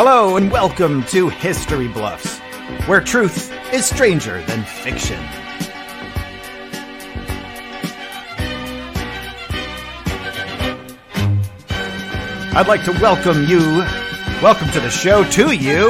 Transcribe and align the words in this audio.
Hello 0.00 0.36
and 0.36 0.48
welcome 0.52 1.02
to 1.06 1.28
History 1.28 1.88
Bluffs, 1.88 2.38
where 2.86 3.00
truth 3.00 3.52
is 3.72 3.84
stranger 3.84 4.40
than 4.42 4.62
fiction. 4.62 5.18
I'd 12.54 12.66
like 12.68 12.84
to 12.84 12.92
welcome 13.02 13.42
you, 13.46 13.58
welcome 14.40 14.70
to 14.70 14.78
the 14.78 14.88
show 14.88 15.24
to 15.30 15.50
you, 15.50 15.88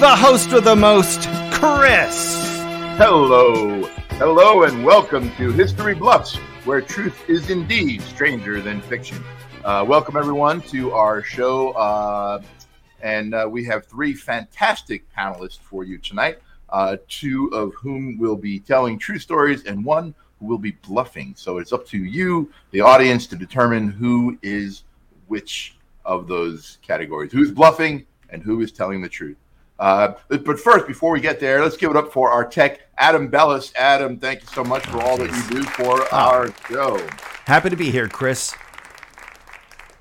the 0.00 0.16
host 0.16 0.54
with 0.54 0.64
the 0.64 0.74
most, 0.74 1.28
Chris. 1.52 2.56
Hello, 2.96 3.82
hello, 4.12 4.62
and 4.62 4.82
welcome 4.82 5.30
to 5.36 5.52
History 5.52 5.94
Bluffs, 5.94 6.36
where 6.64 6.80
truth 6.80 7.28
is 7.28 7.50
indeed 7.50 8.00
stranger 8.00 8.62
than 8.62 8.80
fiction. 8.80 9.22
Uh, 9.62 9.84
welcome, 9.86 10.16
everyone, 10.16 10.62
to 10.62 10.92
our 10.92 11.22
show. 11.22 11.72
Uh, 11.72 12.40
and 13.02 13.34
uh, 13.34 13.48
we 13.50 13.64
have 13.64 13.86
three 13.86 14.14
fantastic 14.14 15.04
panelists 15.16 15.58
for 15.58 15.84
you 15.84 15.98
tonight, 15.98 16.38
uh, 16.68 16.96
two 17.08 17.48
of 17.52 17.74
whom 17.74 18.18
will 18.18 18.36
be 18.36 18.60
telling 18.60 18.98
true 18.98 19.18
stories, 19.18 19.64
and 19.64 19.84
one 19.84 20.14
who 20.38 20.46
will 20.46 20.58
be 20.58 20.72
bluffing. 20.86 21.34
So 21.36 21.58
it's 21.58 21.72
up 21.72 21.86
to 21.88 21.98
you, 21.98 22.50
the 22.70 22.80
audience, 22.80 23.26
to 23.28 23.36
determine 23.36 23.90
who 23.90 24.38
is 24.42 24.84
which 25.28 25.76
of 26.04 26.26
those 26.26 26.78
categories 26.82 27.32
who's 27.32 27.50
bluffing 27.50 28.06
and 28.30 28.42
who 28.42 28.60
is 28.60 28.72
telling 28.72 29.00
the 29.00 29.08
truth. 29.08 29.36
Uh, 29.78 30.12
but 30.28 30.60
first, 30.60 30.86
before 30.86 31.10
we 31.10 31.20
get 31.20 31.40
there, 31.40 31.62
let's 31.62 31.76
give 31.76 31.90
it 31.90 31.96
up 31.96 32.12
for 32.12 32.30
our 32.30 32.44
tech, 32.44 32.80
Adam 32.98 33.28
Bellis. 33.28 33.72
Adam, 33.76 34.18
thank 34.18 34.42
you 34.42 34.48
so 34.48 34.62
much 34.62 34.84
for 34.86 35.00
all 35.00 35.16
that 35.16 35.30
you 35.30 35.60
do 35.60 35.62
for 35.62 36.02
our 36.12 36.52
show. 36.68 36.98
Happy 37.46 37.70
to 37.70 37.76
be 37.76 37.90
here, 37.90 38.06
Chris. 38.06 38.54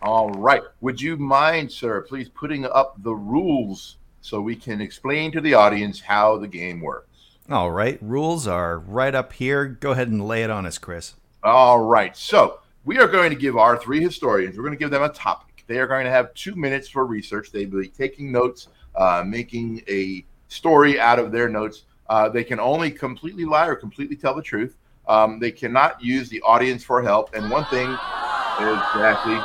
All 0.02 0.30
right. 0.30 0.62
Would 0.82 1.02
you 1.02 1.18
mind, 1.18 1.72
sir, 1.72 2.02
please 2.02 2.30
putting 2.30 2.66
up 2.66 2.96
the 3.04 3.14
rules 3.14 3.98
so 4.22 4.40
we 4.40 4.56
can 4.56 4.80
explain 4.80 5.32
to 5.34 5.42
the 5.42 5.54
audience 5.54 6.00
how 6.00 6.38
the 6.38 6.48
game 6.48 6.80
works? 6.80 7.38
All 7.50 7.72
right. 7.72 7.98
Rules 8.02 8.48
are 8.48 8.80
right 8.80 9.14
up 9.14 9.34
here. 9.34 9.66
Go 9.66 9.92
ahead 9.92 10.08
and 10.08 10.26
lay 10.26 10.44
it 10.44 10.50
on 10.50 10.66
us, 10.66 10.78
Chris. 10.78 11.16
All 11.44 11.80
right. 11.80 12.16
So 12.16 12.60
we 12.86 12.98
are 12.98 13.08
going 13.08 13.30
to 13.30 13.36
give 13.36 13.58
our 13.58 13.78
three 13.78 14.02
historians, 14.02 14.58
we're 14.58 14.64
going 14.64 14.74
to 14.74 14.80
give 14.80 14.92
them 14.92 15.04
a 15.04 15.10
topic. 15.10 15.66
They 15.68 15.80
are 15.80 15.88
going 15.88 16.06
to 16.06 16.12
have 16.12 16.34
two 16.34 16.56
minutes 16.56 16.88
for 16.88 17.06
research. 17.06 17.52
They 17.52 17.66
will 17.66 17.82
be 17.82 17.90
taking 17.90 18.32
notes, 18.32 18.70
uh, 18.96 19.24
making 19.26 19.84
a 19.88 20.26
story 20.48 21.00
out 21.00 21.20
of 21.20 21.32
their 21.32 21.48
notes. 21.50 21.84
Uh, 22.10 22.30
they 22.30 22.44
can 22.44 22.60
only 22.60 22.90
completely 22.90 23.46
lie 23.46 23.68
or 23.68 23.76
completely 23.76 24.16
tell 24.16 24.34
the 24.34 24.42
truth. 24.42 24.78
Um, 25.08 25.40
they 25.40 25.52
cannot 25.52 26.04
use 26.04 26.30
the 26.30 26.42
audience 26.42 26.84
for 26.84 27.04
help. 27.04 27.36
And 27.36 27.52
one 27.52 27.66
thing, 27.66 27.90
exactly, 27.92 29.40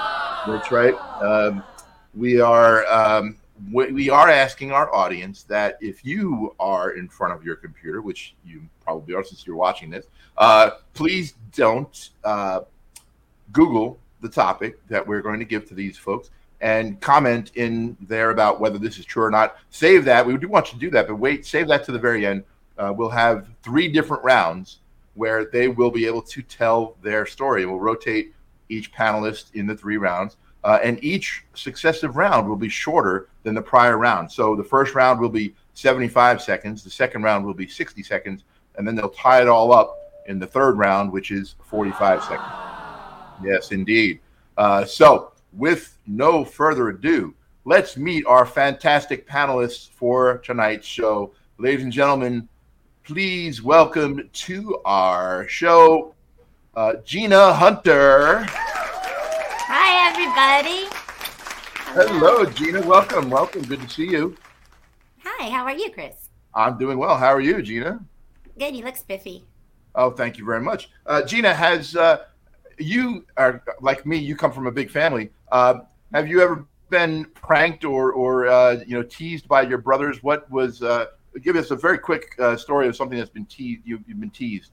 that's 0.47 0.71
right. 0.71 0.95
Um, 1.23 1.63
we 2.15 2.41
are 2.41 2.87
um, 2.87 3.37
we, 3.73 4.11
are 4.11 4.29
asking 4.29 4.73
our 4.73 4.93
audience 4.95 5.45
that 5.45 5.79
if 5.81 6.05
you 6.05 6.55
are 6.59 6.93
in 6.93 7.09
front 7.09 7.33
of 7.33 7.45
your 7.45 7.57
computer, 7.57 8.03
which 8.03 8.35
you 8.45 8.63
probably 8.83 9.15
are 9.15 9.25
since 9.25 9.47
you're 9.47 9.57
watching 9.57 9.91
this, 9.91 10.07
uh, 10.39 10.71
please 10.93 11.35
don't 11.55 12.11
uh, 12.25 12.61
Google 13.53 13.99
the 14.21 14.29
topic 14.29 14.87
that 14.89 15.07
we're 15.07 15.23
going 15.23 15.39
to 15.39 15.45
give 15.45 15.67
to 15.69 15.75
these 15.75 15.97
folks 15.97 16.31
and 16.61 17.01
comment 17.01 17.53
in 17.55 17.97
there 18.01 18.31
about 18.31 18.61
whether 18.61 18.79
this 18.79 18.99
is 18.99 19.05
true 19.05 19.25
or 19.25 19.31
not. 19.31 19.57
Save 19.71 20.05
that. 20.07 20.27
We 20.27 20.37
do 20.37 20.49
want 20.49 20.73
you 20.73 20.79
to 20.79 20.87
do 20.87 20.91
that, 20.91 21.07
but 21.07 21.17
wait, 21.17 21.47
save 21.47 21.69
that 21.69 21.85
to 21.85 21.93
the 21.93 21.99
very 21.99 22.27
end. 22.27 22.45
Uh, 22.77 22.93
we'll 22.97 23.11
have 23.11 23.49
three 23.63 23.89
different 23.89 24.25
rounds 24.25 24.81
where 25.15 25.45
they 25.45 25.69
will 25.69 25.91
be 25.91 26.07
able 26.07 26.23
to 26.23 26.43
tell 26.43 26.97
their 27.03 27.25
story. 27.25 27.67
We'll 27.67 27.79
rotate 27.79 28.34
each 28.69 28.93
panelist 28.93 29.55
in 29.55 29.67
the 29.67 29.77
three 29.77 29.97
rounds, 29.97 30.37
uh, 30.65 30.79
and 30.83 31.03
each 31.05 31.45
successive 31.55 32.17
round 32.17 32.49
will 32.49 32.57
be 32.57 32.69
shorter 32.69 33.29
than 33.43 33.55
the 33.55 33.63
prior 33.63 33.99
round. 33.99 34.31
So 34.31 34.57
the 34.57 34.65
first 34.65 34.95
round 34.95 35.21
will 35.21 35.29
be 35.29 35.55
75 35.75 36.41
seconds, 36.41 36.83
the 36.83 36.91
second 36.91 37.23
round 37.23 37.45
will 37.45 37.55
be 37.55 37.69
60 37.69 38.03
seconds, 38.03 38.45
and 38.77 38.87
then 38.87 38.95
they'll 38.95 39.11
tie 39.11 39.43
it 39.43 39.49
all 39.49 39.73
up 39.73 39.97
in 40.27 40.39
the 40.39 40.47
third 40.47 40.79
round, 40.79 41.13
which 41.13 41.31
is 41.31 41.55
45 41.65 42.23
seconds. 42.25 42.49
Yes, 43.45 43.73
indeed. 43.73 44.21
Uh, 44.57 44.85
so, 44.85 45.33
with 45.53 45.99
no 46.07 46.45
further 46.45 46.89
ado, 46.89 47.35
let's 47.65 47.97
meet 47.97 48.25
our 48.27 48.47
fantastic 48.47 49.29
panelists 49.29 49.91
for 49.91 50.39
tonight's 50.39 50.87
show. 50.87 51.33
Ladies 51.59 51.85
and 51.85 51.93
gentlemen, 51.93 52.49
please 53.05 53.63
welcome 53.63 54.31
to 54.33 54.81
our 54.85 55.47
show 55.49 56.14
uh, 56.77 56.95
Gina 57.05 57.53
Hunter. 57.53 58.47
Hi, 59.67 60.11
everybody. 60.11 60.89
Hello, 61.95 62.45
Gina. 62.45 62.87
Welcome. 62.87 63.31
Welcome. 63.31 63.63
Good 63.63 63.81
to 63.81 63.89
see 63.89 64.09
you. 64.09 64.37
Hi, 65.25 65.49
how 65.51 65.65
are 65.65 65.77
you, 65.77 65.91
Chris? 65.91 66.29
I'm 66.55 66.79
doing 66.79 66.99
well. 66.99 67.17
How 67.17 67.33
are 67.33 67.41
you, 67.41 67.63
Gina? 67.63 68.01
Good, 68.59 68.77
you 68.77 68.85
look 68.85 68.97
spiffy. 68.97 69.45
Oh, 69.95 70.11
thank 70.11 70.39
you 70.39 70.45
very 70.45 70.61
much. 70.61 70.91
Uh, 71.07 71.23
Gina, 71.23 71.55
has 71.55 71.95
uh, 71.95 72.25
you 72.79 73.25
are 73.37 73.63
like 73.81 74.05
me? 74.07 74.17
You 74.17 74.37
come 74.37 74.53
from 74.53 74.67
a 74.67 74.73
big 74.73 74.91
family. 74.91 75.31
Uh, 75.53 75.81
have 76.13 76.29
you 76.29 76.41
ever 76.41 76.67
been 76.91 77.25
pranked 77.27 77.85
or, 77.85 78.13
or 78.13 78.49
uh, 78.49 78.83
you 78.87 78.97
know, 78.97 79.03
teased 79.03 79.47
by 79.49 79.63
your 79.63 79.79
brothers? 79.79 80.23
What 80.23 80.51
was? 80.51 80.83
Uh, 80.83 81.07
give 81.43 81.57
us 81.57 81.71
a 81.71 81.77
very 81.77 81.99
quick 81.99 82.35
uh, 82.39 82.57
story 82.57 82.89
of 82.89 82.97
something 82.97 83.19
that's 83.19 83.31
been 83.31 83.47
teased. 83.47 83.83
You, 83.85 84.03
you've 84.07 84.21
been 84.21 84.31
teased. 84.31 84.71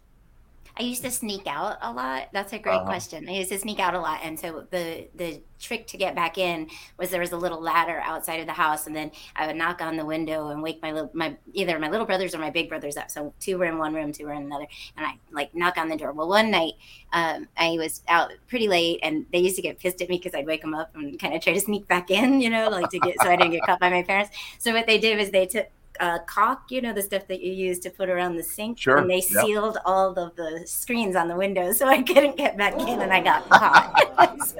I 0.77 0.83
used 0.83 1.03
to 1.03 1.11
sneak 1.11 1.47
out 1.47 1.77
a 1.81 1.91
lot. 1.91 2.29
That's 2.33 2.53
a 2.53 2.59
great 2.59 2.75
Uh-huh. 2.75 2.85
question. 2.85 3.27
I 3.27 3.33
used 3.33 3.49
to 3.49 3.59
sneak 3.59 3.79
out 3.79 3.93
a 3.93 3.99
lot, 3.99 4.19
and 4.23 4.39
so 4.39 4.65
the 4.71 5.07
the 5.15 5.41
trick 5.59 5.85
to 5.85 5.97
get 5.97 6.15
back 6.15 6.39
in 6.39 6.67
was 6.97 7.11
there 7.11 7.21
was 7.21 7.33
a 7.33 7.37
little 7.37 7.61
ladder 7.61 8.01
outside 8.03 8.39
of 8.39 8.47
the 8.47 8.53
house, 8.53 8.87
and 8.87 8.95
then 8.95 9.11
I 9.35 9.45
would 9.47 9.55
knock 9.55 9.81
on 9.81 9.95
the 9.97 10.05
window 10.05 10.47
and 10.49 10.63
wake 10.63 10.81
my 10.81 10.91
little 10.91 11.11
my 11.13 11.37
either 11.53 11.77
my 11.77 11.89
little 11.89 12.05
brothers 12.05 12.33
or 12.33 12.39
my 12.39 12.49
big 12.49 12.69
brothers 12.69 12.97
up. 12.97 13.11
So 13.11 13.33
two 13.39 13.57
were 13.57 13.65
in 13.65 13.77
one 13.77 13.93
room, 13.93 14.11
two 14.11 14.25
were 14.25 14.33
in 14.33 14.43
another, 14.43 14.67
and 14.97 15.05
I 15.05 15.13
like 15.31 15.53
knock 15.53 15.77
on 15.77 15.89
the 15.89 15.97
door. 15.97 16.13
Well, 16.13 16.27
one 16.29 16.49
night 16.49 16.73
um, 17.13 17.47
I 17.57 17.71
was 17.77 18.01
out 18.07 18.31
pretty 18.47 18.67
late, 18.67 18.99
and 19.03 19.25
they 19.31 19.39
used 19.39 19.57
to 19.57 19.61
get 19.61 19.77
pissed 19.79 20.01
at 20.01 20.09
me 20.09 20.17
because 20.17 20.33
I'd 20.33 20.47
wake 20.47 20.61
them 20.61 20.73
up 20.73 20.95
and 20.95 21.19
kind 21.19 21.33
of 21.35 21.41
try 21.43 21.53
to 21.53 21.59
sneak 21.61 21.87
back 21.87 22.09
in, 22.09 22.41
you 22.41 22.49
know, 22.49 22.69
like 22.69 22.89
to 22.91 22.99
get 22.99 23.19
so 23.21 23.29
I 23.29 23.35
didn't 23.35 23.51
get 23.51 23.65
caught 23.65 23.79
by 23.79 23.89
my 23.89 24.03
parents. 24.03 24.31
So 24.57 24.73
what 24.73 24.87
they 24.87 24.97
did 24.99 25.17
was 25.17 25.31
they 25.31 25.45
took 25.45 25.67
uh, 25.99 26.19
caulk, 26.27 26.61
you 26.69 26.81
know, 26.81 26.93
the 26.93 27.01
stuff 27.01 27.27
that 27.27 27.41
you 27.41 27.51
use 27.51 27.79
to 27.79 27.89
put 27.89 28.09
around 28.09 28.35
the 28.35 28.43
sink. 28.43 28.79
Sure, 28.79 28.97
And 28.97 29.09
they 29.09 29.15
yep. 29.29 29.45
sealed 29.45 29.77
all 29.85 30.13
of 30.17 30.35
the 30.35 30.63
screens 30.65 31.15
on 31.15 31.27
the 31.27 31.35
windows 31.35 31.77
so 31.77 31.87
I 31.87 32.01
couldn't 32.01 32.37
get 32.37 32.57
back 32.57 32.73
in 32.79 33.01
and 33.01 33.11
I 33.11 33.21
got 33.21 33.47
caught. 33.49 34.37
So, 34.47 34.57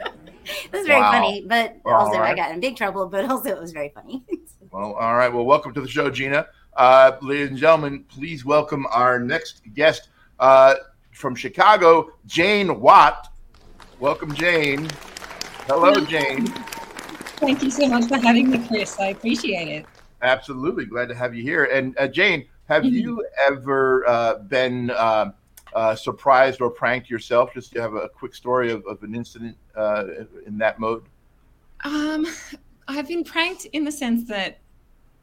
it 0.66 0.72
was 0.74 0.88
very 0.88 1.02
Wow. 1.02 1.12
funny, 1.12 1.46
but 1.48 1.78
All 1.86 1.94
also 1.94 2.18
I 2.20 2.36
got 2.36 2.52
in 2.52 2.60
big 2.60 2.76
trouble, 2.76 3.06
but 3.08 3.30
also 3.30 3.50
it 3.50 3.60
was 3.60 3.72
very 3.72 3.90
funny. 3.90 4.24
Well, 4.72 4.94
all 4.94 5.16
right. 5.16 5.28
Well, 5.32 5.44
welcome 5.44 5.74
to 5.74 5.82
the 5.82 5.88
show, 5.88 6.10
Gina. 6.10 6.48
Uh, 6.78 7.12
ladies 7.22 7.50
and 7.50 7.58
gentlemen, 7.58 8.06
please 8.08 8.46
welcome 8.46 8.86
our 8.90 9.20
next 9.20 9.62
guest 9.74 10.08
uh, 10.40 10.76
from 11.12 11.36
Chicago, 11.36 12.14
Jane 12.26 12.80
Watt. 12.80 13.28
Welcome, 14.00 14.34
Jane. 14.34 14.88
Hello, 15.68 15.94
Jane. 16.06 16.48
Thank 17.38 17.62
you 17.64 17.70
so 17.70 17.88
much 17.90 18.06
for 18.06 18.18
having 18.18 18.50
me, 18.50 18.66
Chris. 18.66 18.98
I 18.98 19.08
appreciate 19.08 19.68
it. 19.68 19.86
Absolutely 20.22 20.86
glad 20.86 21.10
to 21.10 21.16
have 21.16 21.34
you 21.36 21.44
here. 21.44 21.66
And 21.66 21.98
uh, 21.98 22.08
Jane, 22.08 22.48
have 22.68 22.84
Mhm. 22.84 22.92
you 22.92 23.26
ever 23.48 24.08
uh, 24.08 24.38
been 24.40 24.92
uh, 24.92 25.32
uh, 25.74 25.96
surprised 25.96 26.62
or 26.62 26.70
pranked 26.70 27.10
yourself? 27.10 27.54
Just 27.54 27.74
to 27.74 27.82
have 27.82 27.96
a 27.96 28.08
quick 28.10 28.36
story 28.36 28.72
of, 28.72 28.86
of 28.86 29.02
an 29.04 29.16
incident 29.16 29.58
uh, 29.76 30.06
in 30.46 30.58
that 30.58 30.80
mode. 30.80 31.04
Um, 31.84 32.28
I've 32.88 33.08
been 33.08 33.24
pranked 33.24 33.66
in 33.66 33.84
the 33.84 33.92
sense 33.92 34.28
that 34.28 34.60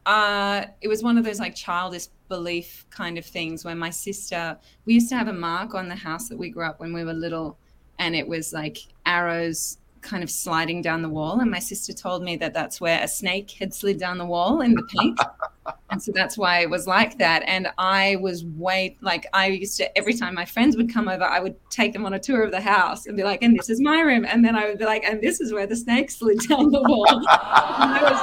uh, 0.07 0.65
it 0.81 0.89
was 0.89 1.03
one 1.03 1.19
of 1.19 1.25
those 1.25 1.39
like 1.39 1.55
childish 1.55 2.09
belief 2.29 2.87
kind 2.91 3.19
of 3.19 3.25
things 3.25 3.65
where 3.65 3.75
my 3.75 3.91
sister, 3.91 4.59
we 4.85 4.95
used 4.95 5.09
to 5.11 5.17
have 5.17 5.29
a 5.29 5.33
mark 5.33 5.75
on 5.75 5.89
the 5.89 5.95
house 5.95 6.29
that 6.29 6.37
we 6.37 6.51
grew 6.51 6.65
up 6.65 6.81
when 6.81 6.93
we 6.93 7.05
were 7.05 7.13
little, 7.13 7.59
and 7.99 8.17
it 8.17 8.27
was 8.27 8.53
like 8.53 8.79
arrows 9.07 9.79
kind 10.03 10.23
of 10.23 10.31
sliding 10.31 10.83
down 10.83 11.03
the 11.03 11.09
wall. 11.09 11.41
And 11.41 11.51
my 11.51 11.59
sister 11.59 11.93
told 11.93 12.23
me 12.23 12.37
that 12.37 12.55
that's 12.55 12.81
where 12.81 13.03
a 13.03 13.09
snake 13.09 13.51
had 13.51 13.73
slid 13.75 13.99
down 13.99 14.19
the 14.19 14.27
wall 14.27 14.61
in 14.61 14.75
the 14.75 14.83
paint. 14.97 15.19
and 15.91 16.03
so 16.03 16.13
that's 16.13 16.37
why 16.37 16.61
it 16.61 16.71
was 16.71 16.87
like 16.87 17.19
that. 17.19 17.43
And 17.47 17.69
I 17.79 18.17
was 18.17 18.45
way 18.45 18.97
like, 19.01 19.27
I 19.33 19.49
used 19.49 19.77
to, 19.79 19.99
every 19.99 20.15
time 20.15 20.35
my 20.35 20.45
friends 20.45 20.77
would 20.77 20.93
come 20.93 21.09
over, 21.09 21.25
I 21.25 21.41
would 21.41 21.57
take 21.71 21.93
them 21.93 22.07
on 22.07 22.15
a 22.15 22.19
tour 22.19 22.43
of 22.43 22.51
the 22.51 22.61
house 22.61 23.07
and 23.07 23.17
be 23.17 23.25
like, 23.25 23.43
and 23.43 23.59
this 23.59 23.71
is 23.71 23.81
my 23.81 24.01
room. 24.01 24.25
And 24.25 24.45
then 24.45 24.57
I 24.57 24.69
would 24.69 24.79
be 24.79 24.85
like, 24.85 25.05
and 25.05 25.21
this 25.21 25.41
is 25.41 25.53
where 25.53 25.67
the 25.67 25.77
snake 25.77 26.11
slid 26.11 26.39
down 26.49 26.71
the 26.71 26.83
wall. 26.83 27.07
And 27.79 27.93
I 27.93 28.03
was, 28.03 28.21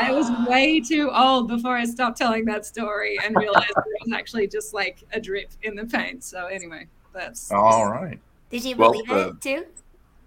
I 0.00 0.12
was 0.12 0.48
way 0.48 0.80
too 0.80 1.10
old 1.12 1.48
before 1.48 1.76
I 1.76 1.84
stopped 1.84 2.18
telling 2.18 2.44
that 2.46 2.66
story 2.66 3.16
and 3.24 3.34
realized 3.36 3.70
it 3.70 4.04
was 4.04 4.12
actually 4.12 4.46
just 4.46 4.74
like 4.74 5.04
a 5.12 5.20
drip 5.20 5.50
in 5.62 5.74
the 5.74 5.86
paint. 5.86 6.24
So 6.24 6.46
anyway, 6.46 6.86
that's 7.12 7.50
All 7.50 7.90
right. 7.90 8.18
Did 8.50 8.64
you 8.64 8.76
Well, 8.76 8.92
believe 8.92 9.10
uh, 9.10 9.30
it 9.30 9.40
too? 9.40 9.64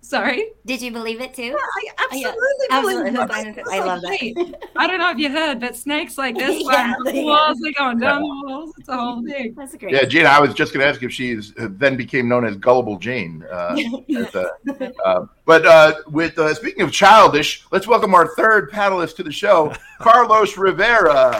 Sorry. 0.05 0.51
Did 0.67 0.83
you 0.83 0.91
believe 0.91 1.19
it 1.19 1.33
too? 1.33 1.41
Yeah, 1.43 1.55
I 1.55 1.87
absolutely 1.97 2.21
yeah, 2.69 2.81
believe 2.81 3.17
absolutely. 3.17 3.61
it. 3.61 3.67
I 3.71 3.79
love 3.79 4.01
that. 4.03 4.11
Hey, 4.11 4.35
I 4.75 4.85
don't 4.85 4.99
know 4.99 5.09
if 5.09 5.17
you 5.17 5.31
heard, 5.31 5.59
but 5.59 5.75
snakes 5.75 6.15
like 6.15 6.37
this, 6.37 6.61
Yeah, 6.61 6.93
like, 7.03 7.15
the 7.15 7.21
yeah. 7.21 7.23
walls, 7.23 7.57
they're 7.59 7.73
going 7.73 7.97
down 7.97 8.21
the 8.21 8.27
walls. 8.27 8.71
It's 8.77 8.87
a 8.87 8.95
whole 8.95 9.25
thing. 9.25 9.55
That's 9.57 9.75
great. 9.75 9.93
Yeah, 9.93 10.05
Gina, 10.05 10.29
I 10.29 10.39
was 10.39 10.53
just 10.53 10.73
going 10.73 10.85
to 10.85 10.87
ask 10.87 11.01
if 11.01 11.11
she's 11.11 11.53
uh, 11.57 11.69
then 11.71 11.97
became 11.97 12.29
known 12.29 12.45
as 12.45 12.55
Gullible 12.55 12.99
Jane. 12.99 13.43
Uh, 13.51 13.75
as, 14.15 14.35
uh, 14.35 14.49
uh, 15.03 15.25
but 15.43 15.65
uh, 15.65 15.95
with 16.07 16.37
uh, 16.37 16.53
speaking 16.53 16.83
of 16.83 16.91
childish, 16.91 17.65
let's 17.71 17.87
welcome 17.87 18.13
our 18.13 18.27
third 18.35 18.71
panelist 18.71 19.15
to 19.15 19.23
the 19.23 19.31
show, 19.31 19.73
Carlos 19.99 20.55
Rivera. 20.55 21.31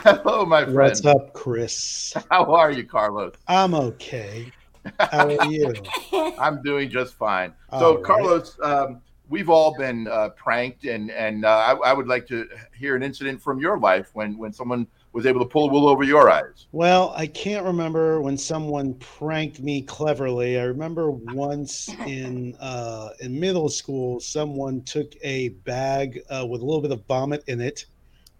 Hello, 0.00 0.44
my 0.46 0.64
friend. 0.64 0.76
What's 0.76 1.04
up, 1.04 1.34
Chris? 1.34 2.14
How 2.30 2.54
are 2.54 2.70
you, 2.70 2.84
Carlos? 2.84 3.34
I'm 3.46 3.74
okay. 3.74 4.52
How 4.98 5.26
are 5.28 5.44
you? 5.44 5.72
I'm 6.38 6.62
doing 6.62 6.88
just 6.88 7.14
fine. 7.14 7.52
All 7.70 7.80
So, 7.80 7.94
right. 7.96 8.04
Carlos, 8.04 8.58
um, 8.62 9.02
we've 9.28 9.50
all 9.50 9.76
been 9.76 10.08
uh, 10.08 10.30
pranked, 10.30 10.84
and 10.84 11.10
and 11.10 11.44
uh, 11.44 11.48
I, 11.48 11.90
I 11.90 11.92
would 11.92 12.08
like 12.08 12.26
to 12.28 12.48
hear 12.76 12.96
an 12.96 13.02
incident 13.02 13.40
from 13.42 13.58
your 13.60 13.78
life 13.78 14.10
when 14.14 14.38
when 14.38 14.52
someone 14.52 14.86
was 15.12 15.26
able 15.26 15.40
to 15.40 15.46
pull 15.46 15.68
the 15.68 15.74
wool 15.74 15.88
over 15.88 16.04
your 16.04 16.30
eyes. 16.30 16.68
Well, 16.72 17.12
I 17.14 17.26
can't 17.26 17.66
remember 17.66 18.22
when 18.22 18.38
someone 18.38 18.94
pranked 18.94 19.60
me 19.60 19.82
cleverly. 19.82 20.58
I 20.58 20.62
remember 20.64 21.10
once 21.10 21.88
in 22.06 22.56
uh, 22.60 23.10
in 23.20 23.38
middle 23.38 23.68
school, 23.68 24.20
someone 24.20 24.82
took 24.82 25.12
a 25.22 25.50
bag 25.50 26.22
uh, 26.30 26.46
with 26.48 26.62
a 26.62 26.64
little 26.64 26.80
bit 26.80 26.92
of 26.92 27.04
vomit 27.06 27.44
in 27.46 27.60
it 27.60 27.84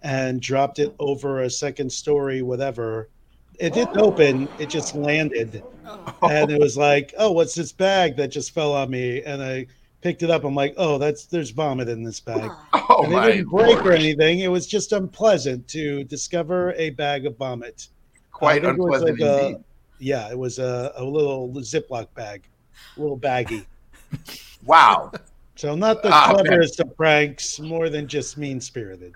and 0.02 0.40
dropped 0.40 0.78
it 0.78 0.94
over 0.98 1.42
a 1.42 1.50
second 1.50 1.90
story, 1.92 2.42
whatever. 2.42 3.08
It 3.58 3.74
didn't 3.74 3.98
open; 3.98 4.48
it 4.58 4.68
just 4.70 4.94
landed, 4.94 5.62
and 6.22 6.50
it 6.50 6.58
was 6.60 6.76
like, 6.76 7.14
"Oh, 7.18 7.32
what's 7.32 7.54
this 7.54 7.70
bag 7.72 8.16
that 8.16 8.28
just 8.28 8.52
fell 8.52 8.72
on 8.72 8.90
me?" 8.90 9.22
And 9.22 9.42
I 9.42 9.66
picked 10.00 10.22
it 10.22 10.30
up. 10.30 10.44
I'm 10.44 10.54
like, 10.54 10.74
"Oh, 10.76 10.98
that's 10.98 11.26
there's 11.26 11.50
vomit 11.50 11.88
in 11.88 12.02
this 12.02 12.20
bag." 12.20 12.50
Oh 12.94 13.04
and 13.04 13.14
it 13.14 13.32
didn't 13.36 13.48
break 13.50 13.78
or 13.86 13.92
anything. 13.92 14.40
It 14.40 14.48
was 14.48 14.66
just 14.66 14.92
unpleasant 14.92 15.66
to 15.68 16.04
discover 16.04 16.72
a 16.74 16.90
bag 16.90 17.24
of 17.26 17.36
vomit. 17.38 17.88
Quite 18.32 18.50
I 18.50 18.54
think 18.54 18.64
it 18.64 18.68
unpleasant 18.82 19.20
like 19.20 19.28
a- 19.28 19.46
indeed. 19.46 19.64
Yeah, 19.98 20.28
it 20.30 20.36
was 20.38 20.58
a, 20.58 20.92
a 20.96 21.04
little 21.04 21.48
Ziploc 21.54 22.08
bag, 22.14 22.42
a 22.96 23.00
little 23.00 23.16
baggy. 23.16 23.66
Wow. 24.66 25.12
So 25.54 25.74
not 25.74 26.02
the 26.02 26.10
Ah, 26.12 26.32
man. 26.34 26.44
cleverest 26.44 26.80
of 26.80 26.94
pranks, 26.96 27.60
more 27.60 27.88
than 27.88 28.08
just 28.08 28.36
mean 28.36 28.60
spirited. 28.60 29.12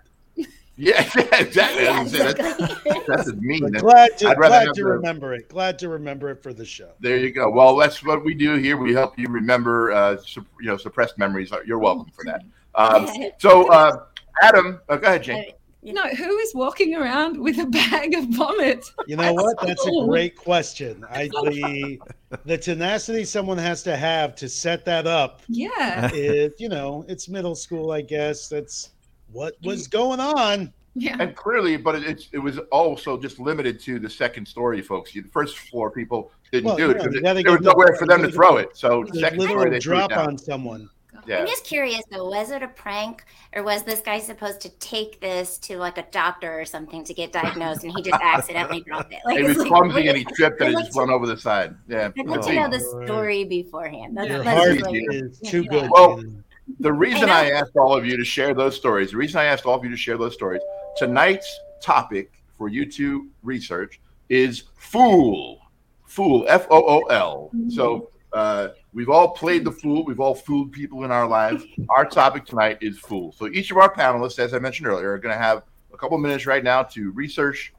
Yeah, 0.79 1.09
yeah, 1.17 1.39
exactly. 1.41 1.85
Yeah, 1.85 1.99
I 1.99 2.03
was 2.03 2.13
gonna 2.13 2.31
say, 2.31 2.43
that's, 2.43 2.61
exactly. 2.61 3.03
that's 3.09 3.33
mean. 3.35 3.61
But 3.63 3.73
That's- 3.73 3.83
glad 3.83 4.19
to 4.19 4.29
I'd 4.29 4.39
rather 4.39 4.49
glad 4.51 4.67
have 4.67 4.75
to 4.75 4.83
the- 4.83 4.91
remember 4.91 5.35
it. 5.35 5.49
Glad 5.49 5.79
to 5.79 5.89
remember 5.89 6.31
it 6.31 6.43
for 6.43 6.53
the 6.53 6.65
show. 6.67 6.91
There 7.01 7.17
you 7.17 7.31
go. 7.31 7.51
Well, 7.51 7.77
that's 7.77 8.05
what 8.05 8.25
we 8.25 8.35
do 8.35 8.57
here. 8.57 8.77
We 8.77 8.93
help 8.93 9.19
you 9.19 9.27
remember, 9.29 9.93
uh, 9.93 10.19
sup- 10.19 10.45
you 10.61 10.67
know, 10.67 10.77
suppressed 10.77 11.17
memories. 11.19 11.51
You're 11.67 11.79
welcome 11.79 12.11
for 12.15 12.25
that. 12.25 12.43
Um, 12.75 13.09
so, 13.39 13.71
uh, 13.73 14.05
Adam, 14.43 14.81
oh, 14.91 14.99
go 14.99 15.07
ahead, 15.07 15.23
Jane. 15.23 15.53
You 15.83 15.93
know, 15.95 16.03
who 16.09 16.37
is 16.39 16.53
walking 16.55 16.95
around 16.97 17.41
with 17.41 17.59
a 17.59 17.67
bag 17.67 18.15
of 18.15 18.25
vomit? 18.31 18.85
You 19.07 19.17
know 19.17 19.33
what? 19.33 19.57
That's 19.65 19.87
a 19.87 19.91
Oh. 19.91 20.07
great 20.09 20.37
question. 20.37 21.05
I 21.09 21.29
the 21.29 21.99
the 22.45 22.59
tenacity 22.59 23.25
someone 23.25 23.57
has 23.57 23.83
to 23.85 23.97
have 23.97 24.35
to 24.37 24.49
set 24.49 24.85
that 24.85 25.07
up 25.07 25.43
Yeah. 25.49 26.11
is, 26.13 26.53
you 26.59 26.69
know, 26.69 27.05
it's 27.09 27.29
middle 27.29 27.55
school, 27.55 27.93
I 27.93 28.01
guess. 28.03 28.49
That's 28.49 28.91
what 29.33 29.55
was 29.65 29.87
going 29.87 30.21
on. 30.21 30.73
Yeah. 30.99 31.17
And 31.21 31.37
clearly, 31.37 31.77
but 31.77 31.95
it, 31.97 32.05
it's 32.05 32.29
it 32.33 32.39
was 32.39 32.59
also 32.73 33.21
just 33.21 33.39
limited 33.39 33.79
to 33.81 33.99
the 33.99 34.09
second 34.09 34.47
story, 34.47 34.81
folks. 34.81 35.15
You, 35.15 35.23
the 35.23 35.29
first 35.29 35.59
floor 35.59 35.91
people 35.91 36.33
didn't 36.51 36.67
Well, 36.67 36.77
do 36.77 36.91
it 36.91 36.97
no, 36.97 37.03
because 37.03 37.15
you 37.15 37.21
gotta 37.21 37.43
there 37.43 37.53
was 37.53 37.61
nowhere 37.61 37.97
for 37.99 38.07
them 38.07 38.23
to 38.23 38.33
throw 38.33 38.57
it. 38.57 38.77
So 38.77 39.05
second 39.13 39.41
story, 39.41 39.55
literal 39.57 39.71
they 39.71 39.81
threw 39.81 39.99
it 39.99 40.09
drop 40.09 40.13
on 40.27 40.39
someone. 40.39 40.89
Yeah. 41.27 41.41
I'm 41.41 41.47
just 41.47 41.65
curious 41.65 42.03
though, 42.11 42.29
was 42.29 42.51
it 42.51 42.63
a 42.63 42.69
prank 42.69 43.25
or 43.55 43.63
was 43.63 43.83
this 43.83 44.01
guy 44.01 44.19
supposed 44.19 44.61
to 44.61 44.69
take 44.79 45.21
this 45.21 45.59
to 45.59 45.77
like 45.79 45.99
a 45.99 46.07
doctor 46.11 46.61
or 46.61 46.65
something 46.65 47.05
to 47.05 47.15
get 47.15 47.33
diagnosed 47.33 47.85
and 47.85 47.93
he 47.97 48.03
just 48.03 48.21
accidentally 48.23 48.81
dropped 48.83 49.13
it? 49.13 49.21
Like, 49.25 49.39
He 49.39 49.43
was 49.43 49.53
it's 49.53 49.61
like, 49.61 49.69
clumsy 49.69 50.09
and 50.09 50.17
he 50.17 50.25
tripped 50.25 50.61
and 50.61 50.77
I'd 50.77 50.81
it 50.81 50.85
just 50.87 50.97
went 50.97 51.11
over 51.11 51.27
the 51.27 51.37
side. 51.37 51.75
Yeah. 51.89 52.11
I'd 52.19 52.27
like 52.27 52.43
Could 52.43 52.49
to 52.51 52.55
know 52.55 52.69
the 52.69 53.05
story 53.07 53.45
beforehand. 53.45 54.17
That's, 54.17 54.29
Your 54.29 54.43
that's 54.45 54.59
heart 54.59 54.79
just 54.79 54.87
like, 54.91 55.03
is 55.11 55.41
too 55.41 55.63
Yeah. 55.63 55.71
good. 55.71 55.91
Well, 55.91 56.19
Gina. 56.21 56.45
The 56.81 56.93
reason 56.93 57.31
I 57.31 57.47
I, 57.47 57.51
asked 57.51 57.77
all 57.77 57.97
of 57.97 58.05
you 58.05 58.17
to 58.17 58.25
share 58.25 58.55
those 58.55 58.77
stories, 58.77 59.13
the 59.13 59.17
reason 59.17 59.41
I 59.41 59.45
asked 59.45 59.67
all 59.67 59.77
of 59.77 59.85
you 59.85 59.91
to 59.91 59.97
share 59.97 60.19
those 60.19 60.35
stories, 60.35 60.63
tonight's 60.97 61.61
topic 61.81 62.43
for 62.59 62.69
you 62.69 62.91
to 62.93 63.29
research 63.43 64.01
is 64.29 64.65
fool. 64.77 65.61
Fool, 66.07 66.45
F 66.49 66.67
O 66.71 66.83
O 66.83 67.01
L. 67.11 67.51
So 67.69 68.11
uh, 68.33 68.69
we've 68.93 69.09
all 69.09 69.31
played 69.31 69.65
the 69.65 69.73
fool. 69.73 70.05
We've 70.05 70.21
all 70.21 70.35
fooled 70.35 70.73
people 70.73 71.05
in 71.05 71.11
our 71.11 71.27
lives. 71.27 71.65
Our 71.89 72.05
topic 72.05 72.47
tonight 72.47 72.79
is 72.81 72.99
fool. 72.99 73.33
So 73.33 73.49
each 73.49 73.71
of 73.71 73.77
our 73.77 73.93
panelists, 73.93 74.39
as 74.39 74.55
I 74.55 74.59
mentioned 74.59 74.89
earlier, 74.89 75.13
are 75.13 75.19
going 75.19 75.35
to 75.35 75.43
have 75.43 75.63
a 75.93 75.97
couple 75.97 76.19
minutes 76.19 76.47
right 76.47 76.63
now 76.65 76.83
to 76.83 77.11
research 77.13 77.73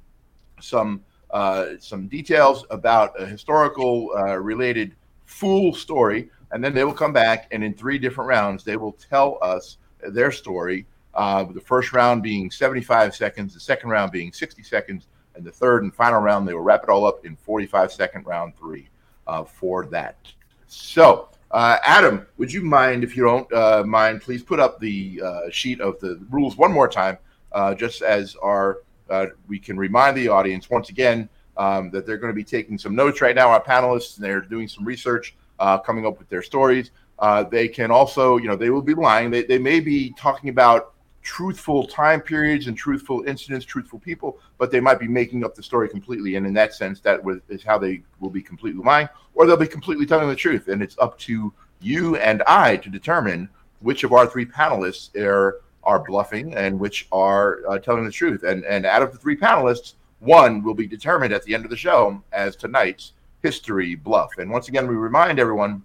some 0.60 1.04
uh, 1.32 1.72
some 1.80 2.08
details 2.08 2.66
about 2.70 3.20
a 3.22 3.26
historical 3.26 4.12
uh, 4.18 4.38
related 4.38 4.96
fool 5.26 5.74
story, 5.74 6.30
and 6.52 6.64
then 6.64 6.74
they 6.74 6.84
will 6.84 6.94
come 6.94 7.14
back 7.14 7.48
and 7.52 7.64
in 7.64 7.74
three 7.74 7.98
different 7.98 8.28
rounds 8.28 8.64
they 8.64 8.78
will 8.78 8.94
tell 8.94 9.38
us 9.42 9.78
their 10.10 10.32
story. 10.32 10.86
Uh, 11.14 11.44
the 11.44 11.62
first 11.62 11.94
round 11.94 12.22
being 12.22 12.52
75 12.52 13.16
seconds, 13.16 13.54
the 13.54 13.60
second 13.60 13.90
round 13.90 14.12
being 14.12 14.32
60 14.32 14.62
seconds, 14.64 15.08
and 15.36 15.46
the 15.46 15.52
third 15.52 15.84
and 15.84 15.94
final 15.94 16.20
round 16.20 16.48
they 16.48 16.54
will 16.54 16.62
wrap 16.62 16.84
it 16.84 16.90
all 16.90 17.06
up 17.06 17.26
in 17.26 17.36
45 17.36 17.92
second 17.92 18.26
round 18.26 18.56
three 18.56 18.88
uh, 19.26 19.44
for 19.44 19.86
that. 19.88 20.18
So, 20.68 21.30
uh, 21.52 21.78
Adam, 21.84 22.28
would 22.38 22.52
you 22.52 22.62
mind 22.62 23.04
if 23.04 23.16
you 23.16 23.24
don't 23.24 23.52
uh, 23.54 23.84
mind, 23.86 24.22
please 24.22 24.44
put 24.44 24.60
up 24.60 24.80
the 24.80 25.22
uh, 25.24 25.42
sheet 25.50 25.80
of 25.80 26.00
the 26.00 26.20
rules 26.30 26.58
one 26.58 26.72
more 26.72 26.88
time, 26.88 27.18
uh, 27.54 27.74
just 27.74 28.02
as 28.02 28.36
our 28.38 28.80
uh, 29.10 29.28
we 29.48 29.58
can 29.58 29.78
remind 29.78 30.18
the 30.18 30.28
audience 30.28 30.70
once 30.70 30.90
again 30.90 31.30
um, 31.56 31.90
that 31.92 32.06
they're 32.06 32.18
going 32.18 32.32
to 32.32 32.36
be 32.36 32.44
taking 32.44 32.78
some 32.78 32.96
notes 32.96 33.22
right 33.22 33.36
now. 33.36 33.50
Our 33.50 33.64
panelists, 33.64 34.18
and 34.18 34.26
they're 34.26 34.42
doing 34.42 34.68
some 34.68 34.84
research, 34.84 35.36
uh, 35.60 35.78
coming 35.78 36.06
up 36.06 36.20
with 36.20 36.30
their 36.30 36.42
stories. 36.42 36.92
Uh, 37.20 37.44
they 37.44 37.68
can 37.68 37.90
also, 37.92 38.38
you 38.38 38.48
know, 38.48 38.56
they 38.56 38.70
will 38.70 38.82
be 38.82 38.94
lying. 38.94 39.32
They, 39.32 39.44
they 39.44 39.58
may 39.58 39.80
be 39.80 40.14
talking 40.18 40.50
about 40.50 40.94
truthful 41.28 41.86
time 41.86 42.22
periods 42.22 42.68
and 42.68 42.78
truthful 42.78 43.24
incidents, 43.28 43.66
truthful 43.66 44.00
people, 44.00 44.40
but 44.58 44.72
they 44.72 44.80
might 44.80 45.00
be 45.00 45.08
making 45.08 45.44
up 45.44 45.56
the 45.56 45.64
story 45.64 45.90
completely. 45.90 46.36
And 46.36 46.46
in 46.46 46.54
that 46.54 46.74
sense, 46.74 47.02
that 47.02 47.20
is 47.50 47.64
how 47.64 47.78
they 47.78 48.04
will 48.20 48.30
be 48.30 48.42
completely 48.42 48.82
lying, 48.84 49.10
or 49.34 49.46
they'll 49.46 49.58
be 49.58 49.68
completely 49.68 50.06
telling 50.06 50.30
the 50.30 50.36
truth. 50.36 50.70
And 50.70 50.82
it's 50.82 50.98
up 51.00 51.18
to 51.20 51.54
you 51.82 52.16
and 52.16 52.44
I 52.48 52.78
to 52.78 52.90
determine 52.90 53.50
which 53.80 54.04
of 54.04 54.14
our 54.14 54.26
three 54.26 54.46
panelists 54.46 55.16
are 55.18 55.62
are 55.84 56.04
bluffing 56.04 56.54
and 56.56 56.80
which 56.80 57.08
are 57.12 57.60
uh, 57.70 57.78
telling 57.80 58.06
the 58.06 58.12
truth. 58.12 58.44
And 58.44 58.64
and 58.66 58.86
out 58.86 59.02
of 59.02 59.12
the 59.12 59.18
three 59.18 59.36
panelists, 59.36 59.96
one 60.20 60.64
will 60.64 60.74
be 60.74 60.88
determined 60.88 61.34
at 61.34 61.44
the 61.44 61.54
end 61.54 61.66
of 61.66 61.72
the 61.72 61.78
show 61.78 62.24
as 62.32 62.56
tonight's 62.56 63.14
history 63.42 63.96
bluff. 63.96 64.32
And 64.38 64.50
once 64.50 64.68
again, 64.68 64.88
we 64.88 64.96
remind 64.96 65.40
everyone, 65.40 65.84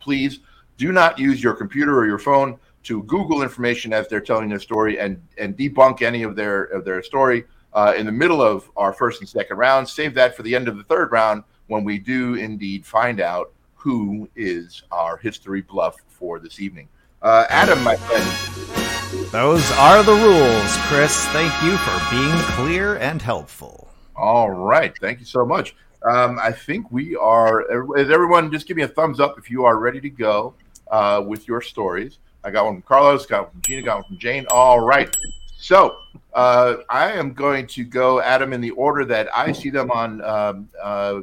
please 0.00 0.40
do 0.76 0.92
not 0.92 1.18
use 1.18 1.42
your 1.42 1.54
computer 1.54 1.98
or 1.98 2.06
your 2.06 2.18
phone 2.18 2.58
to 2.84 3.02
Google 3.04 3.42
information 3.42 3.92
as 3.92 4.06
they're 4.08 4.20
telling 4.20 4.48
their 4.48 4.60
story 4.60 4.98
and 4.98 5.20
and 5.38 5.56
debunk 5.56 6.02
any 6.02 6.22
of 6.22 6.36
their 6.36 6.64
of 6.64 6.84
their 6.84 7.02
story 7.02 7.44
uh, 7.72 7.94
in 7.96 8.06
the 8.06 8.12
middle 8.12 8.40
of 8.40 8.70
our 8.76 8.92
first 8.92 9.20
and 9.20 9.28
second 9.28 9.56
round. 9.56 9.88
Save 9.88 10.14
that 10.14 10.36
for 10.36 10.42
the 10.42 10.54
end 10.54 10.68
of 10.68 10.76
the 10.76 10.84
third 10.84 11.10
round 11.12 11.42
when 11.66 11.84
we 11.84 11.98
do 11.98 12.34
indeed 12.34 12.86
find 12.86 13.20
out 13.20 13.52
who 13.74 14.28
is 14.36 14.82
our 14.90 15.16
history 15.16 15.62
bluff 15.62 15.96
for 16.08 16.38
this 16.38 16.60
evening. 16.60 16.88
Uh, 17.22 17.44
Adam, 17.48 17.82
my 17.82 17.96
friend, 17.96 19.30
Those 19.30 19.70
are 19.72 20.02
the 20.02 20.12
rules, 20.12 20.76
Chris. 20.88 21.24
Thank 21.26 21.52
you 21.62 21.76
for 21.78 22.10
being 22.10 22.36
clear 22.54 22.96
and 22.96 23.20
helpful. 23.20 23.88
All 24.14 24.50
right. 24.50 24.96
Thank 25.00 25.20
you 25.20 25.26
so 25.26 25.44
much. 25.44 25.74
Um, 26.06 26.38
I 26.40 26.52
think 26.52 26.90
we 26.92 27.16
are. 27.16 27.62
Is 27.98 28.10
everyone 28.10 28.52
just 28.52 28.66
give 28.68 28.76
me 28.76 28.84
a 28.84 28.88
thumbs 28.88 29.18
up 29.18 29.38
if 29.38 29.50
you 29.50 29.64
are 29.64 29.78
ready 29.78 30.00
to 30.00 30.10
go 30.10 30.54
uh, 30.90 31.22
with 31.26 31.48
your 31.48 31.60
stories? 31.60 32.18
I 32.44 32.50
got 32.50 32.64
one 32.64 32.74
from 32.74 32.82
Carlos, 32.82 33.26
got 33.26 33.42
one 33.44 33.50
from 33.52 33.62
Gina, 33.62 33.82
got 33.82 33.96
one 33.96 34.04
from 34.04 34.18
Jane. 34.18 34.46
All 34.50 34.80
right. 34.80 35.14
So 35.58 35.96
uh, 36.32 36.76
I 36.88 37.10
am 37.10 37.32
going 37.32 37.66
to 37.68 37.82
go, 37.82 38.20
Adam, 38.20 38.52
in 38.52 38.60
the 38.60 38.70
order 38.70 39.04
that 39.06 39.28
I 39.36 39.50
see 39.50 39.70
them 39.70 39.90
on. 39.90 40.22
Um, 40.22 40.68
uh, 40.80 41.22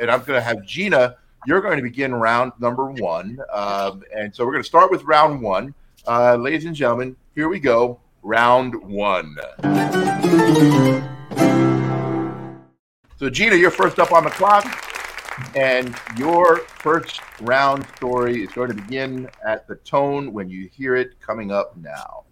and 0.00 0.10
I'm 0.10 0.20
going 0.20 0.38
to 0.38 0.40
have 0.40 0.64
Gina. 0.64 1.16
You're 1.46 1.60
going 1.60 1.76
to 1.76 1.82
begin 1.82 2.12
round 2.12 2.52
number 2.58 2.90
one. 2.90 3.38
Um, 3.52 4.02
and 4.12 4.34
so 4.34 4.44
we're 4.44 4.52
going 4.52 4.64
to 4.64 4.68
start 4.68 4.90
with 4.90 5.04
round 5.04 5.40
one. 5.40 5.72
Uh, 6.08 6.34
ladies 6.34 6.64
and 6.64 6.74
gentlemen, 6.74 7.14
here 7.36 7.48
we 7.48 7.60
go. 7.60 8.00
Round 8.22 8.74
one. 8.82 9.36
So, 13.18 13.30
Gina, 13.30 13.56
you're 13.56 13.70
first 13.70 13.98
up 13.98 14.12
on 14.12 14.24
the 14.24 14.30
clock, 14.30 14.66
and 15.56 15.96
your 16.18 16.58
first 16.58 17.22
round 17.40 17.86
story 17.96 18.44
is 18.44 18.52
going 18.52 18.68
to 18.68 18.74
begin 18.74 19.30
at 19.42 19.66
the 19.66 19.76
tone 19.76 20.34
when 20.34 20.50
you 20.50 20.68
hear 20.70 20.96
it 20.96 21.18
coming 21.18 21.50
up 21.50 21.74
now. 21.78 22.25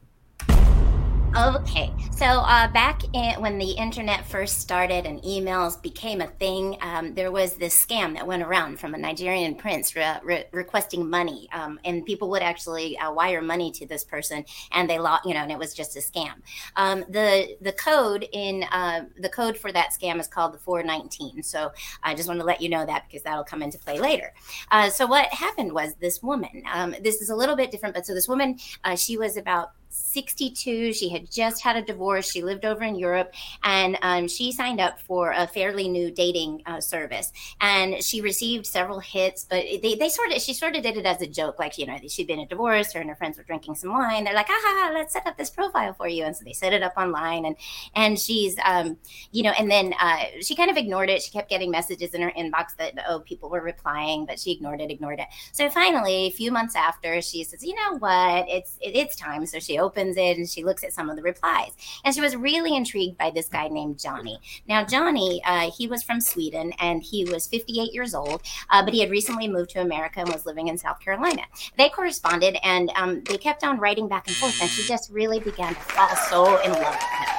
Okay, 1.36 1.92
so 2.12 2.26
uh, 2.26 2.68
back 2.68 3.02
in, 3.12 3.40
when 3.40 3.58
the 3.58 3.72
internet 3.72 4.24
first 4.24 4.60
started 4.60 5.04
and 5.04 5.20
emails 5.22 5.82
became 5.82 6.20
a 6.20 6.28
thing, 6.28 6.78
um, 6.80 7.12
there 7.14 7.32
was 7.32 7.54
this 7.54 7.84
scam 7.84 8.14
that 8.14 8.24
went 8.24 8.44
around 8.44 8.78
from 8.78 8.94
a 8.94 8.98
Nigerian 8.98 9.56
prince 9.56 9.96
re- 9.96 10.20
re- 10.22 10.44
requesting 10.52 11.10
money, 11.10 11.48
um, 11.52 11.80
and 11.84 12.06
people 12.06 12.30
would 12.30 12.42
actually 12.42 12.96
uh, 12.98 13.12
wire 13.12 13.42
money 13.42 13.72
to 13.72 13.84
this 13.84 14.04
person, 14.04 14.44
and 14.70 14.88
they 14.88 15.00
lost, 15.00 15.26
you 15.26 15.34
know, 15.34 15.40
and 15.40 15.50
it 15.50 15.58
was 15.58 15.74
just 15.74 15.96
a 15.96 15.98
scam. 15.98 16.34
Um, 16.76 17.04
the 17.08 17.56
the 17.60 17.72
code 17.72 18.28
in 18.32 18.62
uh, 18.70 19.06
the 19.18 19.28
code 19.28 19.58
for 19.58 19.72
that 19.72 19.88
scam 19.90 20.20
is 20.20 20.28
called 20.28 20.54
the 20.54 20.58
419. 20.58 21.42
So 21.42 21.72
I 22.04 22.14
just 22.14 22.28
want 22.28 22.38
to 22.38 22.46
let 22.46 22.60
you 22.60 22.68
know 22.68 22.86
that 22.86 23.06
because 23.08 23.24
that'll 23.24 23.42
come 23.42 23.60
into 23.60 23.76
play 23.76 23.98
later. 23.98 24.32
Uh, 24.70 24.88
so 24.88 25.04
what 25.04 25.26
happened 25.32 25.72
was 25.72 25.94
this 25.96 26.22
woman. 26.22 26.62
Um, 26.72 26.94
this 27.02 27.20
is 27.20 27.28
a 27.28 27.34
little 27.34 27.56
bit 27.56 27.72
different, 27.72 27.96
but 27.96 28.06
so 28.06 28.14
this 28.14 28.28
woman, 28.28 28.60
uh, 28.84 28.94
she 28.94 29.16
was 29.16 29.36
about 29.36 29.72
62. 29.94 30.92
She 30.92 31.08
had 31.08 31.30
just 31.30 31.62
had 31.62 31.76
a 31.76 31.82
divorce. 31.82 32.30
She 32.30 32.42
lived 32.42 32.64
over 32.64 32.82
in 32.84 32.96
Europe 32.96 33.32
and 33.62 33.96
um, 34.02 34.28
she 34.28 34.52
signed 34.52 34.80
up 34.80 35.00
for 35.00 35.32
a 35.32 35.46
fairly 35.46 35.88
new 35.88 36.10
dating 36.10 36.62
uh, 36.66 36.80
service. 36.80 37.32
And 37.60 38.02
she 38.02 38.20
received 38.20 38.66
several 38.66 39.00
hits, 39.00 39.44
but 39.44 39.64
they, 39.82 39.94
they 39.94 40.08
sort 40.08 40.32
of, 40.32 40.40
she 40.40 40.54
sort 40.54 40.76
of 40.76 40.82
did 40.82 40.96
it 40.96 41.06
as 41.06 41.22
a 41.22 41.26
joke. 41.26 41.58
Like, 41.58 41.78
you 41.78 41.86
know, 41.86 41.98
she'd 42.08 42.26
been 42.26 42.40
a 42.40 42.46
divorce, 42.46 42.92
her 42.92 43.00
and 43.00 43.08
her 43.08 43.16
friends 43.16 43.38
were 43.38 43.44
drinking 43.44 43.76
some 43.76 43.90
wine. 43.90 44.24
They're 44.24 44.34
like, 44.34 44.48
ah, 44.50 44.90
let's 44.92 45.12
set 45.12 45.26
up 45.26 45.36
this 45.36 45.50
profile 45.50 45.94
for 45.94 46.08
you. 46.08 46.24
And 46.24 46.36
so 46.36 46.44
they 46.44 46.52
set 46.52 46.72
it 46.72 46.82
up 46.82 46.94
online 46.96 47.44
and, 47.46 47.56
and 47.94 48.18
she's, 48.18 48.56
um, 48.64 48.96
you 49.32 49.42
know, 49.42 49.52
and 49.58 49.70
then 49.70 49.94
uh, 50.00 50.24
she 50.40 50.54
kind 50.54 50.70
of 50.70 50.76
ignored 50.76 51.10
it. 51.10 51.22
She 51.22 51.30
kept 51.30 51.48
getting 51.48 51.70
messages 51.70 52.14
in 52.14 52.22
her 52.22 52.32
inbox 52.32 52.76
that, 52.76 52.94
oh, 53.08 53.20
people 53.20 53.48
were 53.48 53.60
replying, 53.60 54.26
but 54.26 54.38
she 54.38 54.52
ignored 54.52 54.80
it, 54.80 54.90
ignored 54.90 55.20
it. 55.20 55.26
So 55.52 55.70
finally, 55.70 56.26
a 56.26 56.30
few 56.30 56.50
months 56.50 56.74
after, 56.76 57.20
she 57.20 57.44
says, 57.44 57.64
you 57.64 57.74
know 57.74 57.98
what, 57.98 58.48
it's, 58.48 58.78
it, 58.80 58.96
it's 58.96 59.16
time. 59.16 59.46
So 59.46 59.58
she 59.58 59.78
opens 59.84 60.16
it 60.16 60.38
and 60.38 60.48
she 60.48 60.64
looks 60.64 60.82
at 60.82 60.92
some 60.92 61.10
of 61.10 61.16
the 61.16 61.22
replies. 61.22 61.72
And 62.04 62.14
she 62.14 62.20
was 62.20 62.34
really 62.34 62.74
intrigued 62.74 63.18
by 63.18 63.30
this 63.30 63.48
guy 63.48 63.68
named 63.68 63.98
Johnny. 63.98 64.38
Now, 64.66 64.84
Johnny, 64.84 65.42
uh, 65.44 65.70
he 65.70 65.86
was 65.86 66.02
from 66.02 66.20
Sweden 66.20 66.72
and 66.80 67.02
he 67.02 67.24
was 67.24 67.46
58 67.46 67.92
years 67.92 68.14
old, 68.14 68.42
uh, 68.70 68.82
but 68.84 68.94
he 68.94 69.00
had 69.00 69.10
recently 69.10 69.48
moved 69.48 69.70
to 69.70 69.80
America 69.80 70.20
and 70.20 70.28
was 70.30 70.46
living 70.46 70.68
in 70.68 70.78
South 70.78 71.00
Carolina. 71.00 71.42
They 71.76 71.88
corresponded 71.90 72.56
and 72.62 72.90
um, 72.96 73.22
they 73.24 73.36
kept 73.36 73.62
on 73.62 73.78
writing 73.78 74.08
back 74.08 74.26
and 74.26 74.36
forth, 74.36 74.58
and 74.60 74.70
she 74.70 74.86
just 74.88 75.10
really 75.10 75.40
began 75.40 75.74
to 75.74 75.80
fall 75.80 76.16
so 76.28 76.62
in 76.62 76.72
love 76.72 76.80
with 76.80 77.02
him. 77.02 77.34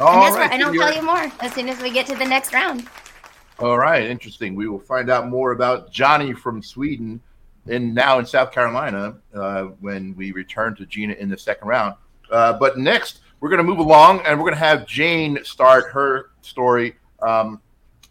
All 0.00 0.26
and, 0.26 0.34
right, 0.36 0.52
and 0.52 0.62
I'll 0.62 0.72
tell 0.72 0.94
you 0.94 1.02
more 1.02 1.30
as 1.40 1.52
soon 1.54 1.68
as 1.68 1.80
we 1.82 1.90
get 1.90 2.06
to 2.06 2.14
the 2.14 2.24
next 2.24 2.52
round. 2.52 2.86
All 3.58 3.76
right, 3.76 4.04
interesting. 4.04 4.54
We 4.54 4.68
will 4.68 4.78
find 4.78 5.10
out 5.10 5.28
more 5.28 5.50
about 5.50 5.90
Johnny 5.90 6.32
from 6.32 6.62
Sweden 6.62 7.20
and 7.68 7.94
now 7.94 8.18
in 8.18 8.26
South 8.26 8.52
Carolina 8.52 9.16
uh, 9.34 9.64
when 9.80 10.14
we 10.16 10.32
return 10.32 10.74
to 10.76 10.86
Gina 10.86 11.14
in 11.14 11.28
the 11.28 11.38
second 11.38 11.68
round. 11.68 11.94
Uh, 12.30 12.52
but 12.58 12.78
next, 12.78 13.20
we're 13.40 13.48
going 13.48 13.58
to 13.58 13.64
move 13.64 13.78
along 13.78 14.20
and 14.26 14.38
we're 14.38 14.44
going 14.44 14.54
to 14.54 14.58
have 14.58 14.86
Jane 14.86 15.38
start 15.44 15.90
her 15.92 16.30
story. 16.42 16.96
Um, 17.22 17.60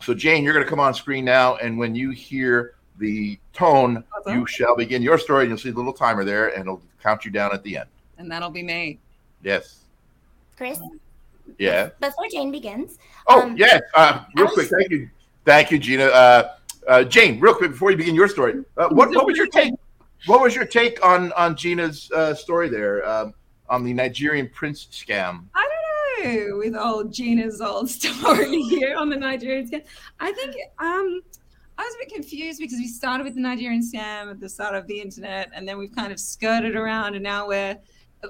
so, 0.01 0.13
Jane, 0.13 0.43
you're 0.43 0.53
going 0.53 0.65
to 0.65 0.69
come 0.69 0.79
on 0.79 0.93
screen 0.93 1.25
now, 1.25 1.55
and 1.55 1.77
when 1.77 1.95
you 1.95 2.11
hear 2.11 2.75
the 2.99 3.39
tone, 3.53 4.03
Awesome. 4.15 4.39
you 4.39 4.45
shall 4.45 4.75
begin 4.75 5.01
your 5.01 5.17
story. 5.17 5.43
And 5.45 5.49
you'll 5.49 5.57
see 5.57 5.71
the 5.71 5.77
little 5.77 5.93
timer 5.93 6.23
there, 6.23 6.49
and 6.49 6.61
it'll 6.61 6.81
count 7.01 7.25
you 7.25 7.31
down 7.31 7.51
at 7.53 7.63
the 7.63 7.77
end. 7.77 7.89
And 8.19 8.29
that'll 8.31 8.49
be 8.51 8.61
me. 8.63 8.99
Yes. 9.43 9.79
Chris, 10.55 10.79
Yeah. 11.57 11.89
before 11.99 12.25
Jane 12.31 12.51
begins, 12.51 12.97
Oh, 13.27 13.41
Um, 13.43 13.57
yes. 13.57 13.81
Uh, 13.95 14.23
real 14.35 14.47
I 14.47 14.51
quick. 14.51 14.69
Thank 14.69 14.91
you. 14.91 15.09
Thank 15.45 15.71
you, 15.71 15.79
Gina. 15.79 16.05
Uh, 16.87 17.03
Jane, 17.03 17.39
real 17.39 17.53
quick 17.53 17.71
before 17.71 17.91
you 17.91 17.97
begin 17.97 18.15
your 18.15 18.29
story, 18.29 18.63
uh, 18.77 18.87
what, 18.89 19.09
what 19.09 19.25
was 19.25 19.37
your 19.37 19.47
take? 19.47 19.73
What 20.25 20.41
was 20.41 20.55
your 20.55 20.65
take 20.65 21.05
on 21.05 21.33
on 21.33 21.55
Gina's 21.55 22.09
uh, 22.11 22.33
story 22.33 22.69
there 22.69 23.07
um, 23.07 23.33
on 23.69 23.83
the 23.83 23.93
Nigerian 23.93 24.49
prince 24.49 24.87
scam? 24.87 25.43
I 25.53 25.67
don't 26.23 26.49
know 26.49 26.57
with 26.57 26.75
old 26.75 27.13
Gina's 27.13 27.59
old 27.59 27.89
story 27.89 28.61
here 28.63 28.95
on 28.95 29.09
the 29.09 29.17
Nigerian 29.17 29.69
scam. 29.69 29.83
I 30.19 30.31
think 30.31 30.55
um, 30.79 31.21
I 31.77 31.83
was 31.83 31.93
a 31.95 32.05
bit 32.05 32.13
confused 32.13 32.59
because 32.59 32.77
we 32.77 32.87
started 32.87 33.25
with 33.25 33.35
the 33.35 33.41
Nigerian 33.41 33.81
scam 33.81 34.31
at 34.31 34.39
the 34.39 34.49
start 34.49 34.73
of 34.73 34.87
the 34.87 34.99
internet, 34.99 35.49
and 35.53 35.67
then 35.67 35.77
we've 35.77 35.93
kind 35.93 36.13
of 36.13 36.19
skirted 36.19 36.75
around, 36.75 37.15
and 37.15 37.23
now 37.23 37.49
we're 37.49 37.77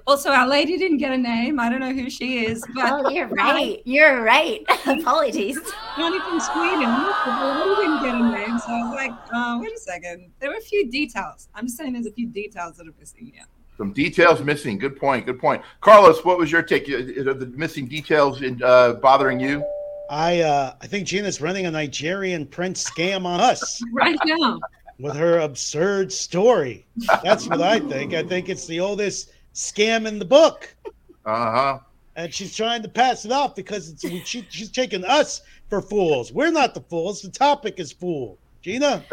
also 0.06 0.30
our 0.32 0.48
lady 0.48 0.78
didn't 0.78 0.98
get 0.98 1.12
a 1.12 1.18
name. 1.18 1.60
I 1.60 1.70
don't 1.70 1.80
know 1.80 1.94
who 1.94 2.10
she 2.10 2.46
is, 2.46 2.64
but 2.76 2.92
oh, 3.06 3.10
you're 3.10 3.28
right. 3.28 3.82
You're 3.86 4.22
right. 4.24 4.62
Apologies. 4.86 5.58
Not 5.98 6.14
even 6.14 6.40
Sweden. 6.42 6.90
but 7.26 7.40
the 7.40 7.66
lady 7.66 7.82
didn't 7.82 8.04
get 8.04 8.16
a 8.16 8.48
name, 8.48 8.60
so 8.60 8.72
I 8.72 8.84
was 8.84 8.94
like, 8.96 9.12
uh, 9.34 9.58
wait 9.62 9.74
a 9.74 9.80
second. 9.80 10.32
There 10.40 10.50
were 10.50 10.58
a 10.58 10.62
few 10.62 10.90
details. 10.90 11.50
I'm 11.56 11.66
just 11.66 11.78
saying 11.78 11.94
there's 11.94 12.06
a 12.08 12.12
few 12.12 12.28
details 12.28 12.78
that 12.78 12.88
are 12.88 12.94
missing 13.00 13.32
here. 13.34 13.44
Some 13.78 13.94
details 13.94 14.42
missing. 14.42 14.80
Good 14.80 15.00
point. 15.00 15.26
Good 15.28 15.40
point. 15.40 15.62
Carlos, 15.82 16.26
what 16.26 16.38
was 16.40 16.52
your 16.52 16.64
take? 16.64 16.90
Are 16.90 17.04
the 17.34 17.52
missing 17.56 17.88
details 17.88 18.42
in, 18.42 18.62
uh, 18.64 18.94
bothering 18.94 19.40
you? 19.40 19.64
I 20.10 20.42
uh, 20.42 20.74
I 20.82 20.88
think 20.88 21.06
Gina's 21.06 21.42
running 21.42 21.66
a 21.66 21.72
Nigerian 21.72 22.46
prince 22.48 22.90
scam 22.90 23.26
on 23.26 23.40
us 23.42 23.82
Right 23.94 24.18
now. 24.26 24.58
with 25.00 25.16
her 25.16 25.40
absurd 25.40 26.12
story. 26.12 26.88
That's 27.24 27.48
what 27.48 27.62
I 27.62 27.80
think. 27.80 28.14
I 28.14 28.24
think 28.24 28.50
it's 28.50 28.66
the 28.68 28.80
oldest 28.80 29.32
scam 29.58 30.08
in 30.08 30.20
the 30.20 30.26
book, 30.26 30.74
Uh 31.26 31.52
huh. 31.52 31.80
and 32.16 32.34
she's 32.34 32.56
trying 32.56 32.84
to 32.84 32.88
pass 32.90 33.26
it 33.26 33.32
off 33.32 33.56
because 33.56 33.90
it's 33.90 34.04
she, 34.28 34.46
she's 34.50 34.70
taking 34.70 35.04
us 35.04 35.42
for 35.70 35.82
fools. 35.82 36.32
We're 36.32 36.52
not 36.52 36.74
the 36.76 36.82
fools. 36.82 37.22
The 37.24 37.30
topic 37.30 37.80
is 37.80 37.92
fool. 37.92 38.38
Gina, 38.62 39.04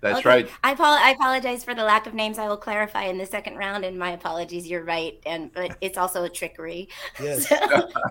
That's 0.00 0.18
Okay. 0.18 0.28
right. 0.28 0.50
I, 0.64 0.72
apo- 0.72 0.82
I 0.82 1.10
apologize 1.10 1.62
for 1.64 1.74
the 1.74 1.84
lack 1.84 2.06
of 2.08 2.14
names. 2.14 2.36
I 2.38 2.46
will 2.48 2.56
clarify 2.56 3.04
in 3.04 3.16
the 3.18 3.26
second 3.26 3.56
round. 3.56 3.84
And 3.84 3.96
my 3.98 4.10
apologies. 4.12 4.66
You're 4.66 4.84
right. 4.84 5.18
And 5.26 5.52
but 5.54 5.76
it's 5.80 5.96
also 5.96 6.24
a 6.24 6.28
trickery. 6.28 6.88
yes, 7.20 7.48
So, 7.48 7.56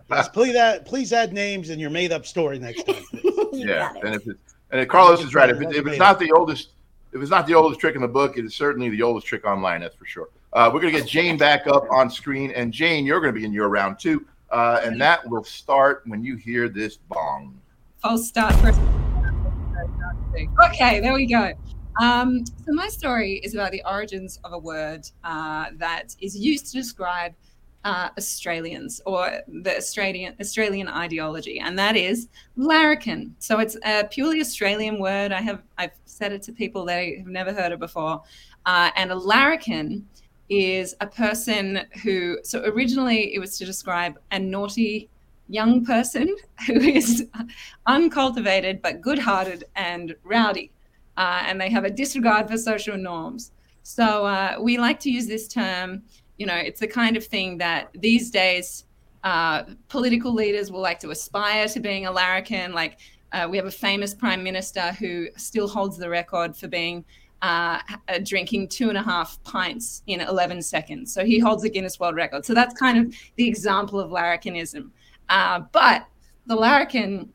yes. 0.10 0.30
Please 0.30 0.56
add 0.56 0.86
please 0.86 1.12
add 1.14 1.34
names 1.34 1.70
in 1.70 1.80
your 1.80 1.90
made 1.90 2.12
up 2.12 2.26
story 2.26 2.60
next 2.60 2.84
time. 2.88 3.04
yeah, 3.54 3.94
it. 3.96 4.04
and 4.06 4.16
if 4.16 4.26
it, 4.28 4.38
and 4.72 4.90
Carlos 4.90 5.22
is 5.24 5.36
right. 5.36 5.50
If, 5.50 5.60
it, 5.62 5.76
if 5.76 5.86
it's 5.86 6.00
not 6.00 6.18
the 6.18 6.32
oldest, 6.32 6.70
if 7.12 7.22
it's 7.22 7.32
not 7.32 7.46
the 7.46 7.54
oldest 7.56 7.80
trick 7.82 7.96
in 7.96 8.02
the 8.02 8.08
book, 8.08 8.38
it 8.38 8.46
is 8.46 8.56
certainly 8.56 8.90
the 8.90 9.02
oldest 9.02 9.28
trick 9.28 9.46
online. 9.46 9.82
That's 9.82 9.96
for 9.96 10.06
sure. 10.06 10.30
Uh, 10.54 10.70
we're 10.74 10.82
gonna 10.82 10.92
get 10.92 11.08
Jane 11.08 11.38
back 11.38 11.66
up 11.68 11.86
on 11.92 12.10
screen, 12.10 12.52
and 12.52 12.74
Jane, 12.74 13.06
you're 13.06 13.22
gonna 13.22 13.32
be 13.32 13.46
in 13.46 13.54
your 13.54 13.70
round 13.70 14.00
two, 14.00 14.26
uh, 14.50 14.82
and 14.84 15.00
that 15.00 15.28
will 15.30 15.44
start 15.44 16.04
when 16.06 16.24
you 16.24 16.36
hear 16.36 16.68
this 16.68 16.98
bong. 16.98 17.58
false 18.02 18.28
start 18.28 18.54
for 18.56 18.70
okay 20.66 21.00
there 21.00 21.14
we 21.14 21.26
go 21.26 21.54
um, 22.02 22.46
so 22.46 22.72
my 22.74 22.88
story 22.88 23.34
is 23.44 23.54
about 23.54 23.72
the 23.72 23.84
origins 23.86 24.40
of 24.44 24.54
a 24.54 24.58
word 24.58 25.08
uh, 25.24 25.66
that 25.76 26.16
is 26.20 26.38
used 26.38 26.68
to 26.68 26.74
describe 26.74 27.34
uh, 27.84 28.10
Australians 28.18 29.02
or 29.06 29.42
the 29.48 29.76
Australian 29.78 30.36
Australian 30.40 30.88
ideology, 30.88 31.60
and 31.60 31.78
that 31.80 31.96
is 31.96 32.28
larrikin. 32.56 33.36
So 33.40 33.60
it's 33.60 33.76
a 33.84 34.04
purely 34.06 34.40
Australian 34.40 35.00
word. 35.00 35.32
I 35.32 35.42
have 35.42 35.64
I've 35.78 35.92
said 36.06 36.32
it 36.32 36.44
to 36.44 36.52
people 36.52 36.86
that 36.86 37.04
have 37.18 37.28
never 37.28 37.52
heard 37.52 37.72
it 37.72 37.80
before, 37.80 38.22
uh, 38.66 38.92
and 38.96 39.12
a 39.12 39.16
larrikin 39.16 40.06
is 40.52 40.94
a 41.00 41.08
person 41.08 41.86
who. 42.04 42.38
So 42.44 42.62
originally 42.66 43.34
it 43.34 43.40
was 43.40 43.58
to 43.58 43.66
describe 43.66 44.20
a 44.32 44.38
naughty 44.38 45.10
young 45.48 45.86
person 45.86 46.36
who 46.68 46.76
is 46.76 47.26
uncultivated 47.88 48.82
but 48.82 49.02
good-hearted 49.02 49.64
and 49.76 50.14
rowdy, 50.24 50.72
uh, 51.18 51.44
and 51.46 51.60
they 51.60 51.70
have 51.70 51.86
a 51.86 51.90
disregard 51.90 52.50
for 52.50 52.58
social 52.58 52.98
norms. 52.98 53.52
So 53.84 54.26
uh, 54.26 54.58
we 54.60 54.78
like 54.78 55.00
to 55.02 55.10
use 55.10 55.26
this 55.26 55.48
term. 55.48 56.04
You 56.38 56.46
know, 56.48 56.56
it's 56.56 56.82
the 56.82 56.88
kind 56.88 57.16
of 57.16 57.26
thing 57.26 57.58
that 57.60 57.90
these 57.94 58.30
days 58.30 58.86
uh, 59.24 59.64
political 59.88 60.34
leaders 60.34 60.70
will 60.72 60.82
like 60.82 61.00
to 61.00 61.12
aspire 61.12 61.68
to 61.70 61.80
being 61.80 62.08
a 62.08 62.12
larrikin. 62.12 62.74
Like 62.74 63.00
uh, 63.32 63.48
we 63.50 63.56
have 63.56 63.68
a 63.68 63.72
famous 63.72 64.14
prime 64.14 64.44
minister 64.44 64.92
who 64.94 65.28
still 65.38 65.68
holds 65.68 65.98
the 65.98 66.10
record 66.10 66.58
for 66.58 66.68
being 66.68 67.06
uh, 67.42 67.80
drinking 68.24 68.68
two 68.68 68.90
and 68.90 68.98
a 68.98 69.04
half 69.04 69.42
pints 69.44 70.04
in 70.08 70.22
11 70.22 70.62
seconds. 70.62 71.14
So 71.14 71.26
he 71.26 71.40
holds 71.40 71.64
a 71.64 71.70
Guinness 71.70 72.00
World 72.00 72.16
Record. 72.16 72.46
So 72.46 72.54
that's 72.54 72.74
kind 72.76 72.98
of 72.98 73.16
the 73.36 73.48
example 73.48 74.00
of 74.00 74.12
larrikinism. 74.12 74.92
Uh, 75.30 75.62
but 75.72 76.06
the 76.46 76.56
larrikin 76.56 77.30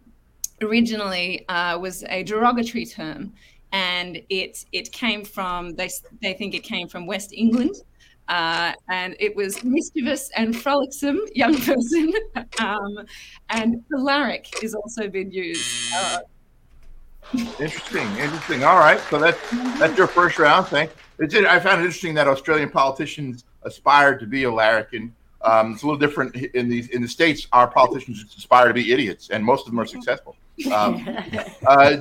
originally 0.63 1.47
uh, 1.49 1.79
was 1.79 2.05
a 2.05 2.23
derogatory 2.23 2.87
term, 2.87 3.33
and 3.73 4.21
it 4.29 4.65
it 4.73 4.93
came 4.93 5.25
from 5.25 5.75
they 5.75 5.89
they 6.23 6.35
think 6.35 6.55
it 6.55 6.63
came 6.63 6.89
from 6.89 7.07
West 7.07 7.33
England, 7.33 7.75
uh, 8.29 8.73
and 8.91 9.17
it 9.19 9.35
was 9.35 9.63
mischievous 9.65 10.31
and 10.37 10.57
frolicsome 10.57 11.21
young 11.35 11.57
person. 11.63 12.13
um, 12.61 12.99
and 13.51 13.83
polaric 13.93 14.63
is 14.63 14.75
also 14.75 15.09
been 15.09 15.31
used. 15.31 15.93
Uh, 15.95 16.19
Interesting, 17.35 18.07
interesting. 18.19 18.65
All 18.65 18.79
right, 18.79 19.01
so 19.11 19.19
that's 19.19 19.39
that's 19.79 19.97
your 19.99 20.07
first 20.07 20.39
round. 20.39 20.67
Thank. 20.69 20.91
It's 21.19 21.35
I 21.35 21.59
found 21.59 21.81
it 21.81 21.85
interesting 21.85 22.15
that 22.15 22.29
Australian 22.29 22.71
politicians 22.71 23.45
aspire 23.63 24.17
to 24.19 24.27
be 24.27 24.45
a 24.45 24.51
larrikin. 24.53 25.15
Um, 25.43 25.73
it's 25.73 25.83
a 25.83 25.87
little 25.87 25.99
different 25.99 26.37
in 26.37 26.69
these 26.69 26.89
in 26.89 27.03
the 27.03 27.09
states. 27.09 27.47
Our 27.53 27.69
politicians 27.69 28.25
aspire 28.37 28.69
to 28.69 28.75
be 28.75 28.93
idiots, 28.93 29.31
and 29.31 29.45
most 29.45 29.67
of 29.67 29.73
them 29.73 29.81
are 29.81 29.87
successful. 29.87 30.37
Um, 30.73 31.07
uh, 31.67 31.99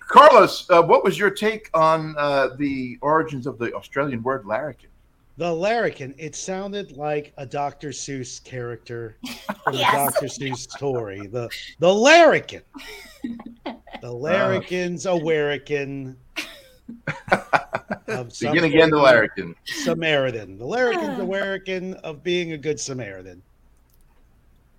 Carlos, 0.00 0.68
uh, 0.70 0.82
what 0.82 1.04
was 1.04 1.18
your 1.18 1.30
take 1.30 1.70
on 1.74 2.14
uh, 2.18 2.50
the 2.56 2.98
origins 3.00 3.46
of 3.46 3.58
the 3.58 3.72
Australian 3.74 4.22
word 4.22 4.44
larrikin? 4.46 4.90
The 5.38 5.52
larrikin. 5.52 6.14
It 6.16 6.34
sounded 6.34 6.96
like 6.96 7.32
a 7.36 7.44
Dr. 7.44 7.90
Seuss 7.90 8.42
character 8.42 9.16
from 9.64 9.74
Yes. 9.74 9.92
a 9.92 9.96
Dr. 10.12 10.26
Seuss 10.26 10.70
story. 10.70 11.26
The 11.26 11.48
the 11.78 11.92
larrikin. 11.92 12.62
The 14.06 14.12
larrikin's 14.12 15.04
a 15.04 15.10
ah. 15.10 15.18
werrikin. 15.18 16.14
Of 18.06 18.32
some 18.32 18.52
Begin 18.52 18.64
again, 18.70 18.90
the 18.90 18.96
good 18.96 19.02
larrikin. 19.02 19.56
Samaritan. 19.64 20.58
The 20.58 20.64
larrikin's 20.64 21.18
a 21.18 21.22
ah. 21.22 21.26
werrikin 21.26 21.94
of 21.94 22.22
being 22.22 22.52
a 22.52 22.56
good 22.56 22.78
Samaritan. 22.78 23.42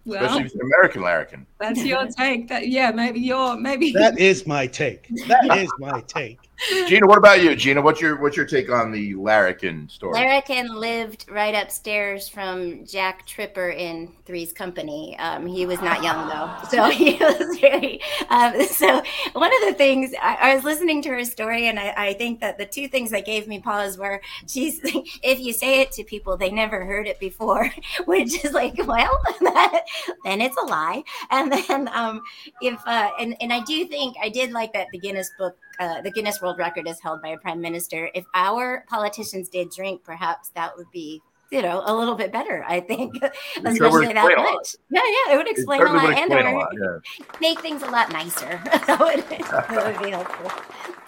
Well, 0.07 0.23
Especially 0.23 0.39
if 0.39 0.45
it's 0.45 0.55
an 0.55 0.61
American 0.61 1.01
larrikin. 1.01 1.45
that's 1.59 1.83
your 1.83 2.07
take. 2.17 2.47
That 2.47 2.69
yeah, 2.69 2.91
maybe 2.91 3.19
your 3.19 3.57
maybe 3.57 3.91
That 3.93 4.17
is 4.17 4.47
my 4.47 4.67
take. 4.67 5.09
That 5.27 5.57
is 5.57 5.69
my 5.79 6.01
take. 6.07 6.39
Gina, 6.87 7.05
what 7.05 7.19
about 7.19 7.43
you? 7.43 7.55
Gina, 7.55 7.81
what's 7.81 8.01
your 8.01 8.19
what's 8.19 8.35
your 8.35 8.45
take 8.45 8.71
on 8.71 8.91
the 8.91 9.13
larrikin 9.13 9.87
story? 9.89 10.13
Larrikin 10.13 10.69
lived 10.69 11.25
right 11.29 11.53
upstairs 11.53 12.27
from 12.27 12.83
Jack 12.85 13.27
Tripper 13.27 13.69
in 13.69 14.11
Three's 14.25 14.53
Company. 14.53 15.15
Um, 15.19 15.45
he 15.45 15.67
was 15.67 15.79
not 15.81 16.01
young 16.01 16.27
though, 16.27 16.51
so 16.69 16.89
he 16.89 17.13
was 17.17 17.59
very. 17.59 18.01
Um, 18.29 18.63
so 18.63 19.03
one 19.33 19.51
of 19.61 19.69
the 19.69 19.75
things 19.77 20.11
I, 20.19 20.37
I 20.41 20.55
was 20.55 20.63
listening 20.63 21.03
to 21.03 21.09
her 21.09 21.23
story, 21.25 21.67
and 21.67 21.79
I, 21.79 21.93
I 21.95 22.13
think 22.13 22.39
that 22.39 22.57
the 22.57 22.65
two 22.65 22.87
things 22.87 23.11
that 23.11 23.25
gave 23.25 23.47
me 23.47 23.59
pause 23.59 23.97
were 23.97 24.19
she's 24.47 24.79
if 25.21 25.39
you 25.39 25.53
say 25.53 25.81
it 25.81 25.91
to 25.91 26.03
people 26.03 26.37
they 26.37 26.49
never 26.49 26.85
heard 26.85 27.07
it 27.07 27.19
before, 27.19 27.69
which 28.05 28.43
is 28.43 28.53
like 28.53 28.75
well 28.87 29.21
that, 29.41 29.83
then 30.23 30.41
it's 30.41 30.57
a 30.57 30.65
lie, 30.65 31.03
and 31.31 31.51
then 31.51 31.89
um, 31.93 32.21
if 32.61 32.79
uh, 32.85 33.09
and 33.19 33.35
and 33.41 33.51
I 33.53 33.63
do 33.63 33.85
think 33.85 34.15
I 34.21 34.29
did 34.29 34.51
like 34.51 34.73
that 34.73 34.87
the 34.91 34.99
Guinness 34.99 35.31
book 35.37 35.55
uh, 35.79 36.01
the 36.01 36.11
Guinness 36.11 36.41
World 36.41 36.57
Record 36.57 36.87
is 36.87 36.99
held 36.99 37.21
by 37.21 37.29
a 37.29 37.37
prime 37.37 37.61
minister. 37.61 38.09
If 38.13 38.25
our 38.33 38.85
politicians 38.89 39.49
did 39.49 39.69
drink, 39.69 40.03
perhaps 40.03 40.49
that 40.49 40.75
would 40.75 40.89
be, 40.91 41.21
you 41.51 41.61
know, 41.61 41.83
a 41.85 41.93
little 41.95 42.15
bit 42.15 42.31
better. 42.31 42.65
I 42.67 42.79
think, 42.79 43.13
especially 43.63 44.13
that 44.13 44.25
explain 44.25 44.37
a 44.39 44.41
much. 44.41 44.75
Yeah, 44.89 45.01
yeah, 45.03 45.33
it 45.33 45.37
would 45.37 45.47
It 45.47 45.51
explain 45.57 45.81
a 45.81 45.85
certainly 45.85 45.99
lot 46.03 46.09
would 46.09 46.17
and 46.17 46.31
explain 46.33 46.55
a 46.55 46.57
lot, 46.57 46.73
yeah. 46.81 47.27
make 47.39 47.59
things 47.61 47.83
a 47.83 47.89
lot 47.89 48.11
nicer. 48.11 48.59
that, 48.65 48.99
would, 48.99 49.23
that 49.39 49.85
would 49.85 50.03
be 50.03 50.11
helpful. 50.11 50.51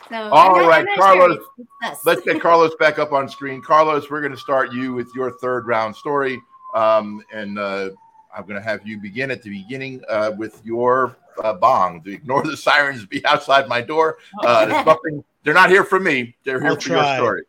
So, 0.10 0.16
All 0.16 0.56
not- 0.56 0.58
I'm 0.64 0.68
right, 0.68 0.86
not 0.86 0.98
Carlos, 0.98 1.22
Sure. 1.22 1.32
It's- 1.32 1.48
it's 1.84 2.00
us. 2.00 2.06
Let's 2.06 2.22
get 2.22 2.42
Carlos 2.42 2.74
back 2.80 2.98
up 3.00 3.12
on 3.12 3.30
screen. 3.30 3.62
Carlos, 3.62 4.10
we're 4.10 4.22
going 4.22 4.32
to 4.34 4.38
start 4.40 4.72
you 4.72 4.94
with 4.94 5.10
your 5.16 5.32
third 5.40 5.68
round 5.68 5.96
story. 5.96 6.42
Um, 6.76 7.24
and 7.32 7.58
uh, 7.58 7.90
I'm 8.36 8.44
going 8.44 8.56
to 8.56 8.62
have 8.62 8.86
you 8.86 9.00
begin 9.00 9.32
at 9.32 9.42
the 9.42 9.50
beginning 9.50 10.04
uh, 10.08 10.32
with 10.38 10.62
your 10.64 11.18
uh, 11.44 11.54
bong. 11.54 12.04
To 12.04 12.12
ignore 12.12 12.44
the 12.44 12.58
sirens 12.58 13.06
be 13.06 13.26
outside 13.26 13.68
my 13.68 13.82
door. 13.82 14.18
Uh, 14.44 14.66
there's 14.66 14.86
nothing, 14.86 15.24
they're 15.44 15.54
not 15.54 15.70
here 15.70 15.84
for 15.84 16.00
me. 16.00 16.36
They're 16.44 16.60
here 16.60 16.70
I'll 16.70 16.76
for 16.76 16.82
try. 16.82 17.18
your 17.18 17.18
story. 17.18 17.44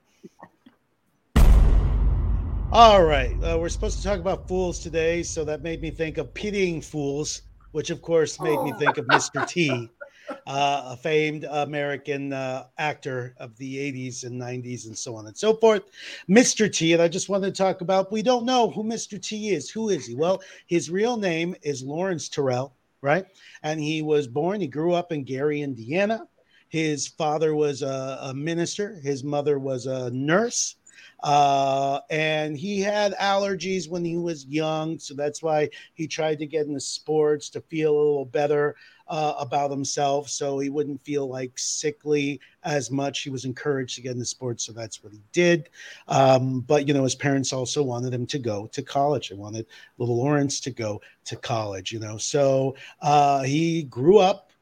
All 2.73 3.03
right. 3.03 3.33
Uh, 3.43 3.59
we're 3.59 3.69
supposed 3.69 3.99
to 3.99 4.05
talk 4.05 4.21
about 4.21 4.47
fools 4.47 4.79
today, 4.79 5.23
so 5.25 5.45
that 5.45 5.63
made 5.63 5.83
me 5.83 5.91
think 5.91 6.19
of 6.19 6.33
pitying 6.33 6.81
fools, 6.81 7.43
which 7.73 7.91
of 7.91 8.01
course 8.01 8.41
made 8.41 8.63
me 8.63 8.73
think 8.79 8.97
of 8.97 9.07
Mr. 9.07 9.47
T, 9.47 9.91
uh, 10.47 10.83
a 10.87 10.97
famed 10.97 11.45
American 11.45 12.33
uh, 12.33 12.67
actor 12.79 13.35
of 13.39 13.57
the 13.57 13.77
80s 13.77 14.25
and 14.25 14.41
90s 14.41 14.87
and 14.87 14.97
so 14.97 15.17
on 15.17 15.27
and 15.27 15.37
so 15.37 15.55
forth. 15.55 15.83
Mr. 16.29 16.73
T, 16.73 16.93
and 16.93 17.03
I 17.03 17.09
just 17.09 17.29
wanted 17.29 17.55
to 17.55 17.63
talk 17.63 17.81
about 17.81 18.13
we 18.13 18.23
don't 18.23 18.45
know 18.45 18.71
who 18.71 18.85
Mr. 18.85 19.21
T 19.21 19.51
is. 19.51 19.71
Who 19.71 19.89
is 19.89 20.07
he? 20.07 20.15
Well, 20.15 20.41
his 20.67 20.91
real 20.91 21.17
name 21.17 21.55
is 21.63 21.83
Lawrence 21.83 22.29
Terrell, 22.29 22.75
right? 23.03 23.27
And 23.63 23.81
he 23.81 24.03
was 24.03 24.27
born, 24.27 24.61
he 24.61 24.67
grew 24.67 24.93
up 24.93 25.13
in 25.13 25.25
Gary, 25.25 25.63
Indiana. 25.63 26.27
His 26.69 27.09
father 27.09 27.55
was 27.55 27.83
a, 27.83 28.19
a 28.23 28.35
minister, 28.35 29.01
his 29.03 29.25
mother 29.25 29.59
was 29.59 29.87
a 29.87 30.11
nurse 30.11 30.77
uh, 31.23 32.01
and 32.11 32.57
he 32.57 32.81
had 32.81 33.13
allergies 33.15 33.89
when 33.89 34.05
he 34.05 34.17
was 34.17 34.47
young, 34.47 34.99
so 34.99 35.15
that's 35.15 35.43
why 35.43 35.69
he 35.95 36.07
tried 36.07 36.39
to 36.39 36.47
get 36.47 36.67
into 36.67 36.81
sports 36.81 37.51
to 37.51 37.61
feel 37.61 37.95
a 37.95 37.99
little 37.99 38.25
better 38.25 38.77
uh, 39.11 39.35
about 39.41 39.71
himself, 39.73 40.29
so 40.29 40.61
he 40.61 40.71
wouldn't 40.71 41.05
feel 41.05 41.29
like 41.29 41.53
sickly 41.57 42.41
as 42.63 42.93
much. 42.93 43.23
He 43.23 43.31
was 43.31 43.45
encouraged 43.45 43.97
to 43.97 44.03
get 44.03 44.13
into 44.13 44.25
sports, 44.25 44.65
so 44.65 44.73
that's 44.73 45.03
what 45.03 45.13
he 45.13 45.21
did. 45.33 45.69
Um, 46.07 46.61
but 46.61 46.87
you 46.87 46.95
know, 46.95 47.03
his 47.03 47.17
parents 47.17 47.53
also 47.53 47.83
wanted 47.83 48.15
him 48.15 48.25
to 48.27 48.39
go 48.39 48.69
to 48.69 48.83
college. 48.83 49.29
They 49.29 49.35
wanted 49.35 49.67
little 49.99 50.17
Lawrence 50.17 50.61
to 50.61 50.71
go 50.71 51.03
to 51.25 51.37
college. 51.37 51.93
You 51.93 51.99
know, 51.99 52.19
so 52.19 52.77
uh, 53.03 53.43
he 53.43 53.83
grew 53.83 54.19
up 54.19 54.53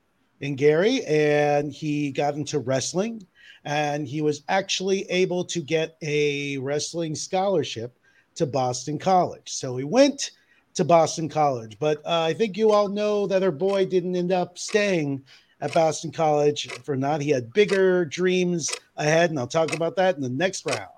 in 0.40 0.56
Gary, 0.56 1.04
and 1.04 1.70
he 1.70 2.10
got 2.10 2.34
into 2.34 2.58
wrestling 2.58 3.26
and 3.68 4.08
he 4.08 4.22
was 4.22 4.44
actually 4.48 5.02
able 5.10 5.44
to 5.44 5.60
get 5.60 5.98
a 6.00 6.56
wrestling 6.56 7.14
scholarship 7.14 7.98
to 8.34 8.46
Boston 8.46 8.98
College. 8.98 9.52
So 9.52 9.76
he 9.76 9.84
went 9.84 10.30
to 10.72 10.84
Boston 10.84 11.28
College, 11.28 11.78
but 11.78 11.98
uh, 12.06 12.22
I 12.22 12.32
think 12.32 12.56
you 12.56 12.70
all 12.72 12.88
know 12.88 13.26
that 13.26 13.42
our 13.42 13.50
boy 13.50 13.84
didn't 13.84 14.16
end 14.16 14.32
up 14.32 14.56
staying 14.56 15.22
at 15.60 15.74
Boston 15.74 16.10
College 16.10 16.70
for 16.82 16.96
not. 16.96 17.20
He 17.20 17.28
had 17.28 17.52
bigger 17.52 18.06
dreams 18.06 18.72
ahead, 18.96 19.28
and 19.28 19.38
I'll 19.38 19.46
talk 19.46 19.74
about 19.74 19.96
that 19.96 20.16
in 20.16 20.22
the 20.22 20.30
next 20.30 20.64
round. 20.64 20.88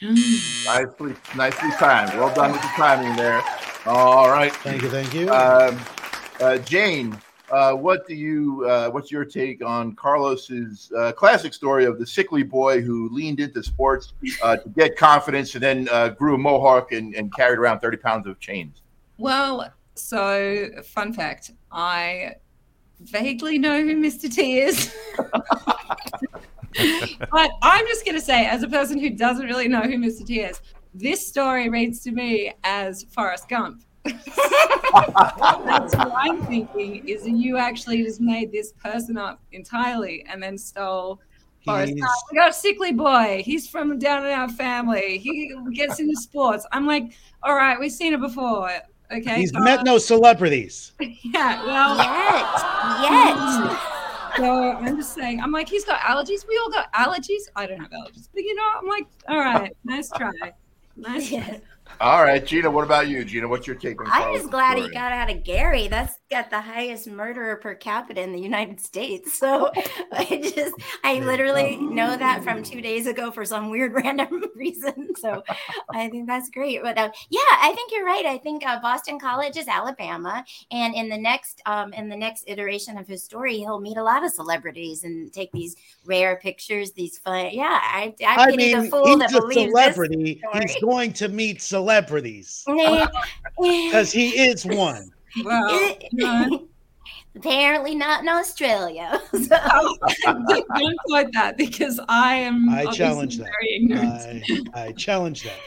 Nicely, 0.00 1.14
nicely 1.34 1.70
timed. 1.78 2.12
Well 2.14 2.32
done 2.32 2.52
with 2.52 2.62
the 2.62 2.68
timing 2.76 3.16
there. 3.16 3.42
All 3.86 4.28
right. 4.28 4.52
Thank 4.52 4.82
you, 4.82 4.88
thank 4.88 5.12
you. 5.14 5.32
Um, 5.32 5.80
uh, 6.40 6.58
Jane, 6.58 7.18
uh, 7.54 7.72
what 7.72 8.06
do 8.06 8.14
you? 8.16 8.66
Uh, 8.68 8.90
what's 8.90 9.12
your 9.12 9.24
take 9.24 9.64
on 9.64 9.94
Carlos's 9.94 10.90
uh, 10.98 11.12
classic 11.12 11.54
story 11.54 11.84
of 11.84 12.00
the 12.00 12.06
sickly 12.06 12.42
boy 12.42 12.82
who 12.82 13.08
leaned 13.10 13.38
into 13.38 13.62
sports 13.62 14.12
uh, 14.42 14.56
to 14.56 14.68
get 14.70 14.96
confidence 14.96 15.54
and 15.54 15.62
then 15.62 15.88
uh, 15.92 16.08
grew 16.08 16.34
a 16.34 16.38
mohawk 16.38 16.90
and, 16.90 17.14
and 17.14 17.32
carried 17.32 17.60
around 17.60 17.78
thirty 17.78 17.96
pounds 17.96 18.26
of 18.26 18.40
chains? 18.40 18.82
Well, 19.18 19.72
so 19.94 20.66
fun 20.84 21.12
fact, 21.12 21.52
I 21.70 22.34
vaguely 23.00 23.58
know 23.58 23.80
who 23.80 24.02
Mr. 24.02 24.28
T 24.28 24.58
is. 24.58 24.92
but 25.16 25.44
I'm 27.62 27.86
just 27.86 28.04
going 28.04 28.16
to 28.16 28.20
say, 28.20 28.46
as 28.46 28.64
a 28.64 28.68
person 28.68 28.98
who 28.98 29.10
doesn't 29.10 29.46
really 29.46 29.68
know 29.68 29.82
who 29.82 29.98
Mr. 29.98 30.26
T 30.26 30.40
is, 30.40 30.60
this 30.92 31.24
story 31.24 31.68
reads 31.68 32.00
to 32.00 32.10
me 32.10 32.52
as 32.64 33.04
Forrest 33.12 33.48
Gump. 33.48 33.84
That's 34.04 35.94
what 35.96 36.12
I'm 36.16 36.44
thinking 36.46 37.06
is 37.08 37.24
that 37.24 37.30
you 37.32 37.56
actually 37.56 38.02
just 38.02 38.20
made 38.20 38.52
this 38.52 38.72
person 38.72 39.16
up 39.16 39.40
entirely 39.52 40.24
and 40.30 40.42
then 40.42 40.56
stole 40.58 41.20
Forrest 41.64 41.94
He's- 41.94 42.22
We 42.30 42.36
got 42.36 42.50
a 42.50 42.52
sickly 42.52 42.92
boy. 42.92 43.42
He's 43.44 43.66
from 43.68 43.98
down 43.98 44.24
in 44.26 44.32
our 44.32 44.48
family. 44.50 45.18
He 45.18 45.54
gets 45.72 45.98
into 45.98 46.14
sports. 46.16 46.66
I'm 46.72 46.86
like, 46.86 47.12
all 47.42 47.54
right, 47.54 47.78
we've 47.80 47.90
seen 47.92 48.12
it 48.12 48.20
before. 48.20 48.70
Okay. 49.10 49.36
He's 49.36 49.50
so- 49.52 49.60
met 49.60 49.84
no 49.84 49.96
celebrities. 49.98 50.92
yeah, 51.00 51.64
well, 51.64 51.96
Yet, 51.96 53.10
yet. 53.10 53.36
Mm. 53.36 54.36
so 54.36 54.72
I'm 54.72 54.96
just 54.96 55.14
saying, 55.14 55.40
I'm 55.40 55.52
like, 55.52 55.68
he's 55.68 55.84
got 55.84 56.00
allergies. 56.00 56.46
We 56.46 56.58
all 56.62 56.70
got 56.70 56.92
allergies. 56.92 57.42
I 57.56 57.66
don't 57.66 57.80
have 57.80 57.90
allergies, 57.90 58.28
but 58.34 58.42
you 58.42 58.54
know, 58.54 58.68
I'm 58.78 58.86
like, 58.86 59.06
all 59.28 59.38
right, 59.38 59.74
nice 59.84 60.10
try, 60.10 60.32
nice 60.96 61.28
try. 61.30 61.60
All 62.00 62.24
right, 62.24 62.44
Gina. 62.44 62.70
What 62.70 62.84
about 62.84 63.08
you, 63.08 63.24
Gina? 63.24 63.46
What's 63.46 63.66
your 63.66 63.76
take 63.76 64.00
on? 64.00 64.06
That? 64.08 64.22
I'm 64.22 64.34
just 64.34 64.50
glad 64.50 64.78
he 64.78 64.90
got 64.90 65.12
out 65.12 65.30
of 65.30 65.44
Gary. 65.44 65.86
That's 65.86 66.18
got 66.28 66.50
the 66.50 66.60
highest 66.60 67.06
murderer 67.06 67.56
per 67.56 67.74
capita 67.74 68.20
in 68.20 68.32
the 68.32 68.40
United 68.40 68.80
States. 68.80 69.38
So 69.38 69.70
I 70.12 70.52
just, 70.54 70.74
I 71.04 71.20
literally 71.20 71.76
know 71.76 72.16
that 72.16 72.42
from 72.42 72.62
two 72.62 72.80
days 72.80 73.06
ago 73.06 73.30
for 73.30 73.44
some 73.44 73.70
weird 73.70 73.92
random 74.04 74.44
reason. 74.56 75.14
So 75.16 75.44
I 75.92 76.08
think 76.08 76.26
that's 76.26 76.50
great. 76.50 76.82
But 76.82 76.98
uh, 76.98 77.10
yeah, 77.30 77.40
I 77.52 77.72
think 77.74 77.92
you're 77.92 78.04
right. 78.04 78.26
I 78.26 78.38
think 78.38 78.66
uh, 78.66 78.80
Boston 78.80 79.20
College 79.20 79.56
is 79.56 79.68
Alabama, 79.68 80.44
and 80.70 80.94
in 80.94 81.08
the 81.08 81.18
next, 81.18 81.62
um, 81.66 81.92
in 81.92 82.08
the 82.08 82.16
next 82.16 82.44
iteration 82.48 82.98
of 82.98 83.06
his 83.06 83.22
story, 83.22 83.58
he'll 83.58 83.80
meet 83.80 83.96
a 83.96 84.02
lot 84.02 84.24
of 84.24 84.32
celebrities 84.32 85.04
and 85.04 85.32
take 85.32 85.52
these 85.52 85.76
rare 86.04 86.36
pictures. 86.36 86.92
These 86.92 87.18
fun, 87.18 87.50
yeah. 87.52 87.80
I, 87.82 88.14
I, 88.26 88.36
I 88.36 88.56
mean, 88.56 88.82
the 88.82 88.90
fool 88.90 89.18
that 89.18 89.30
he's 89.30 89.38
a 89.38 89.40
believes 89.40 89.70
celebrity. 89.70 90.40
this 90.52 90.72
He's 90.72 90.82
going 90.82 91.12
to 91.14 91.28
meet 91.28 91.62
celebrities 91.74 92.62
because 93.60 94.12
he 94.12 94.30
is 94.30 94.64
one. 94.64 95.10
Well, 95.44 95.98
no, 96.12 96.68
Apparently 97.36 97.96
not 97.96 98.22
in 98.22 98.28
Australia. 98.28 99.20
So, 99.32 99.56
oh, 99.60 99.98
don't 100.24 100.96
quote 101.08 101.32
that 101.32 101.56
because 101.56 101.98
I 102.08 102.36
am. 102.36 102.68
I 102.68 102.86
challenge 102.86 103.38
that. 103.38 103.50
Very. 103.88 104.44
I, 104.72 104.84
I 104.86 104.92
challenge 104.92 105.42
that. 105.42 105.58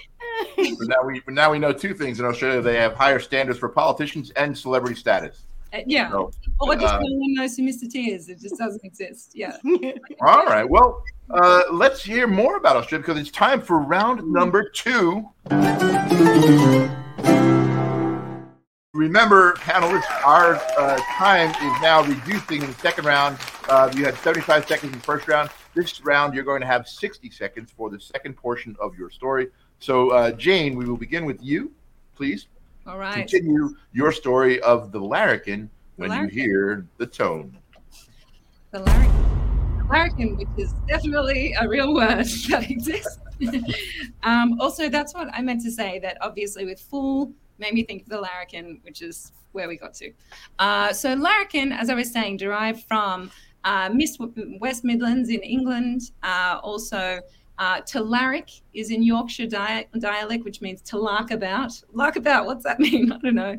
But 0.55 0.87
now 0.87 1.03
we, 1.05 1.19
but 1.19 1.33
now 1.33 1.51
we 1.51 1.59
know 1.59 1.73
two 1.73 1.93
things 1.93 2.21
in 2.21 2.25
Australia. 2.25 2.61
They 2.61 2.77
have 2.77 2.93
higher 2.93 3.19
standards 3.19 3.59
for 3.59 3.67
politicians 3.67 4.31
and 4.31 4.57
celebrity 4.57 4.95
status. 4.95 5.43
Uh, 5.73 5.80
yeah, 5.86 6.10
So, 6.10 6.32
or 6.60 6.75
just 6.75 6.93
uh, 6.93 6.99
one 6.99 7.36
who 7.36 7.63
Mr. 7.63 7.89
T 7.89 8.12
is. 8.12 8.30
It 8.30 8.39
just 8.39 8.58
doesn't 8.58 8.84
exist. 8.84 9.32
Yeah. 9.36 9.58
all 10.21 10.45
right. 10.45 10.67
Well, 10.67 11.03
uh, 11.30 11.63
let's 11.71 12.03
hear 12.03 12.27
more 12.27 12.58
about 12.58 12.77
Australia 12.77 13.06
because 13.06 13.19
it's 13.19 13.32
time 13.32 13.62
for 13.62 13.80
round 13.80 14.32
number 14.32 14.69
two. 14.69 15.30
Remember, 18.93 19.53
panelists, 19.56 20.10
our 20.25 20.56
uh, 20.56 20.97
time 21.17 21.49
is 21.49 21.82
now 21.82 22.01
reducing 22.03 22.63
in 22.63 22.67
the 22.67 22.77
second 22.80 23.06
round. 23.06 23.38
Uh, 23.69 23.91
you 23.95 24.06
had 24.06 24.15
75 24.17 24.67
seconds 24.67 24.91
in 24.91 24.97
the 24.97 25.06
first 25.06 25.27
round. 25.27 25.49
This 25.75 26.03
round, 26.03 26.34
you're 26.34 26.43
going 26.43 26.62
to 26.62 26.67
have 26.67 26.88
60 26.88 27.30
seconds 27.30 27.71
for 27.75 27.89
the 27.89 27.99
second 27.99 28.36
portion 28.36 28.75
of 28.80 28.97
your 28.97 29.10
story. 29.10 29.49
So, 29.80 30.10
uh, 30.10 30.32
Jane, 30.32 30.75
we 30.75 30.86
will 30.86 30.97
begin 30.97 31.25
with 31.25 31.43
you, 31.43 31.71
please. 32.15 32.47
All 32.88 32.97
right. 32.97 33.28
Continue 33.28 33.76
your 33.91 34.13
story 34.13 34.62
of 34.62 34.93
the 34.93 35.00
larrikin 35.00 35.69
when 35.97 36.10
larrikin. 36.10 36.38
you 36.38 36.43
hear 36.43 36.88
the 36.97 37.06
tone. 37.06 37.58
The 38.71 38.80
larrikin. 38.80 39.88
Larrikin, 39.89 40.38
which 40.38 40.47
is 40.58 40.73
definitely 40.88 41.54
a 41.60 41.67
real 41.67 41.93
word 41.93 42.26
that 42.50 42.69
exists. 42.69 43.19
um, 44.23 44.60
also, 44.62 44.88
that's 44.89 45.13
what 45.13 45.28
I 45.34 45.41
meant 45.41 45.62
to 45.63 45.71
say. 45.71 46.00
That 46.00 46.17
obviously, 46.21 46.65
with 46.65 46.80
full, 46.80 47.34
made 47.58 47.73
me 47.73 47.84
think 47.84 48.04
of 48.04 48.10
the 48.10 48.21
larrikin, 48.21 48.80
which 48.84 49.02
is 49.02 49.34
where 49.52 49.67
we 49.67 49.76
got 49.76 49.93
to. 49.95 50.12
Uh, 50.60 50.93
so, 50.93 51.13
larrikin, 51.13 51.73
as 51.73 51.89
I 51.89 51.93
was 51.93 52.12
saying, 52.12 52.38
derived 52.38 52.84
from 52.84 53.32
uh, 53.65 53.89
Miss 53.93 54.17
West 54.60 54.86
Midlands 54.86 55.30
in 55.30 55.41
England. 55.41 56.12
Uh, 56.23 56.60
also, 56.63 57.19
uh, 57.59 57.81
Talaric 57.81 58.61
is 58.73 58.91
in 58.91 59.01
Yorkshire 59.03 59.47
dia- 59.47 59.85
dialect, 59.99 60.43
which 60.43 60.61
means 60.61 60.81
to 60.83 60.97
lark 60.97 61.31
about. 61.31 61.71
Lark 61.93 62.15
about, 62.15 62.45
what's 62.45 62.63
that 62.63 62.79
mean? 62.85 63.11
I 63.11 63.17
don't 63.17 63.35
know. 63.35 63.57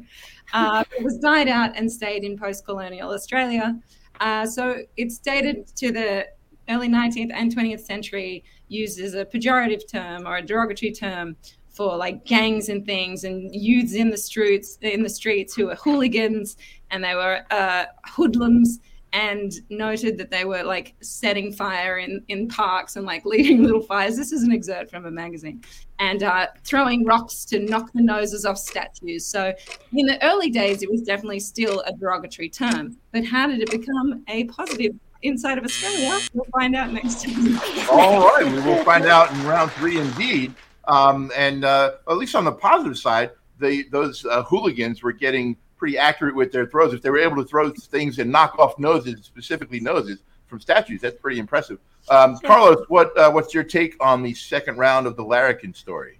Uh, 0.53 0.85
it 0.97 1.05
was 1.05 1.19
died 1.19 1.49
out 1.49 1.77
and 1.77 1.91
stayed 1.91 2.25
in 2.25 2.39
post 2.39 2.65
colonial 2.65 3.11
Australia. 3.11 3.79
Uh, 4.21 4.47
so 4.47 4.79
it's 4.97 5.19
dated 5.19 5.67
to 5.77 5.93
the 5.93 6.27
early 6.69 6.89
19th 6.89 7.31
and 7.33 7.55
20th 7.55 7.81
century, 7.81 8.45
used 8.69 9.01
as 9.01 9.15
a 9.15 9.25
pejorative 9.25 9.91
term 9.91 10.27
or 10.27 10.37
a 10.37 10.43
derogatory 10.43 10.93
term 10.93 11.37
for 11.69 11.97
like 11.97 12.25
gangs 12.25 12.69
and 12.69 12.85
things 12.85 13.25
and 13.25 13.55
youths 13.55 13.95
in 13.95 14.11
the 14.11 14.17
streets 14.17 14.79
in 14.83 15.03
the 15.03 15.09
streets 15.09 15.55
who 15.55 15.67
were 15.67 15.77
hooligans 15.77 16.57
and 16.91 17.05
they 17.05 17.15
were 17.15 17.41
uh, 17.53 17.85
hoodlums 18.05 18.81
and 19.13 19.53
noted 19.71 20.19
that 20.19 20.31
they 20.31 20.45
were 20.45 20.63
like 20.63 20.95
setting 21.01 21.53
fire 21.53 21.99
in 21.99 22.23
in 22.29 22.49
parks 22.49 22.97
and 22.97 23.07
like 23.07 23.25
leading 23.25 23.63
little 23.63 23.83
fires. 23.83 24.17
This 24.17 24.33
is 24.33 24.43
an 24.43 24.53
excerpt 24.53 24.91
from 24.91 25.07
a 25.07 25.11
magazine, 25.11 25.63
and 25.99 26.23
uh, 26.23 26.49
throwing 26.65 27.05
rocks 27.05 27.45
to 27.47 27.59
knock 27.59 27.93
the 27.93 28.03
noses 28.03 28.45
off 28.45 28.59
statues. 28.59 29.27
So 29.27 29.53
in 29.93 30.07
the 30.07 30.23
early 30.25 30.51
days, 30.51 30.83
it 30.83 30.91
was 30.91 31.03
definitely 31.03 31.41
still 31.41 31.81
a 31.87 31.93
derogatory 31.93 32.49
term. 32.49 32.97
But 33.13 33.25
how 33.25 33.47
did 33.47 33.61
it 33.61 33.71
become 33.71 34.25
a 34.29 34.45
positive 34.45 34.93
inside 35.23 35.59
of 35.59 35.65
Australia? 35.65 36.19
We'll 36.33 36.47
find 36.53 36.77
out 36.77 36.93
next 36.93 37.25
time. 37.25 37.59
All 37.91 38.21
right, 38.21 38.45
we 38.45 38.61
will 38.61 38.85
find 38.85 39.07
out 39.07 39.33
in 39.33 39.45
round 39.45 39.73
three, 39.73 39.99
indeed. 39.99 40.55
Um, 40.87 41.31
and 41.37 41.65
uh, 41.65 41.93
at 42.09 42.17
least 42.17 42.35
on 42.35 42.45
the 42.45 42.53
positive 42.53 42.99
side, 42.99 43.31
they 43.59 43.83
those 43.83 44.25
uh, 44.25 44.43
hooligans 44.45 45.03
were 45.03 45.13
getting 45.13 45.57
pretty 45.79 45.97
accurate 45.97 46.35
with 46.35 46.53
their 46.53 46.67
throws. 46.67 46.93
If 46.93 47.03
they 47.03 47.11
were 47.11 47.19
able 47.19 47.37
to 47.37 47.45
throw 47.45 47.71
things 47.71 48.19
and 48.19 48.31
knock 48.31 48.59
off 48.59 48.79
noses, 48.79 49.25
specifically 49.25 49.81
noses 49.81 50.19
from 50.47 50.61
statues, 50.61 51.01
that's 51.01 51.21
pretty 51.21 51.39
impressive. 51.39 51.79
Um, 52.11 52.39
Carlos, 52.45 52.85
what 52.89 53.17
uh, 53.17 53.31
what's 53.31 53.55
your 53.55 53.65
take 53.65 53.97
on 54.01 54.23
the 54.23 54.35
second 54.35 54.79
round 54.79 55.07
of 55.07 55.17
the 55.17 55.25
Larrikin 55.25 55.75
story? 55.75 56.19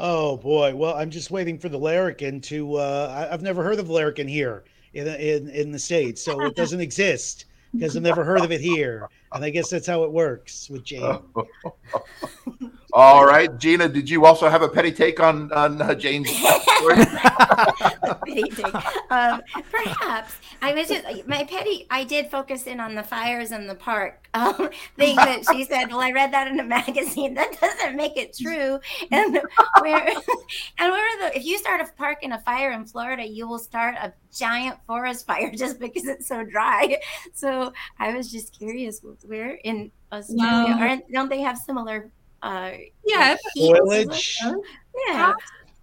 Oh 0.00 0.36
boy! 0.36 0.76
Well, 0.76 0.94
I'm 0.94 1.10
just 1.10 1.32
waiting 1.32 1.58
for 1.58 1.68
the 1.68 1.78
larrikin 1.78 2.40
to. 2.42 2.76
Uh, 2.76 3.26
I, 3.28 3.32
I've 3.32 3.42
never 3.42 3.64
heard 3.64 3.80
of 3.80 3.90
larrikin 3.90 4.28
here 4.28 4.62
in 4.94 5.08
in 5.08 5.48
in 5.48 5.72
the 5.72 5.78
states, 5.78 6.22
so 6.22 6.40
it 6.42 6.54
doesn't 6.54 6.80
exist 6.80 7.46
because 7.72 7.96
I've 7.96 8.02
never 8.04 8.22
heard 8.22 8.42
of 8.42 8.52
it 8.52 8.60
here, 8.60 9.08
and 9.32 9.44
I 9.44 9.50
guess 9.50 9.70
that's 9.70 9.86
how 9.86 10.04
it 10.04 10.12
works 10.12 10.68
with 10.70 10.84
Jane. 10.84 11.18
All 12.94 13.26
right, 13.26 13.56
Gina, 13.58 13.86
did 13.86 14.08
you 14.08 14.24
also 14.24 14.48
have 14.48 14.62
a 14.62 14.68
petty 14.68 14.90
take 14.92 15.20
on 15.20 15.52
on 15.52 15.82
uh, 15.82 15.94
Jane's 15.94 16.30
story? 16.30 16.96
petty 18.26 18.44
take. 18.50 18.74
Um, 19.10 19.42
perhaps 19.70 20.36
I 20.62 20.72
was 20.72 20.88
just 20.88 21.26
my 21.26 21.44
petty. 21.44 21.86
I 21.90 22.04
did 22.04 22.30
focus 22.30 22.66
in 22.66 22.80
on 22.80 22.94
the 22.94 23.02
fires 23.02 23.52
in 23.52 23.66
the 23.66 23.74
park 23.74 24.26
um, 24.32 24.70
thing 24.96 25.16
that 25.16 25.42
she 25.52 25.64
said. 25.64 25.88
Well, 25.88 26.00
I 26.00 26.12
read 26.12 26.32
that 26.32 26.48
in 26.48 26.60
a 26.60 26.64
magazine. 26.64 27.34
That 27.38 27.60
doesn't 27.60 27.94
make 27.94 28.16
it 28.16 28.36
true. 28.36 28.80
And 29.12 29.40
where 29.80 30.08
and 30.78 30.92
where 30.92 31.18
the 31.20 31.36
if 31.36 31.44
you 31.44 31.56
start 31.58 31.80
a 31.80 31.92
park 31.96 32.22
in 32.22 32.32
a 32.32 32.40
fire 32.40 32.72
in 32.72 32.84
Florida, 32.84 33.24
you 33.24 33.46
will 33.46 33.60
start 33.60 33.94
a 33.94 34.12
giant 34.34 34.78
forest 34.86 35.26
fire 35.26 35.52
just 35.54 35.78
because 35.78 36.06
it's 36.06 36.26
so 36.26 36.42
dry. 36.42 36.98
So 37.34 37.72
I 37.98 38.14
was 38.14 38.32
just 38.32 38.56
curious 38.58 39.00
where 39.24 39.58
in 39.64 39.90
Australia 40.12 40.74
Wow. 40.74 40.78
aren't 40.80 41.12
don't 41.12 41.28
they 41.28 41.40
have 41.40 41.58
similar? 41.58 42.10
Uh, 42.42 42.72
Yeah, 43.04 43.36
heat? 43.54 43.76
Foliage. 43.76 44.38
Yeah. 45.08 45.32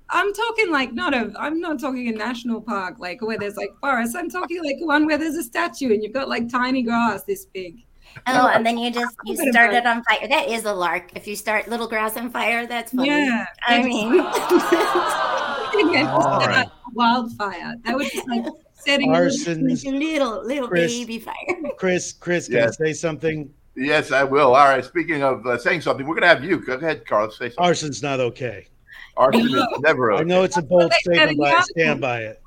I'm 0.09 0.33
talking 0.33 0.71
like 0.71 0.93
not 0.93 1.13
a. 1.15 1.33
I'm 1.37 1.59
not 1.59 1.79
talking 1.79 2.07
a 2.09 2.11
national 2.11 2.61
park 2.61 2.99
like 2.99 3.21
where 3.21 3.37
there's 3.39 3.57
like 3.57 3.71
forests. 3.81 4.15
I'm 4.15 4.29
talking 4.29 4.63
like 4.63 4.77
one 4.79 5.07
where 5.07 5.17
there's 5.17 5.35
a 5.35 5.43
statue 5.43 5.93
and 5.93 6.03
you've 6.03 6.13
got 6.13 6.29
like 6.29 6.47
tiny 6.47 6.83
grass 6.83 7.23
this 7.23 7.45
big. 7.45 7.83
Oh, 8.27 8.47
and 8.47 8.65
then 8.65 8.77
you 8.77 8.91
just 8.91 9.15
you 9.25 9.35
Bit 9.35 9.47
of 9.47 9.53
start 9.53 9.73
it 9.73 9.85
on 9.85 10.03
fire. 10.03 10.27
That 10.29 10.47
is 10.47 10.63
a 10.65 10.73
lark. 10.73 11.11
If 11.15 11.27
you 11.27 11.35
start 11.35 11.67
little 11.67 11.87
grass 11.87 12.15
on 12.17 12.29
fire, 12.29 12.65
that's 12.67 12.93
funny. 12.93 13.09
Yeah, 13.09 13.45
I 13.67 13.81
mean, 13.83 14.21
All 16.07 16.39
right. 16.47 16.69
Wildfire. 16.95 17.75
That 17.83 17.95
was 17.95 18.09
just 18.09 18.27
like 18.27 18.45
setting. 18.73 19.11
a- 19.11 19.13
Arson's 19.17 19.85
like 19.85 19.93
a 19.93 19.97
little 19.97 20.45
little 20.45 20.67
Chris. 20.67 20.91
baby 20.93 21.19
fire. 21.19 21.35
Chris. 21.77 22.13
Chris, 22.13 22.47
can 22.47 22.55
Yes. 22.57 22.77
I 22.81 22.85
say 22.85 22.93
something? 22.93 23.53
yes, 23.75 24.11
I 24.11 24.23
will. 24.23 24.55
All 24.55 24.65
right. 24.69 24.83
Speaking 24.83 25.21
of 25.21 25.45
uh, 25.45 25.57
saying 25.57 25.81
something, 25.81 26.05
we're 26.07 26.15
gonna 26.15 26.27
have 26.27 26.43
you. 26.43 26.57
Go 26.65 26.73
ahead, 26.73 27.05
Carlos. 27.05 27.37
Say 27.37 27.49
something. 27.49 27.63
Arson's 27.63 28.01
not 28.01 28.19
okay. 28.19 28.67
Arson 29.17 29.41
is 29.47 29.65
never. 29.79 30.11
I 30.13 30.15
Okay. 30.15 30.23
know 30.25 30.43
it's 30.43 30.57
a 30.57 30.61
bold 30.61 30.91
statement, 30.93 31.37
but 31.37 31.53
I 31.53 31.61
stand 31.61 32.01
by 32.01 32.19
it. 32.21 32.41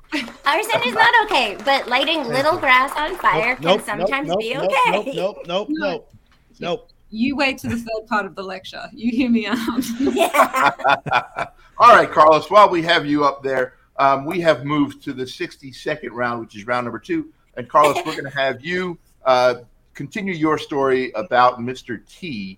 Arson 0.45 0.81
is 0.85 0.93
not 0.95 1.13
okay, 1.25 1.55
but 1.63 1.87
lighting 1.87 2.23
little 2.27 2.57
grass 2.57 2.91
on 2.95 3.15
fire 3.17 3.55
Nope, 3.61 3.85
can 3.85 3.99
nope, 3.99 4.07
sometimes 4.09 4.27
nope, 4.29 4.39
be 4.39 4.53
nope, 4.55 4.63
okay. 4.71 4.91
Nope, 4.91 5.05
nope, 5.15 5.37
nope, 5.45 5.67
nope, 5.71 6.13
nope. 6.59 6.89
You 7.11 7.35
wait 7.35 7.59
to 7.59 7.67
the 7.67 7.75
third 7.77 8.07
part 8.07 8.25
of 8.25 8.35
the 8.35 8.41
lecture. 8.43 8.83
You 8.91 9.11
hear 9.11 9.29
me 9.29 9.45
out. 9.47 9.57
Yeah. 9.99 11.45
All 11.77 11.89
right, 11.95 12.09
Carlos. 12.09 12.49
While 12.51 12.69
we 12.69 12.81
have 12.83 13.05
you 13.05 13.23
up 13.23 13.41
there, 13.43 13.75
um, 13.99 14.25
we 14.25 14.39
have 14.41 14.65
moved 14.65 15.03
to 15.03 15.13
the 15.13 15.27
60 15.27 15.71
second 15.73 16.13
round, 16.13 16.39
which 16.41 16.55
is 16.55 16.65
round 16.65 16.85
number 16.85 16.99
two. 16.99 17.31
And 17.55 17.69
Carlos, 17.69 17.97
we're 17.97 18.13
going 18.13 18.23
to 18.23 18.29
have 18.29 18.63
you 18.63 18.97
uh, 19.25 19.55
continue 19.93 20.33
your 20.33 20.57
story 20.57 21.11
about 21.11 21.59
Mr. 21.59 21.99
T 22.07 22.57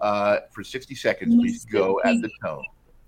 uh, 0.00 0.38
for 0.52 0.62
60 0.62 0.94
seconds. 0.94 1.34
Please 1.34 1.66
Mr. 1.66 1.72
go 1.72 2.00
at 2.04 2.14
the 2.22 2.30
tone. 2.42 2.64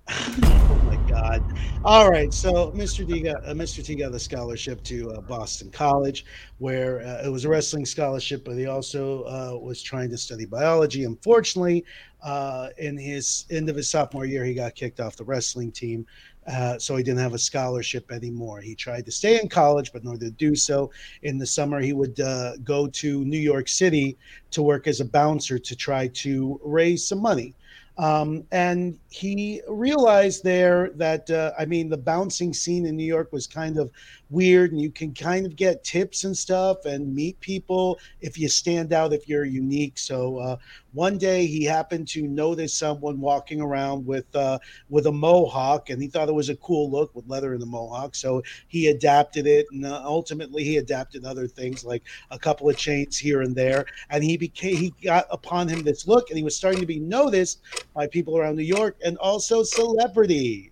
Oh 0.72 0.80
my 0.84 0.96
God! 1.10 1.42
All 1.84 2.10
right, 2.10 2.32
so 2.32 2.70
Mr. 2.72 3.06
T 3.06 3.20
got 3.20 3.44
uh, 3.48 3.52
Mr. 3.52 3.84
T 3.84 3.94
got 3.94 4.14
a 4.14 4.18
scholarship 4.18 4.82
to 4.84 5.10
uh, 5.12 5.20
Boston 5.20 5.70
College, 5.70 6.24
where 6.58 7.00
uh, 7.00 7.26
it 7.26 7.28
was 7.28 7.44
a 7.44 7.48
wrestling 7.48 7.84
scholarship, 7.84 8.44
but 8.44 8.56
he 8.56 8.66
also 8.66 9.22
uh, 9.24 9.58
was 9.58 9.82
trying 9.82 10.10
to 10.10 10.16
study 10.16 10.46
biology. 10.46 11.04
Unfortunately, 11.04 11.84
uh, 12.22 12.68
in 12.78 12.96
his 12.96 13.46
end 13.50 13.68
of 13.68 13.76
his 13.76 13.88
sophomore 13.88 14.24
year, 14.24 14.44
he 14.44 14.54
got 14.54 14.74
kicked 14.74 15.00
off 15.00 15.16
the 15.16 15.24
wrestling 15.24 15.72
team, 15.72 16.06
uh, 16.46 16.78
so 16.78 16.96
he 16.96 17.02
didn't 17.02 17.20
have 17.20 17.34
a 17.34 17.38
scholarship 17.38 18.10
anymore. 18.10 18.60
He 18.60 18.74
tried 18.74 19.04
to 19.06 19.12
stay 19.12 19.40
in 19.40 19.48
college, 19.48 19.92
but 19.92 20.02
in 20.02 20.08
order 20.08 20.26
to 20.26 20.30
do 20.30 20.54
so, 20.54 20.90
in 21.22 21.38
the 21.38 21.46
summer 21.46 21.80
he 21.80 21.92
would 21.92 22.18
uh, 22.20 22.56
go 22.58 22.86
to 22.86 23.24
New 23.24 23.38
York 23.38 23.68
City 23.68 24.16
to 24.50 24.62
work 24.62 24.86
as 24.86 25.00
a 25.00 25.04
bouncer 25.04 25.58
to 25.58 25.76
try 25.76 26.08
to 26.08 26.60
raise 26.64 27.06
some 27.06 27.20
money. 27.20 27.54
Um, 27.98 28.44
and 28.50 28.98
he 29.10 29.60
realized 29.68 30.42
there 30.42 30.90
that, 30.94 31.28
uh, 31.28 31.52
I 31.58 31.66
mean, 31.66 31.90
the 31.90 31.98
bouncing 31.98 32.54
scene 32.54 32.86
in 32.86 32.96
New 32.96 33.04
York 33.04 33.30
was 33.30 33.46
kind 33.46 33.76
of 33.78 33.90
weird, 34.30 34.72
and 34.72 34.80
you 34.80 34.90
can 34.90 35.12
kind 35.12 35.44
of 35.44 35.56
get 35.56 35.84
tips 35.84 36.24
and 36.24 36.36
stuff 36.36 36.84
and 36.84 37.14
meet 37.14 37.38
people 37.40 37.98
if 38.20 38.38
you 38.38 38.48
stand 38.48 38.92
out, 38.92 39.12
if 39.12 39.28
you're 39.28 39.44
unique. 39.44 39.98
So 39.98 40.38
uh, 40.38 40.56
one 40.92 41.18
day 41.18 41.46
he 41.46 41.64
happened 41.64 42.08
to 42.08 42.22
notice 42.22 42.74
someone 42.74 43.20
walking 43.20 43.60
around 43.60 44.06
with 44.06 44.34
uh, 44.34 44.58
with 44.88 45.06
a 45.06 45.12
mohawk, 45.12 45.90
and 45.90 46.00
he 46.00 46.08
thought 46.08 46.28
it 46.28 46.34
was 46.34 46.48
a 46.48 46.56
cool 46.56 46.90
look 46.90 47.14
with 47.14 47.28
leather 47.28 47.54
in 47.54 47.60
the 47.60 47.66
mohawk. 47.66 48.14
So 48.14 48.42
he 48.68 48.88
adapted 48.88 49.46
it, 49.46 49.66
and 49.72 49.84
uh, 49.84 50.02
ultimately 50.04 50.64
he 50.64 50.78
adapted 50.78 51.24
other 51.24 51.46
things 51.46 51.84
like 51.84 52.02
a 52.30 52.38
couple 52.38 52.68
of 52.68 52.76
chains 52.76 53.18
here 53.18 53.42
and 53.42 53.54
there. 53.54 53.86
And 54.10 54.22
he 54.24 54.36
became 54.36 54.76
he 54.76 54.94
got 55.02 55.26
upon 55.30 55.68
him 55.68 55.82
this 55.82 56.06
look, 56.06 56.30
and 56.30 56.38
he 56.38 56.44
was 56.44 56.56
starting 56.56 56.80
to 56.80 56.86
be 56.86 57.00
noticed 57.00 57.60
by 57.94 58.06
people 58.06 58.38
around 58.38 58.56
New 58.56 58.62
York 58.62 58.96
and 59.04 59.16
also 59.18 59.62
celebrities, 59.62 60.70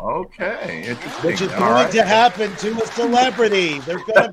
Okay, 0.00 0.84
interesting. 0.88 1.24
which 1.30 1.40
is 1.40 1.52
All 1.52 1.58
going 1.60 1.72
right. 1.72 1.90
to 1.92 2.02
happen 2.02 2.54
to 2.56 2.72
a 2.82 2.86
celebrity. 2.88 3.78
They're 3.80 3.98
going 4.04 4.32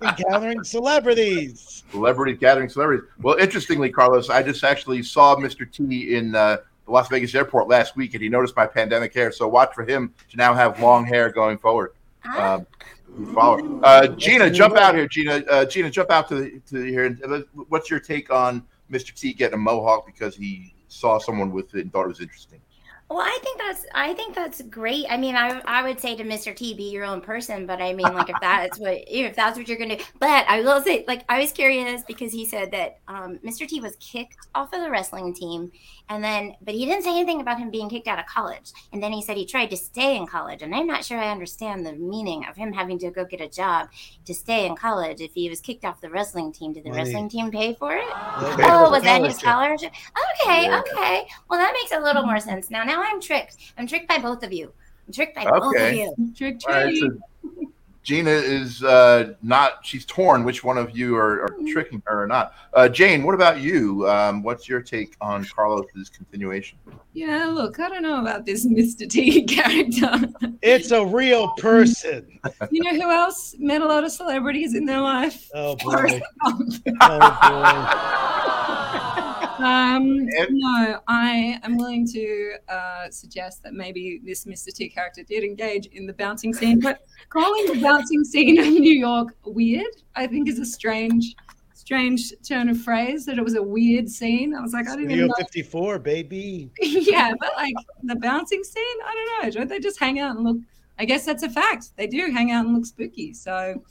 be 0.00 0.06
encountering 0.06 0.64
celebrities. 0.64 1.84
Celebrity 1.90 2.32
gathering 2.34 2.68
celebrities. 2.68 3.04
Well, 3.20 3.36
interestingly, 3.36 3.90
Carlos, 3.90 4.30
I 4.30 4.42
just 4.42 4.64
actually 4.64 5.02
saw 5.02 5.36
Mr. 5.36 5.70
T 5.70 6.14
in 6.16 6.34
uh, 6.34 6.58
the 6.86 6.90
Las 6.92 7.08
Vegas 7.08 7.34
airport 7.34 7.68
last 7.68 7.94
week, 7.96 8.14
and 8.14 8.22
he 8.22 8.28
noticed 8.28 8.56
my 8.56 8.66
pandemic 8.66 9.12
hair. 9.12 9.30
So 9.32 9.46
watch 9.48 9.74
for 9.74 9.84
him 9.84 10.14
to 10.30 10.36
now 10.36 10.54
have 10.54 10.80
long 10.80 11.04
hair 11.04 11.30
going 11.30 11.58
forward. 11.58 11.92
Ah, 12.24 12.54
Um, 12.54 12.66
follow. 13.34 13.80
Uh, 13.82 14.06
Gina, 14.08 14.50
jump 14.50 14.76
out 14.76 14.94
here. 14.94 15.06
Gina, 15.08 15.42
uh, 15.50 15.64
Gina, 15.66 15.90
jump 15.90 16.10
out 16.10 16.28
to 16.28 16.36
the, 16.36 16.60
to 16.70 16.82
here. 16.84 17.04
And 17.04 17.20
let- 17.26 17.44
what's 17.68 17.90
your 17.90 18.00
take 18.00 18.30
on 18.32 18.62
Mr. 18.90 19.12
T 19.14 19.32
getting 19.34 19.54
a 19.54 19.58
mohawk 19.58 20.06
because 20.06 20.36
he 20.36 20.74
saw 20.88 21.18
someone 21.18 21.50
with 21.52 21.74
it 21.74 21.82
and 21.82 21.92
thought 21.92 22.04
it 22.04 22.08
was 22.08 22.20
interesting? 22.20 22.60
Well, 23.08 23.20
I 23.20 23.38
think 23.40 23.58
that's 23.58 23.86
I 23.94 24.14
think 24.14 24.34
that's 24.34 24.62
great. 24.62 25.06
I 25.08 25.16
mean, 25.16 25.36
I 25.36 25.60
I 25.64 25.84
would 25.84 26.00
say 26.00 26.16
to 26.16 26.24
Mr. 26.24 26.54
T, 26.56 26.74
be 26.74 26.90
your 26.90 27.04
own 27.04 27.20
person, 27.20 27.64
but 27.64 27.80
I 27.80 27.92
mean, 27.92 28.12
like 28.12 28.30
if 28.30 28.36
that's 28.40 28.80
what 28.80 29.04
if 29.06 29.36
that's 29.36 29.56
what 29.56 29.68
you're 29.68 29.78
gonna 29.78 29.96
do. 29.96 30.04
But 30.18 30.44
I 30.48 30.60
will 30.62 30.82
say, 30.82 31.04
like 31.06 31.24
I 31.28 31.38
was 31.40 31.52
curious 31.52 32.02
because 32.02 32.32
he 32.32 32.44
said 32.44 32.72
that 32.72 32.98
um, 33.06 33.38
Mr. 33.44 33.66
T 33.68 33.80
was 33.80 33.94
kicked 34.00 34.48
off 34.56 34.72
of 34.72 34.80
the 34.80 34.90
wrestling 34.90 35.34
team, 35.34 35.70
and 36.08 36.22
then 36.22 36.54
but 36.62 36.74
he 36.74 36.84
didn't 36.86 37.02
say 37.02 37.10
anything 37.10 37.40
about 37.40 37.58
him 37.58 37.70
being 37.70 37.88
kicked 37.88 38.06
out 38.08 38.18
of 38.18 38.26
college. 38.26 38.72
And 38.92 39.02
then 39.02 39.12
he 39.12 39.22
said 39.22 39.36
he 39.36 39.44
tried 39.46 39.70
to 39.70 39.76
stay 39.76 40.16
in 40.16 40.26
college, 40.26 40.62
and 40.62 40.74
I'm 40.74 40.86
not 40.86 41.04
sure 41.04 41.18
I 41.18 41.30
understand 41.30 41.84
the 41.84 41.92
meaning 41.94 42.44
of 42.48 42.56
him 42.56 42.72
having 42.72 42.98
to 43.00 43.10
go 43.10 43.24
get 43.24 43.40
a 43.40 43.48
job 43.48 43.88
to 44.24 44.34
stay 44.34 44.66
in 44.66 44.76
college. 44.76 45.20
If 45.20 45.32
he 45.34 45.48
was 45.48 45.60
kicked 45.60 45.84
off 45.84 46.00
the 46.00 46.10
wrestling 46.10 46.52
team, 46.52 46.72
did 46.72 46.84
the 46.84 46.90
Money. 46.90 47.02
wrestling 47.02 47.28
team 47.28 47.50
pay 47.50 47.74
for 47.74 47.92
it? 47.94 48.04
Oh, 48.08 48.54
pay 48.58 48.64
Oh, 48.70 48.84
for 48.86 48.90
was 48.92 49.02
that 49.02 49.22
his 49.22 49.36
scholarship. 49.36 49.92
scholarship? 49.94 50.46
Okay, 50.46 50.64
Yeah. 50.64 50.80
okay. 50.80 51.26
Well, 51.50 51.58
that 51.60 51.72
makes 51.72 51.92
a 51.92 52.00
little 52.00 52.22
more 52.24 52.40
sense 52.40 52.70
now. 52.70 52.84
Now 52.84 53.02
I'm 53.02 53.20
tricked. 53.20 53.56
I'm 53.76 53.86
tricked 53.86 54.08
by 54.08 54.18
both 54.18 54.42
of 54.42 54.52
you. 54.52 54.72
I'm 55.06 55.12
tricked 55.12 55.34
by 55.36 55.44
both 55.44 55.76
of 55.76 55.92
you. 55.92 56.14
Trick 56.36 56.60
trick. 56.60 56.94
treat. 56.94 57.00
so 57.00 57.10
Gina 58.06 58.30
is 58.30 58.82
uh, 58.84 59.34
not. 59.42 59.84
She's 59.84 60.06
torn. 60.06 60.44
Which 60.44 60.62
one 60.62 60.78
of 60.78 60.96
you 60.96 61.16
are, 61.16 61.42
are 61.42 61.56
tricking 61.72 62.00
her 62.06 62.22
or 62.22 62.28
not? 62.28 62.54
Uh, 62.72 62.88
Jane, 62.88 63.24
what 63.24 63.34
about 63.34 63.58
you? 63.58 64.08
Um, 64.08 64.44
what's 64.44 64.68
your 64.68 64.80
take 64.80 65.16
on 65.20 65.44
Carlos's 65.44 66.08
continuation? 66.08 66.78
Yeah, 67.14 67.46
look, 67.46 67.80
I 67.80 67.88
don't 67.88 68.02
know 68.02 68.20
about 68.20 68.46
this 68.46 68.64
Mr. 68.66 69.10
T 69.10 69.44
character. 69.44 70.32
It's 70.62 70.92
a 70.92 71.04
real 71.04 71.50
person. 71.54 72.38
you 72.70 72.84
know 72.84 72.94
who 72.94 73.10
else 73.10 73.56
met 73.58 73.82
a 73.82 73.86
lot 73.86 74.04
of 74.04 74.12
celebrities 74.12 74.76
in 74.76 74.86
their 74.86 75.00
life? 75.00 75.50
Oh 75.52 75.74
boy. 75.74 76.20
Gump. 76.44 76.74
Oh 77.00 79.12
Um, 79.58 80.26
no, 80.50 81.00
I 81.08 81.58
am 81.62 81.76
willing 81.76 82.06
to 82.08 82.54
uh, 82.68 83.10
suggest 83.10 83.62
that 83.62 83.72
maybe 83.72 84.20
this 84.24 84.44
Mr. 84.44 84.72
T 84.72 84.88
character 84.88 85.22
did 85.22 85.44
engage 85.44 85.86
in 85.86 86.06
the 86.06 86.12
bouncing 86.12 86.52
scene, 86.52 86.80
but 86.80 87.00
calling 87.30 87.66
the 87.66 87.80
bouncing 87.80 88.24
scene 88.24 88.60
in 88.60 88.74
New 88.74 88.92
York 88.92 89.34
weird, 89.44 89.86
I 90.14 90.26
think, 90.26 90.48
is 90.48 90.58
a 90.58 90.66
strange, 90.66 91.34
strange 91.74 92.32
turn 92.46 92.68
of 92.68 92.80
phrase. 92.80 93.24
That 93.26 93.38
it 93.38 93.44
was 93.44 93.54
a 93.54 93.62
weird 93.62 94.08
scene. 94.08 94.54
I 94.54 94.60
was 94.60 94.72
like, 94.72 94.88
I 94.88 94.96
didn't 94.96 95.12
even 95.12 95.28
know. 95.28 95.34
54, 95.38 95.98
baby. 96.00 96.70
yeah, 96.80 97.32
but 97.38 97.52
like 97.56 97.74
the 98.02 98.16
bouncing 98.16 98.62
scene, 98.62 98.96
I 99.04 99.14
don't 99.14 99.44
know. 99.44 99.50
Don't 99.58 99.68
they 99.68 99.80
just 99.80 99.98
hang 99.98 100.20
out 100.20 100.36
and 100.36 100.44
look? 100.44 100.58
I 100.98 101.04
guess 101.04 101.24
that's 101.26 101.42
a 101.42 101.50
fact. 101.50 101.90
They 101.96 102.06
do 102.06 102.30
hang 102.32 102.52
out 102.52 102.64
and 102.66 102.74
look 102.74 102.86
spooky. 102.86 103.34
So 103.34 103.82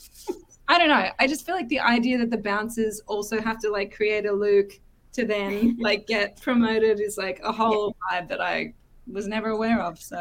I 0.68 0.80
don't 0.80 0.90
know. 0.90 1.10
I 1.20 1.28
just 1.28 1.46
feel 1.46 1.56
like 1.56 1.70
the 1.70 1.80
idea 1.80 2.18
that 2.18 2.32
the 2.32 2.38
bouncers 2.38 3.02
also 3.06 3.40
have 3.42 3.60
to 3.60 3.70
like 3.70 3.96
create 3.96 4.26
a 4.26 4.32
Luke 4.32 4.72
to 5.16 5.26
then 5.26 5.78
like 5.80 6.08
get 6.08 6.40
promoted 6.42 7.00
is 7.00 7.18
like 7.18 7.40
a 7.44 7.52
whole 7.52 7.96
vibe 8.12 8.28
that 8.30 8.42
I 8.42 8.74
was 9.12 9.28
never 9.28 9.50
aware 9.50 9.82
of. 9.82 10.00
So 10.00 10.18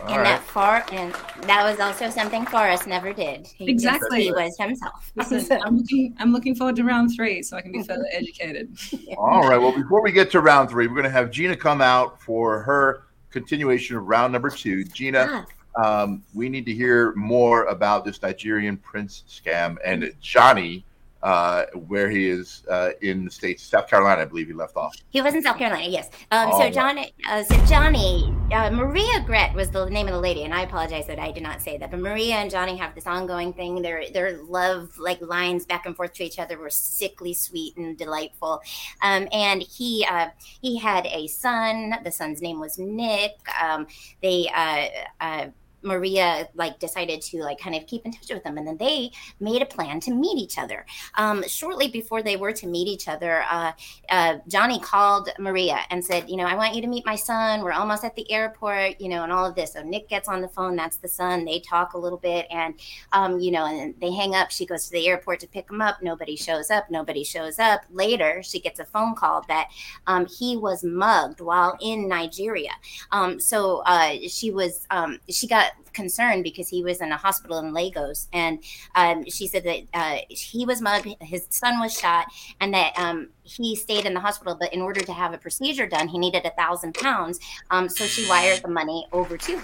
All 0.00 0.06
and 0.08 0.16
right. 0.18 0.24
that 0.24 0.42
for 0.42 0.94
and 0.94 1.12
that 1.48 1.64
was 1.68 1.80
also 1.80 2.08
something 2.10 2.44
Forrest 2.46 2.86
never 2.86 3.12
did. 3.12 3.46
He 3.46 3.68
Exactly. 3.70 4.24
he 4.24 4.30
was 4.32 4.56
himself. 4.58 5.12
listen, 5.16 5.60
I'm 5.64 5.78
looking, 5.78 6.14
I'm 6.18 6.32
looking 6.32 6.54
forward 6.54 6.76
to 6.76 6.84
round 6.84 7.10
three 7.14 7.42
so 7.42 7.56
I 7.56 7.62
can 7.62 7.72
be 7.72 7.82
further 7.82 8.06
educated. 8.12 8.76
All 9.18 9.48
right. 9.48 9.58
Well, 9.58 9.72
before 9.72 10.02
we 10.02 10.12
get 10.12 10.30
to 10.32 10.40
round 10.40 10.70
three, 10.70 10.86
we're 10.86 10.94
going 10.94 11.04
to 11.04 11.10
have 11.10 11.30
Gina 11.30 11.56
come 11.56 11.80
out 11.80 12.20
for 12.22 12.62
her 12.62 13.04
continuation 13.30 13.96
of 13.96 14.04
round 14.06 14.32
number 14.32 14.50
two. 14.50 14.84
Gina, 14.84 15.44
Ah, 15.76 16.02
um, 16.02 16.22
we 16.34 16.48
need 16.48 16.64
to 16.66 16.74
hear 16.74 17.12
more 17.14 17.64
about 17.66 18.04
this 18.04 18.20
Nigerian 18.22 18.76
prince 18.78 19.24
scam 19.28 19.76
and 19.84 20.12
Johnny, 20.20 20.84
uh, 21.22 21.64
where 21.74 22.08
he 22.08 22.28
is 22.28 22.62
uh, 22.70 22.90
in 23.02 23.24
the 23.24 23.30
states, 23.30 23.62
South 23.62 23.88
Carolina, 23.88 24.22
I 24.22 24.24
believe 24.24 24.46
he 24.46 24.52
left 24.52 24.76
off. 24.76 24.94
he 25.10 25.20
was 25.20 25.34
in 25.34 25.42
South 25.42 25.58
Carolina. 25.58 25.88
Yes. 25.88 26.10
Um, 26.30 26.52
so. 26.52 26.70
Johnny, 26.70 27.12
uh, 27.28 27.42
so 27.42 27.56
Johnny, 27.66 28.34
uh, 28.52 28.70
Maria 28.70 29.20
Gret 29.26 29.54
was 29.54 29.70
the 29.70 29.86
name 29.86 30.06
of 30.06 30.14
the 30.14 30.20
lady, 30.20 30.44
and 30.44 30.54
I 30.54 30.62
apologize 30.62 31.06
that 31.06 31.18
I 31.18 31.32
did 31.32 31.42
not 31.42 31.60
say 31.60 31.76
that. 31.78 31.90
But 31.90 32.00
Maria 32.00 32.36
and 32.36 32.50
Johnny 32.50 32.76
have 32.76 32.94
this 32.94 33.06
ongoing 33.06 33.52
thing. 33.52 33.82
Their 33.82 34.10
their 34.12 34.42
love 34.42 34.96
like 34.98 35.20
lines 35.20 35.66
back 35.66 35.86
and 35.86 35.96
forth 35.96 36.12
to 36.14 36.24
each 36.24 36.38
other 36.38 36.58
were 36.58 36.70
sickly 36.70 37.34
sweet 37.34 37.76
and 37.76 37.96
delightful. 37.96 38.60
Um, 39.02 39.28
and 39.32 39.62
he 39.62 40.06
uh, 40.08 40.28
he 40.60 40.78
had 40.78 41.06
a 41.06 41.26
son. 41.26 41.94
The 42.04 42.12
son's 42.12 42.40
name 42.40 42.60
was 42.60 42.78
Nick. 42.78 43.32
Um, 43.60 43.86
they 44.22 44.50
uh, 44.54 44.86
uh, 45.20 45.46
Maria 45.88 46.48
like 46.54 46.78
decided 46.78 47.20
to 47.22 47.38
like 47.38 47.58
kind 47.58 47.74
of 47.74 47.86
keep 47.86 48.04
in 48.04 48.12
touch 48.12 48.30
with 48.30 48.44
them, 48.44 48.58
and 48.58 48.66
then 48.66 48.76
they 48.76 49.10
made 49.40 49.62
a 49.62 49.66
plan 49.66 50.00
to 50.00 50.12
meet 50.12 50.38
each 50.38 50.58
other. 50.58 50.86
Um, 51.16 51.42
shortly 51.48 51.88
before 51.88 52.22
they 52.22 52.36
were 52.36 52.52
to 52.52 52.66
meet 52.66 52.86
each 52.88 53.08
other, 53.08 53.42
uh, 53.50 53.72
uh, 54.10 54.38
Johnny 54.48 54.78
called 54.78 55.30
Maria 55.38 55.80
and 55.90 56.04
said, 56.04 56.28
"You 56.28 56.36
know, 56.36 56.44
I 56.44 56.54
want 56.54 56.74
you 56.74 56.82
to 56.82 56.88
meet 56.88 57.04
my 57.06 57.16
son. 57.16 57.62
We're 57.62 57.72
almost 57.72 58.04
at 58.04 58.14
the 58.14 58.30
airport. 58.30 59.00
You 59.00 59.08
know, 59.08 59.22
and 59.24 59.32
all 59.32 59.46
of 59.46 59.54
this." 59.54 59.72
So 59.72 59.82
Nick 59.82 60.08
gets 60.08 60.28
on 60.28 60.40
the 60.40 60.48
phone. 60.48 60.76
That's 60.76 60.98
the 60.98 61.08
son. 61.08 61.44
They 61.44 61.60
talk 61.60 61.94
a 61.94 61.98
little 61.98 62.18
bit, 62.18 62.46
and 62.50 62.74
um, 63.12 63.40
you 63.40 63.50
know, 63.50 63.66
and 63.66 63.94
they 64.00 64.12
hang 64.12 64.34
up. 64.34 64.50
She 64.50 64.66
goes 64.66 64.86
to 64.86 64.92
the 64.92 65.06
airport 65.08 65.40
to 65.40 65.48
pick 65.48 65.70
him 65.70 65.80
up. 65.80 66.02
Nobody 66.02 66.36
shows 66.36 66.70
up. 66.70 66.90
Nobody 66.90 67.24
shows 67.24 67.58
up. 67.58 67.82
Later, 67.90 68.42
she 68.42 68.60
gets 68.60 68.78
a 68.80 68.84
phone 68.84 69.14
call 69.14 69.44
that 69.48 69.68
um, 70.06 70.26
he 70.26 70.56
was 70.56 70.84
mugged 70.84 71.40
while 71.40 71.76
in 71.80 72.08
Nigeria. 72.08 72.72
Um, 73.12 73.40
so 73.40 73.82
uh, 73.86 74.14
she 74.28 74.50
was 74.50 74.86
um, 74.90 75.18
she 75.28 75.46
got 75.46 75.72
concerned 75.92 76.44
because 76.44 76.68
he 76.68 76.82
was 76.82 77.00
in 77.00 77.12
a 77.12 77.16
hospital 77.16 77.58
in 77.58 77.72
Lagos, 77.72 78.28
and 78.32 78.62
um, 78.94 79.24
she 79.24 79.46
said 79.46 79.64
that 79.64 79.80
uh, 79.94 80.18
he 80.28 80.64
was 80.64 80.80
mugged, 80.80 81.16
his 81.20 81.46
son 81.50 81.80
was 81.80 81.98
shot, 81.98 82.26
and 82.60 82.72
that 82.74 82.98
um, 82.98 83.28
he 83.42 83.74
stayed 83.74 84.06
in 84.06 84.14
the 84.14 84.20
hospital. 84.20 84.56
But 84.58 84.72
in 84.72 84.80
order 84.80 85.00
to 85.00 85.12
have 85.12 85.34
a 85.34 85.38
procedure 85.38 85.86
done, 85.86 86.08
he 86.08 86.18
needed 86.18 86.44
a 86.44 86.50
thousand 86.50 86.94
pounds. 86.94 87.38
Um, 87.70 87.88
so 87.88 88.04
she 88.04 88.28
wired 88.28 88.62
the 88.62 88.68
money 88.68 89.06
over 89.12 89.36
to 89.36 89.52
him. 89.52 89.62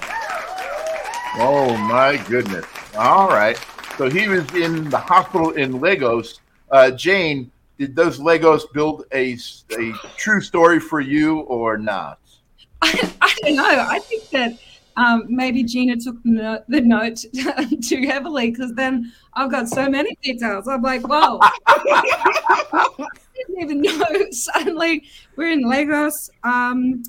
Oh 1.37 1.77
my 1.77 2.23
goodness! 2.29 2.65
All 2.97 3.29
right, 3.29 3.59
so 3.99 4.09
he 4.09 4.29
was 4.29 4.49
in 4.55 4.89
the 4.91 4.99
hospital 4.99 5.51
in 5.51 5.81
Lagos. 5.81 6.41
Uh, 6.71 6.91
Jane, 6.91 7.51
did 7.79 7.97
those 7.97 8.19
Legos 8.19 8.63
build 8.73 9.05
a 9.13 9.37
a 9.79 9.93
true 10.17 10.41
story 10.41 10.81
for 10.81 11.01
you 11.01 11.41
or 11.41 11.77
not? 11.77 12.19
I, 12.83 13.13
I 13.21 13.35
don't 13.43 13.57
know. 13.57 13.87
I 13.89 13.99
think 14.01 14.29
that 14.31 14.59
um, 14.97 15.25
maybe 15.29 15.65
Gina 15.65 15.97
took 15.97 16.23
the 16.23 16.31
note, 16.31 16.63
the 16.69 16.81
note 16.83 17.25
too 17.83 18.07
heavily 18.07 18.51
because 18.51 18.73
then 18.75 19.13
I've 19.35 19.51
got 19.51 19.69
so 19.69 19.89
many 19.89 20.17
details. 20.23 20.69
I'm 20.69 20.83
like, 20.83 21.03
whoa. 21.03 21.39
I 21.67 23.09
didn't 23.35 23.61
even 23.61 23.83
know. 23.83 24.07
Suddenly 24.31 25.05
we're 25.37 25.51
in 25.51 25.69
Lagos. 25.69 26.31
Um, 26.43 27.03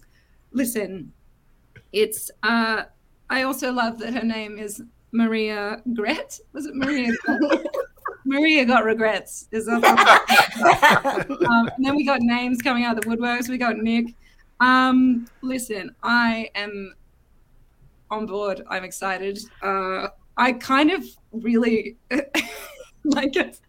listen, 0.51 1.11
it's. 1.91 2.31
Uh, 2.43 2.83
I 3.29 3.43
also 3.43 3.71
love 3.71 3.97
that 3.99 4.13
her 4.13 4.23
name 4.23 4.59
is 4.59 4.81
Maria 5.11 5.81
Gret. 5.93 6.39
Was 6.53 6.65
it 6.67 6.75
Maria? 6.75 7.11
Maria 8.25 8.65
got 8.65 8.83
regrets. 8.83 9.47
Is 9.51 9.65
that 9.67 9.83
um, 11.47 11.69
and 11.75 11.85
then 11.85 11.95
we 11.95 12.03
got 12.03 12.21
names 12.21 12.61
coming 12.61 12.83
out 12.83 12.97
of 12.97 13.03
the 13.03 13.09
woodworks. 13.09 13.49
We 13.49 13.57
got 13.57 13.77
Nick. 13.77 14.15
Um, 14.59 15.27
listen, 15.41 15.95
I 16.03 16.49
am 16.55 16.93
on 18.11 18.25
board. 18.25 18.61
I'm 18.69 18.83
excited. 18.83 19.39
Uh, 19.61 20.07
I 20.37 20.53
kind 20.53 20.91
of 20.91 21.05
really 21.31 21.97
like 23.03 23.35
it. 23.35 23.59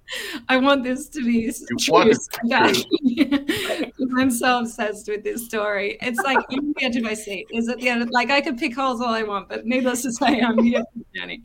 I 0.49 0.57
want 0.57 0.85
this 0.85 1.09
to 1.11 1.25
be 1.25 1.53
You 1.53 1.93
want 1.93 2.11
it 2.11 2.19
true. 2.33 4.09
I'm 4.17 4.31
so 4.43 4.61
obsessed 4.61 5.09
with 5.09 5.25
this 5.25 5.45
story. 5.47 5.99
It's 6.01 6.21
like 6.21 6.39
I'm 6.51 6.59
on 6.59 6.75
the 6.77 6.85
edge 6.85 6.97
of 6.97 7.03
my 7.03 7.15
seat. 7.15 7.47
Is 7.53 7.69
it 7.69 7.79
the 7.79 7.89
end? 7.89 8.09
Like 8.11 8.31
I 8.31 8.41
can 8.41 8.57
pick 8.57 8.75
holes 8.75 9.01
all 9.01 9.09
I 9.13 9.23
want, 9.23 9.49
but 9.49 9.67
needless 9.67 10.03
to 10.03 10.13
say, 10.13 10.41
I'm 10.41 10.63
here 10.63 10.83
for. 10.93 11.37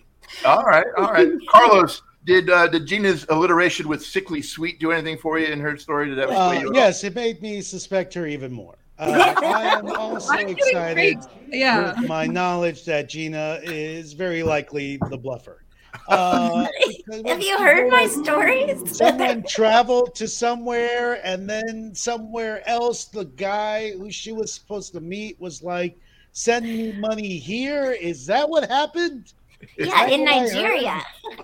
All 0.45 0.63
right, 0.63 0.85
all 0.97 1.11
right. 1.11 1.29
Carlos, 1.49 2.01
did 2.25 2.49
uh, 2.49 2.67
did 2.67 2.85
Gina's 2.85 3.25
alliteration 3.29 3.87
with 3.87 4.05
"sickly 4.05 4.41
sweet" 4.41 4.79
do 4.79 4.91
anything 4.91 5.17
for 5.17 5.37
you 5.39 5.47
in 5.47 5.59
her 5.59 5.75
story? 5.77 6.07
Did 6.09 6.19
that 6.19 6.29
Uh, 6.29 6.51
you? 6.53 6.71
yes, 6.73 7.03
it 7.03 7.15
made 7.15 7.41
me 7.41 7.61
suspect 7.61 8.13
her 8.13 8.27
even 8.27 8.51
more. 8.51 8.75
Uh, 9.01 9.33
I 9.43 9.63
am 9.77 9.87
also 9.87 10.31
I'm 10.31 10.47
excited. 10.47 11.17
Yeah. 11.47 11.99
with 11.99 12.07
my 12.07 12.27
knowledge 12.27 12.85
that 12.85 13.09
Gina 13.09 13.59
is 13.63 14.13
very 14.13 14.43
likely 14.43 14.97
the 15.09 15.17
bluffer. 15.17 15.63
Uh, 16.07 16.67
Have 17.25 17.41
you 17.41 17.57
heard 17.57 17.89
my 17.89 18.05
stories? 18.05 18.95
Someone 18.97 19.43
traveled 19.43 20.13
to 20.15 20.27
somewhere, 20.27 21.19
and 21.25 21.49
then 21.49 21.93
somewhere 21.95 22.67
else, 22.69 23.05
the 23.05 23.25
guy 23.25 23.91
who 23.91 24.11
she 24.11 24.31
was 24.31 24.53
supposed 24.53 24.93
to 24.93 25.01
meet 25.01 25.39
was 25.41 25.63
like, 25.63 25.97
"Send 26.31 26.65
me 26.65 26.93
money 26.93 27.37
here." 27.37 27.91
Is 27.91 28.25
that 28.27 28.47
what 28.47 28.69
happened? 28.69 29.33
Is 29.77 29.87
yeah, 29.87 30.07
in 30.07 30.21
what 30.21 30.29
I 30.29 30.39
heard? 30.39 30.53
Nigeria. 30.53 31.01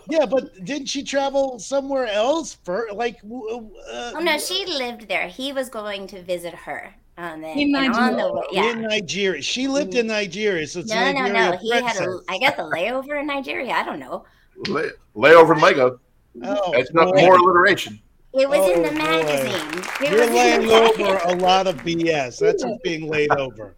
Yeah, 0.10 0.26
but 0.26 0.64
didn't 0.64 0.88
she 0.88 1.04
travel 1.04 1.60
somewhere 1.60 2.08
else 2.08 2.54
for 2.64 2.88
like? 2.94 3.18
Uh, 3.26 4.12
Oh 4.16 4.22
no, 4.22 4.38
she 4.38 4.66
lived 4.66 5.08
there. 5.08 5.28
He 5.28 5.52
was 5.52 5.70
going 5.70 6.08
to 6.08 6.22
visit 6.22 6.54
her. 6.54 6.96
Um, 7.20 7.42
then, 7.42 7.58
In 7.58 7.76
and 7.76 7.96
on 7.96 8.12
the 8.12 8.18
Nigeria? 8.18 8.32
way, 8.34 8.44
yeah. 8.52 8.72
in 8.72 8.82
Nigeria. 8.84 9.42
She 9.42 9.68
lived 9.68 9.96
in 9.96 10.06
Nigeria, 10.08 10.68
so 10.68 10.82
it's 10.82 10.90
No, 10.92 11.12
no, 11.12 11.22
Nigeria 11.24 11.52
no. 11.52 11.58
He 11.58 11.72
had 11.72 11.80
a, 11.82 11.84
princess. 11.84 12.22
I 12.30 12.38
guess, 12.38 12.60
a 12.60 12.62
layover 12.62 13.20
in 13.20 13.26
Nigeria. 13.28 13.72
I 13.74 13.84
don't 13.84 14.00
know. 14.00 14.24
Lay, 14.68 14.90
layover 15.16 15.56
in 15.56 15.62
Lego. 15.62 16.00
Oh, 16.44 16.72
That's 16.74 16.94
not 16.94 17.14
boy. 17.16 17.22
more 17.22 17.38
alliteration. 17.38 18.00
It 18.34 18.48
was 18.48 18.70
in 18.70 18.86
Oh, 18.86 18.90
the 18.90 18.92
magazine. 18.92 19.84
It 20.06 20.12
You're 20.12 20.20
was 20.22 20.30
laying 20.30 20.68
the 20.68 20.74
over 21.04 21.18
a 21.34 21.36
lot 21.38 21.66
of 21.66 21.78
BS. 21.78 22.38
That's 22.40 22.64
what's 22.64 22.82
being 22.84 23.10
laid 23.10 23.32
over. 23.38 23.74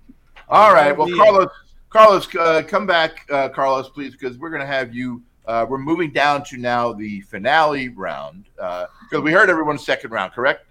All 0.50 0.74
right. 0.74 0.96
Well, 0.98 1.10
Yeah. 1.10 1.16
Carlos, 1.24 1.50
Carlos, 1.90 2.36
uh, 2.36 2.62
come 2.68 2.86
back, 2.86 3.26
uh, 3.32 3.48
Carlos, 3.50 3.88
please, 3.90 4.12
because 4.12 4.38
we're 4.38 4.50
going 4.50 4.62
to 4.62 4.68
have 4.68 4.94
you. 4.94 5.22
Uh, 5.46 5.66
we're 5.68 5.78
moving 5.78 6.12
down 6.12 6.44
to 6.44 6.58
now 6.58 6.92
the 6.92 7.22
finale 7.22 7.88
round 7.90 8.46
because 8.56 9.24
we 9.24 9.32
heard 9.32 9.50
everyone's 9.50 9.84
second 9.86 10.12
round, 10.12 10.34
correct? 10.34 10.66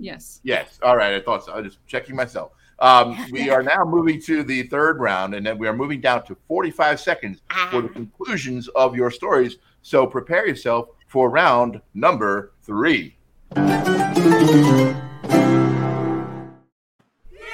Yes. 0.00 0.40
Yes. 0.42 0.78
All 0.82 0.96
right. 0.96 1.14
I 1.14 1.20
thought 1.20 1.44
so. 1.44 1.52
I 1.52 1.60
was 1.60 1.74
just 1.74 1.86
checking 1.86 2.16
myself. 2.16 2.52
Um, 2.78 3.16
we 3.30 3.50
are 3.50 3.62
now 3.62 3.84
moving 3.84 4.20
to 4.22 4.42
the 4.42 4.62
third 4.64 4.98
round, 4.98 5.34
and 5.34 5.44
then 5.44 5.58
we 5.58 5.68
are 5.68 5.76
moving 5.76 6.00
down 6.00 6.24
to 6.26 6.36
45 6.48 6.98
seconds 6.98 7.42
for 7.70 7.82
the 7.82 7.88
conclusions 7.88 8.68
of 8.68 8.96
your 8.96 9.10
stories. 9.10 9.58
So 9.82 10.06
prepare 10.06 10.46
yourself 10.46 10.88
for 11.06 11.30
round 11.30 11.80
number 11.94 12.52
three. 12.62 13.16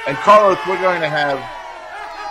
And 0.09 0.17
Carlos, 0.19 0.59
we're 0.69 0.81
going 0.81 1.01
to 1.01 1.09
have 1.09 1.39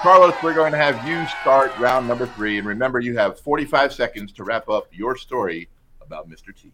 Carlos, 0.01 0.35
we're 0.43 0.53
going 0.53 0.71
to 0.71 0.77
have 0.77 1.07
you 1.07 1.25
start 1.41 1.75
round 1.79 2.07
number 2.07 2.27
three. 2.27 2.59
And 2.59 2.67
remember, 2.67 2.99
you 2.99 3.17
have 3.17 3.39
45 3.39 3.91
seconds 3.91 4.31
to 4.33 4.43
wrap 4.43 4.69
up 4.69 4.87
your 4.91 5.17
story 5.17 5.67
about 5.99 6.29
Mr. 6.29 6.55
T. 6.55 6.71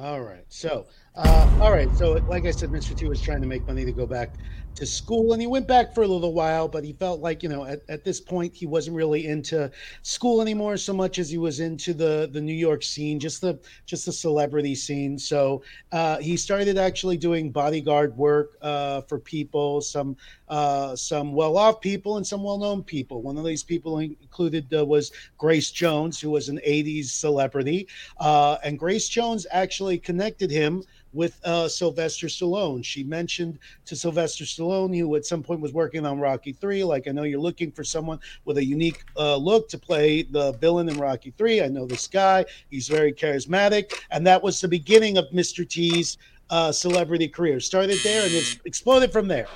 All 0.00 0.20
right. 0.20 0.44
So, 0.48 0.86
uh, 1.18 1.58
all 1.60 1.72
right. 1.72 1.92
So, 1.96 2.12
like 2.28 2.46
I 2.46 2.52
said, 2.52 2.70
Mr. 2.70 2.96
T 2.96 3.08
was 3.08 3.20
trying 3.20 3.40
to 3.40 3.46
make 3.48 3.66
money 3.66 3.84
to 3.84 3.90
go 3.90 4.06
back 4.06 4.34
to 4.76 4.86
school, 4.86 5.32
and 5.32 5.42
he 5.42 5.48
went 5.48 5.66
back 5.66 5.92
for 5.92 6.02
a 6.02 6.06
little 6.06 6.32
while, 6.32 6.68
but 6.68 6.84
he 6.84 6.92
felt 6.92 7.20
like, 7.20 7.42
you 7.42 7.48
know, 7.48 7.64
at, 7.64 7.80
at 7.88 8.04
this 8.04 8.20
point, 8.20 8.54
he 8.54 8.66
wasn't 8.66 8.94
really 8.94 9.26
into 9.26 9.68
school 10.02 10.40
anymore 10.40 10.76
so 10.76 10.92
much 10.92 11.18
as 11.18 11.28
he 11.28 11.36
was 11.36 11.58
into 11.58 11.92
the 11.92 12.30
the 12.32 12.40
New 12.40 12.54
York 12.54 12.84
scene, 12.84 13.18
just 13.18 13.40
the 13.40 13.58
just 13.84 14.06
the 14.06 14.12
celebrity 14.12 14.76
scene. 14.76 15.18
So, 15.18 15.64
uh, 15.90 16.18
he 16.18 16.36
started 16.36 16.78
actually 16.78 17.16
doing 17.16 17.50
bodyguard 17.50 18.16
work 18.16 18.56
uh, 18.62 19.00
for 19.00 19.18
people, 19.18 19.80
some 19.80 20.16
uh, 20.46 20.94
some 20.94 21.32
well-off 21.32 21.80
people 21.80 22.16
and 22.16 22.24
some 22.24 22.44
well-known 22.44 22.84
people. 22.84 23.22
One 23.22 23.36
of 23.36 23.44
these 23.44 23.64
people 23.64 23.98
included 23.98 24.72
uh, 24.72 24.86
was 24.86 25.10
Grace 25.36 25.72
Jones, 25.72 26.20
who 26.20 26.30
was 26.30 26.48
an 26.48 26.60
'80s 26.64 27.06
celebrity. 27.06 27.88
Uh, 28.18 28.58
and 28.62 28.78
Grace 28.78 29.08
Jones 29.08 29.48
actually 29.50 29.98
connected 29.98 30.52
him 30.52 30.84
with 31.18 31.40
uh, 31.44 31.66
Sylvester 31.66 32.28
Stallone. 32.28 32.84
She 32.84 33.02
mentioned 33.02 33.58
to 33.86 33.96
Sylvester 33.96 34.44
Stallone, 34.44 34.96
who 34.96 35.16
at 35.16 35.26
some 35.26 35.42
point 35.42 35.60
was 35.60 35.72
working 35.72 36.06
on 36.06 36.20
Rocky 36.20 36.52
Three, 36.52 36.84
like 36.84 37.08
I 37.08 37.10
know 37.10 37.24
you're 37.24 37.40
looking 37.40 37.72
for 37.72 37.82
someone 37.82 38.20
with 38.44 38.58
a 38.58 38.64
unique 38.64 39.02
uh, 39.16 39.34
look 39.34 39.68
to 39.70 39.78
play 39.78 40.22
the 40.22 40.52
villain 40.52 40.88
in 40.88 40.96
Rocky 40.96 41.34
Three. 41.36 41.60
I 41.60 41.66
know 41.66 41.86
this 41.86 42.06
guy; 42.06 42.44
he's 42.70 42.86
very 42.86 43.12
charismatic, 43.12 43.94
and 44.12 44.24
that 44.28 44.40
was 44.40 44.60
the 44.60 44.68
beginning 44.68 45.18
of 45.18 45.24
Mr. 45.30 45.68
T's 45.68 46.18
uh, 46.50 46.70
celebrity 46.70 47.26
career. 47.26 47.58
Started 47.58 47.98
there, 48.04 48.22
and 48.22 48.32
it's 48.32 48.56
exploded 48.64 49.12
from 49.12 49.26
there. 49.26 49.48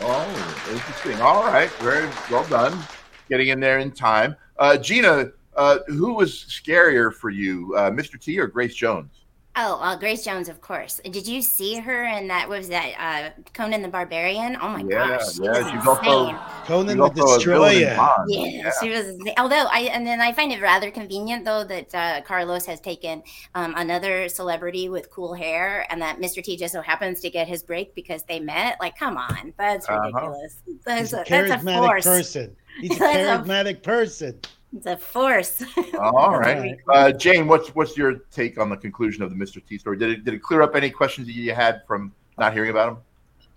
Oh, 0.00 0.64
interesting. 0.72 1.20
All 1.20 1.44
right. 1.44 1.70
Very 1.72 2.08
well 2.30 2.46
done. 2.48 2.82
Getting 3.28 3.48
in 3.48 3.60
there 3.60 3.80
in 3.80 3.92
time. 3.92 4.34
Uh, 4.58 4.78
Gina, 4.78 5.26
uh, 5.56 5.80
who 5.88 6.14
was 6.14 6.32
scarier 6.48 7.12
for 7.12 7.28
you, 7.28 7.74
uh, 7.76 7.90
Mr. 7.90 8.18
T 8.18 8.38
or 8.38 8.46
Grace 8.46 8.74
Jones? 8.74 9.21
Oh, 9.54 9.78
uh, 9.82 9.96
Grace 9.96 10.24
Jones, 10.24 10.48
of 10.48 10.62
course. 10.62 10.98
Did 11.04 11.26
you 11.28 11.42
see 11.42 11.76
her 11.76 12.04
in 12.04 12.26
that? 12.28 12.48
What 12.48 12.56
was 12.58 12.68
that? 12.70 12.94
Uh, 13.36 13.42
Conan 13.52 13.82
the 13.82 13.88
Barbarian. 13.88 14.56
Oh 14.62 14.70
my 14.70 14.80
Yeah, 14.80 15.08
gosh, 15.18 15.34
she 15.34 15.42
yeah, 15.42 15.50
was 15.50 15.70
she's 15.70 15.86
also- 15.86 16.34
Conan 16.64 16.86
She's 16.88 16.96
the 16.96 17.02
also 17.02 17.22
a 17.36 17.38
villain 17.38 17.72
in 17.74 17.80
Destroyer. 17.82 17.96
Bond. 17.96 18.24
Yeah, 18.30 18.70
she 18.80 18.88
was. 18.88 19.08
insane. 19.08 19.34
Although 19.36 19.66
I 19.70 19.80
and 19.92 20.06
then 20.06 20.22
I 20.22 20.32
find 20.32 20.52
it 20.52 20.62
rather 20.62 20.90
convenient 20.90 21.44
though 21.44 21.64
that 21.64 21.94
uh, 21.94 22.22
Carlos 22.22 22.64
has 22.64 22.80
taken 22.80 23.22
um, 23.54 23.74
another 23.76 24.30
celebrity 24.30 24.88
with 24.88 25.10
cool 25.10 25.34
hair, 25.34 25.84
and 25.90 26.00
that 26.00 26.18
Mr. 26.18 26.42
T 26.42 26.56
just 26.56 26.72
so 26.72 26.80
happens 26.80 27.20
to 27.20 27.28
get 27.28 27.46
his 27.46 27.62
break 27.62 27.94
because 27.94 28.22
they 28.22 28.40
met. 28.40 28.78
Like, 28.80 28.96
come 28.96 29.18
on, 29.18 29.52
that's 29.58 29.86
Uh-huh. 29.86 30.00
ridiculous. 30.00 30.56
That's, 30.86 31.00
He's 31.00 31.12
a 31.12 31.16
a, 31.20 31.24
that's 31.28 31.30
a 31.30 31.64
charismatic 31.66 31.86
force. 31.86 32.04
person. 32.04 32.56
He's 32.80 32.96
a- 32.98 33.00
charismatic 33.04 33.82
person. 33.82 34.40
It's 34.74 34.86
a 34.86 34.96
force. 34.96 35.62
All 35.98 36.30
right. 36.38 36.76
Right. 36.86 36.96
Uh, 36.96 37.12
Jane, 37.12 37.46
what's 37.46 37.74
what's 37.74 37.96
your 37.96 38.14
take 38.30 38.58
on 38.58 38.70
the 38.70 38.76
conclusion 38.76 39.22
of 39.22 39.30
the 39.30 39.36
Mr. 39.36 39.64
T 39.64 39.78
story? 39.78 39.98
Did 39.98 40.10
it 40.10 40.24
did 40.24 40.34
it 40.34 40.42
clear 40.42 40.62
up 40.62 40.74
any 40.74 40.90
questions 40.90 41.26
that 41.26 41.34
you 41.34 41.54
had 41.54 41.82
from 41.86 42.12
not 42.38 42.52
hearing 42.52 42.70
about 42.70 42.88
him? 42.88 42.96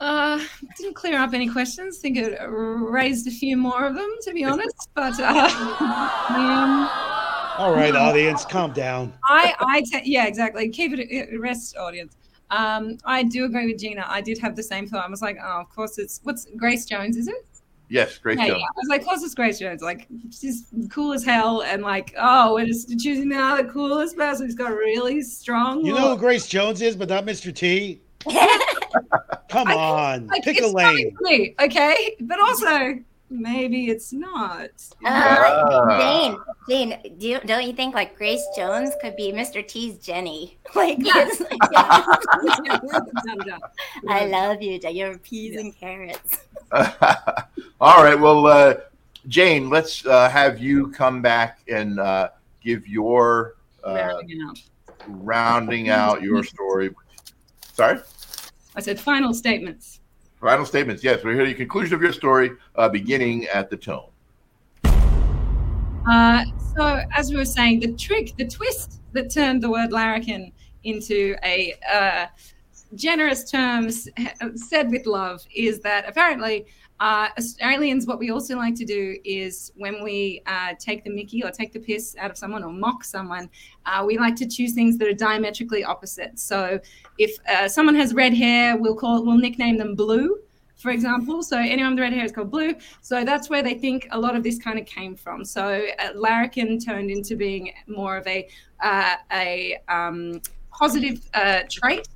Uh, 0.01 0.43
didn't 0.77 0.93
clear 0.93 1.17
up 1.17 1.33
any 1.33 1.49
questions. 1.49 1.99
think 1.99 2.17
it 2.17 2.37
raised 2.47 3.27
a 3.27 3.31
few 3.31 3.55
more 3.55 3.85
of 3.85 3.95
them, 3.95 4.13
to 4.23 4.33
be 4.33 4.43
honest. 4.43 4.89
But 4.93 5.17
uh, 5.19 5.23
um, 6.29 6.89
All 7.57 7.73
right, 7.73 7.95
audience, 7.95 8.43
calm 8.43 8.73
down. 8.73 9.13
I, 9.23 9.55
I, 9.59 9.81
te- 9.81 10.11
yeah, 10.11 10.25
exactly. 10.25 10.67
Keep 10.69 10.99
it 10.99 11.33
uh, 11.33 11.39
rest, 11.39 11.77
audience. 11.77 12.17
Um, 12.51 12.97
I 13.05 13.23
do 13.23 13.45
agree 13.45 13.71
with 13.71 13.79
Gina. 13.79 14.05
I 14.07 14.19
did 14.19 14.37
have 14.39 14.55
the 14.55 14.63
same 14.63 14.85
thought. 14.85 15.05
I 15.05 15.09
was 15.09 15.21
like, 15.21 15.37
oh, 15.41 15.61
of 15.61 15.69
course 15.69 15.97
it's 15.97 16.19
what's 16.23 16.45
Grace 16.57 16.85
Jones, 16.85 17.15
is 17.15 17.29
it? 17.29 17.45
Yes, 17.89 18.17
Grace 18.17 18.37
Yeah, 18.37 18.45
yeah. 18.45 18.51
Jones. 18.53 18.63
I 18.63 18.77
was 18.77 18.89
like, 18.89 19.01
of 19.01 19.07
course 19.07 19.23
it's 19.23 19.35
Grace 19.35 19.59
Jones. 19.59 19.81
Like, 19.81 20.07
she's 20.31 20.65
cool 20.89 21.13
as 21.13 21.23
hell, 21.23 21.61
and 21.61 21.81
like, 21.83 22.13
oh, 22.17 22.53
we're 22.55 22.65
just 22.65 22.89
choosing 22.99 23.29
now 23.29 23.57
the 23.57 23.65
coolest 23.65 24.17
person 24.17 24.45
who's 24.47 24.55
got 24.55 24.71
a 24.71 24.75
really 24.75 25.21
strong. 25.21 25.85
You 25.85 25.93
know 25.93 26.11
who. 26.15 26.17
Grace 26.17 26.47
Jones 26.47 26.81
is, 26.81 26.95
but 26.95 27.09
not 27.09 27.25
Mr. 27.25 27.53
T? 27.53 28.01
Come 29.49 29.67
I- 29.67 29.73
on, 29.75 30.27
like, 30.27 30.43
pick 30.43 30.57
it's 30.57 30.65
a 30.65 30.69
lane. 30.69 31.15
me, 31.21 31.53
okay? 31.61 32.15
But 32.21 32.39
also, 32.39 32.99
maybe 33.29 33.89
it's 33.89 34.11
not. 34.11 34.69
Uh, 35.05 35.07
Ah. 35.07 35.99
Jane, 35.99 36.37
Jane, 36.67 37.15
do 37.19 37.39
don't 37.45 37.63
you 37.65 37.73
think 37.73 37.93
like 37.93 38.17
Grace 38.17 38.45
Jones 38.55 38.91
could 39.01 39.15
be 39.15 39.31
Mr. 39.31 39.65
T's 39.65 39.97
Jenny? 39.99 40.57
Like, 40.75 40.97
Yes. 40.99 41.39
it's- 41.41 41.57
yeah. 41.71 42.03
Done, 43.25 43.47
done. 43.47 43.59
I 44.09 44.25
love 44.25 44.61
you. 44.61 44.77
Jen. 44.79 44.95
You're 44.95 45.17
peas 45.19 45.55
and 45.57 45.73
carrots. 45.77 46.39
All 47.81 48.03
right. 48.03 48.19
Well, 48.19 48.47
uh, 48.47 48.75
Jane, 49.27 49.69
let's 49.69 50.05
uh, 50.05 50.29
have 50.29 50.59
you 50.59 50.91
come 50.91 51.21
back 51.21 51.59
and 51.67 51.99
uh, 51.99 52.29
give 52.61 52.87
your 52.87 53.55
uh, 53.83 53.93
Rounding 53.93 54.41
it 54.41 54.69
rounding 55.07 55.89
out 55.89 56.21
your 56.21 56.43
story. 56.43 56.91
Sorry. 57.73 57.99
I 58.75 58.81
said 58.81 58.99
final 58.99 59.33
statements. 59.33 60.01
Final 60.41 60.65
statements. 60.65 61.03
Yes, 61.03 61.23
we're 61.23 61.33
here. 61.33 61.45
The 61.45 61.53
conclusion 61.53 61.95
of 61.95 62.01
your 62.01 62.13
story, 62.13 62.51
uh, 62.75 62.89
beginning 62.89 63.45
at 63.47 63.69
the 63.69 63.77
tone. 63.77 64.09
Uh, 66.09 66.43
so, 66.75 67.01
as 67.15 67.31
we 67.31 67.37
were 67.37 67.45
saying, 67.45 67.79
the 67.79 67.93
trick, 67.93 68.33
the 68.37 68.45
twist 68.45 69.01
that 69.13 69.31
turned 69.31 69.63
the 69.63 69.69
word 69.69 69.91
larrikin 69.91 70.51
into 70.83 71.35
a 71.43 71.73
uh, 71.91 72.27
generous 72.93 73.49
terms 73.49 74.07
said 74.55 74.91
with 74.91 75.05
love 75.05 75.41
is 75.53 75.79
that 75.81 76.07
apparently 76.07 76.65
uh, 76.99 77.27
Australians, 77.37 78.07
what 78.07 78.19
we 78.19 78.31
also 78.31 78.55
like 78.55 78.75
to 78.75 78.85
do 78.85 79.17
is 79.25 79.71
when 79.75 80.01
we 80.01 80.41
uh, 80.45 80.73
take 80.79 81.03
the 81.03 81.09
mickey 81.09 81.43
or 81.43 81.51
take 81.51 81.73
the 81.73 81.79
piss 81.79 82.15
out 82.17 82.31
of 82.31 82.37
someone 82.37 82.63
or 82.63 82.71
mock 82.71 83.03
someone, 83.03 83.49
uh, 83.85 84.03
we 84.05 84.17
like 84.17 84.35
to 84.37 84.47
choose 84.47 84.73
things 84.73 84.97
that 84.97 85.07
are 85.07 85.13
diametrically 85.13 85.83
opposite. 85.83 86.39
So, 86.39 86.79
if 87.17 87.37
uh, 87.49 87.67
someone 87.67 87.95
has 87.95 88.13
red 88.13 88.33
hair, 88.33 88.77
we'll 88.77 88.95
call 88.95 89.25
we'll 89.25 89.37
nickname 89.37 89.77
them 89.77 89.95
blue, 89.95 90.39
for 90.77 90.91
example. 90.91 91.43
So 91.43 91.57
anyone 91.57 91.95
with 91.95 92.01
red 92.01 92.13
hair 92.13 92.23
is 92.23 92.31
called 92.31 92.51
blue. 92.51 92.75
So 93.01 93.25
that's 93.25 93.49
where 93.49 93.63
they 93.63 93.73
think 93.73 94.07
a 94.11 94.19
lot 94.19 94.35
of 94.35 94.43
this 94.43 94.57
kind 94.57 94.79
of 94.79 94.85
came 94.85 95.15
from. 95.15 95.43
So 95.43 95.85
uh, 95.99 96.09
larrikin 96.15 96.79
turned 96.79 97.09
into 97.09 97.35
being 97.35 97.73
more 97.87 98.17
of 98.17 98.27
a 98.27 98.47
uh, 98.81 99.15
a 99.33 99.77
um, 99.89 100.41
positive 100.71 101.29
trait, 101.69 102.07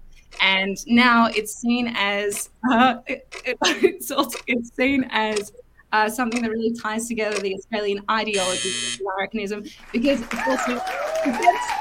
and 0.42 0.78
now 0.88 1.28
it's 1.28 1.56
seen 1.56 1.94
as 1.96 2.50
uh, 2.72 2.96
it, 3.08 3.28
it- 3.46 3.58
it's 3.84 4.12
also 4.12 4.38
it's 4.48 4.76
seen 4.76 5.06
as. 5.12 5.52
Uh, 5.92 6.08
something 6.08 6.44
that 6.44 6.52
really 6.52 6.72
ties 6.74 7.08
together 7.08 7.36
the 7.40 7.52
Australian 7.56 8.00
ideology 8.12 8.70
of 8.70 9.02
larrikinism 9.08 9.74
because 9.92 10.22
it's 10.22 10.48
also 10.48 10.80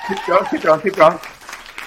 Keep 0.09 0.27
going. 0.27 0.47
Keep 0.47 0.63
going. 0.63 0.81
Keep 0.81 0.97
going. 0.97 1.19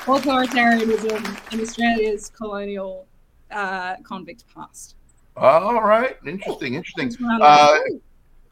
authoritarianism 0.06 1.52
in 1.54 1.62
Australia's 1.62 2.30
colonial 2.30 3.08
uh, 3.50 3.95
convict 4.04 4.43
past. 4.54 4.95
All 5.36 5.82
right. 5.82 6.17
Interesting. 6.24 6.76
Interesting. 6.76 7.10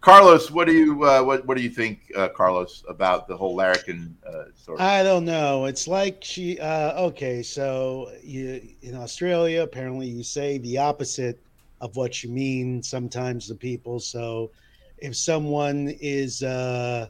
Carlos, 0.02 0.50
what 0.50 0.66
do 0.66 0.74
you 0.74 1.04
uh, 1.04 1.22
what 1.22 1.46
what 1.46 1.58
do 1.58 1.64
you 1.64 1.70
think, 1.70 2.12
uh, 2.16 2.30
Carlos, 2.30 2.84
about 2.88 3.28
the 3.28 3.36
whole 3.36 3.56
larrikin 3.56 4.16
uh, 4.26 4.46
story? 4.56 4.80
I 4.80 5.04
don't 5.04 5.26
know. 5.26 5.66
It's 5.66 5.90
like 5.90 6.24
she. 6.24 6.58
Uh, 6.58 7.02
okay, 7.08 7.44
so 7.44 8.10
you 8.24 8.62
in 8.82 8.96
Australia, 8.96 9.62
apparently 9.62 10.08
you 10.08 10.24
say 10.24 10.58
the 10.60 10.78
opposite 10.78 11.38
of 11.82 11.98
what 11.98 12.24
you 12.24 12.30
mean 12.30 12.82
sometimes 12.82 13.48
to 13.48 13.56
people. 13.56 14.00
So 14.00 14.52
if 15.00 15.18
someone 15.18 15.94
is 16.00 16.44
uh, 16.44 17.10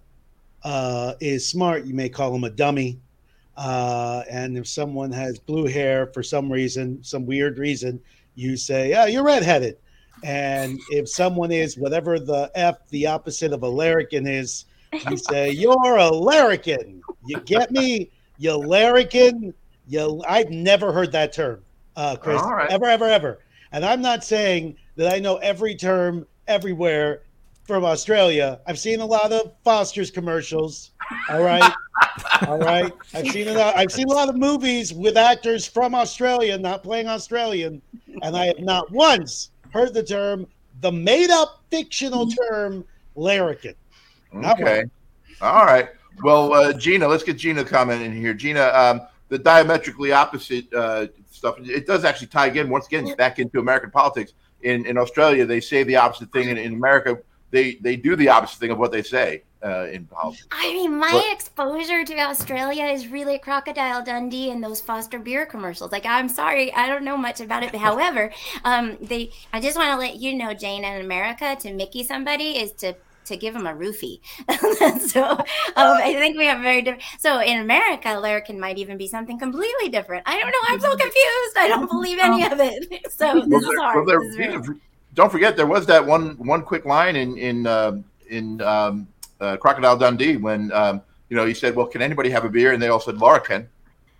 uh, 0.63 1.13
is 1.19 1.47
smart, 1.47 1.85
you 1.85 1.93
may 1.93 2.09
call 2.09 2.31
them 2.31 2.43
a 2.43 2.49
dummy. 2.49 2.99
And 3.55 4.57
if 4.57 4.67
someone 4.67 5.11
has 5.11 5.37
blue 5.37 5.67
hair 5.67 6.07
for 6.07 6.23
some 6.23 6.51
reason, 6.51 7.03
some 7.03 7.27
weird 7.27 7.59
reason, 7.59 8.01
you 8.33 8.57
say, 8.57 8.95
"Oh, 8.95 9.05
you're 9.05 9.23
redheaded." 9.23 9.77
And 10.23 10.79
if 10.89 11.09
someone 11.09 11.51
is 11.51 11.77
whatever 11.77 12.19
the 12.19 12.51
f 12.55 12.77
the 12.89 13.07
opposite 13.07 13.53
of 13.53 13.63
a 13.63 13.67
larrikin 13.67 14.27
is, 14.27 14.65
you 15.09 15.17
say 15.17 15.51
you're 15.51 15.97
a 15.97 16.09
larrikin. 16.09 17.01
You 17.25 17.39
get 17.41 17.71
me? 17.71 18.09
You 18.37 18.55
larrikin. 18.55 19.53
You. 19.87 20.23
I've 20.27 20.49
never 20.49 20.91
heard 20.91 21.11
that 21.13 21.33
term, 21.33 21.63
uh, 21.95 22.15
Chris. 22.15 22.41
All 22.41 22.55
right. 22.55 22.69
Ever, 22.69 22.85
ever, 22.85 23.05
ever. 23.05 23.39
And 23.71 23.85
I'm 23.85 24.01
not 24.01 24.23
saying 24.23 24.75
that 24.95 25.13
I 25.13 25.19
know 25.19 25.37
every 25.37 25.75
term 25.75 26.25
everywhere 26.47 27.23
from 27.63 27.85
Australia. 27.85 28.59
I've 28.65 28.79
seen 28.79 28.99
a 28.99 29.05
lot 29.05 29.31
of 29.31 29.53
Foster's 29.63 30.09
commercials. 30.09 30.91
All 31.29 31.43
right. 31.43 31.71
All 32.47 32.57
right. 32.57 32.91
I've 33.13 33.27
seen 33.27 33.47
a 33.47 33.53
lot, 33.53 33.77
I've 33.77 33.91
seen 33.91 34.07
a 34.07 34.13
lot 34.13 34.27
of 34.27 34.35
movies 34.35 34.91
with 34.91 35.17
actors 35.17 35.67
from 35.67 35.93
Australia 35.93 36.57
not 36.57 36.81
playing 36.81 37.07
Australian, 37.07 37.79
and 38.23 38.35
I 38.35 38.47
have 38.47 38.59
not 38.59 38.91
once 38.91 39.51
heard 39.71 39.93
the 39.93 40.03
term, 40.03 40.47
the 40.81 40.91
made 40.91 41.29
up 41.29 41.61
fictional 41.69 42.27
term 42.27 42.85
larrikin. 43.15 43.75
Not 44.33 44.61
Okay. 44.61 44.83
All 45.41 45.65
right. 45.65 45.89
Well, 46.23 46.53
uh, 46.53 46.73
Gina, 46.73 47.07
let's 47.07 47.23
get 47.23 47.37
Gina 47.37 47.63
comment 47.63 48.01
in 48.01 48.15
here. 48.15 48.33
Gina, 48.33 48.67
um, 48.73 49.01
the 49.29 49.37
diametrically 49.37 50.11
opposite 50.11 50.71
uh, 50.73 51.07
stuff, 51.31 51.55
it 51.59 51.87
does 51.87 52.03
actually 52.03 52.27
tie 52.27 52.47
again, 52.47 52.69
once 52.69 52.87
again, 52.87 53.15
back 53.15 53.39
into 53.39 53.59
American 53.59 53.91
politics. 53.91 54.33
In, 54.61 54.85
in 54.85 54.97
Australia, 54.97 55.45
they 55.45 55.61
say 55.61 55.83
the 55.83 55.95
opposite 55.95 56.31
thing. 56.33 56.49
In, 56.49 56.57
in 56.57 56.73
America, 56.73 57.17
they, 57.51 57.75
they 57.75 57.95
do 57.95 58.15
the 58.15 58.29
opposite 58.29 58.59
thing 58.59 58.71
of 58.71 58.77
what 58.77 58.91
they 58.91 59.01
say 59.03 59.43
uh, 59.63 59.87
in 59.91 60.05
politics. 60.05 60.47
I 60.51 60.71
mean, 60.73 60.97
my 60.99 61.11
What- 61.11 61.33
exposure 61.33 62.03
to 62.05 62.15
Australia 62.19 62.85
is 62.85 63.07
really 63.07 63.39
Crocodile 63.39 64.03
Dundee 64.03 64.51
and 64.51 64.63
those 64.63 64.79
Foster 64.81 65.19
beer 65.19 65.45
commercials. 65.45 65.91
Like, 65.91 66.05
I'm 66.05 66.29
sorry, 66.29 66.73
I 66.73 66.87
don't 66.87 67.03
know 67.03 67.17
much 67.17 67.41
about 67.41 67.63
it. 67.63 67.71
But 67.71 67.81
however, 67.81 68.31
um, 68.63 68.97
they, 69.01 69.31
I 69.51 69.59
just 69.59 69.77
want 69.77 69.91
to 69.91 69.97
let 69.97 70.15
you 70.17 70.35
know, 70.35 70.53
Jane, 70.53 70.83
in 70.83 71.01
America, 71.01 71.55
to 71.61 71.73
Mickey 71.73 72.03
somebody 72.03 72.57
is 72.57 72.71
to 72.73 72.95
to 73.25 73.37
give 73.37 73.55
him 73.55 73.67
a 73.67 73.73
roofie. 73.73 74.21
so 75.11 75.23
um, 75.23 75.37
I 75.75 76.15
think 76.17 76.35
we 76.35 76.47
have 76.47 76.61
very 76.63 76.81
different. 76.81 77.03
So 77.19 77.39
in 77.41 77.59
America, 77.59 78.09
larrikin 78.19 78.59
might 78.59 78.79
even 78.79 78.97
be 78.97 79.07
something 79.07 79.37
completely 79.37 79.89
different. 79.89 80.23
I 80.25 80.39
don't 80.39 80.49
know. 80.49 80.57
I'm 80.67 80.79
so 80.79 80.89
confused. 80.95 81.57
I 81.57 81.67
don't 81.67 81.87
believe 81.91 82.17
any 82.17 82.43
of 82.43 82.59
it. 82.59 83.11
So 83.11 83.35
this 83.35 83.45
Well, 83.47 83.59
is 83.59 83.67
there- 83.67 83.79
hard. 83.79 83.95
well, 83.97 84.05
there- 84.05 84.19
This 84.19 84.61
is 84.61 84.65
hard. 84.67 84.79
Don't 85.13 85.31
forget, 85.31 85.57
there 85.57 85.67
was 85.67 85.85
that 85.87 86.05
one 86.05 86.35
one 86.37 86.61
quick 86.61 86.85
line 86.85 87.15
in 87.15 87.37
in 87.37 87.67
um 87.67 88.03
in 88.29 88.61
um, 88.61 89.07
uh, 89.39 89.57
Crocodile 89.57 89.97
Dundee 89.97 90.37
when 90.37 90.71
um, 90.71 91.01
you 91.29 91.35
know 91.35 91.45
he 91.45 91.53
said, 91.53 91.75
"Well, 91.75 91.87
can 91.87 92.01
anybody 92.01 92.29
have 92.29 92.45
a 92.45 92.49
beer?" 92.49 92.73
and 92.73 92.81
they 92.81 92.89
all 92.89 92.99
said, 92.99 93.17
"Laura 93.17 93.39
can." 93.39 93.69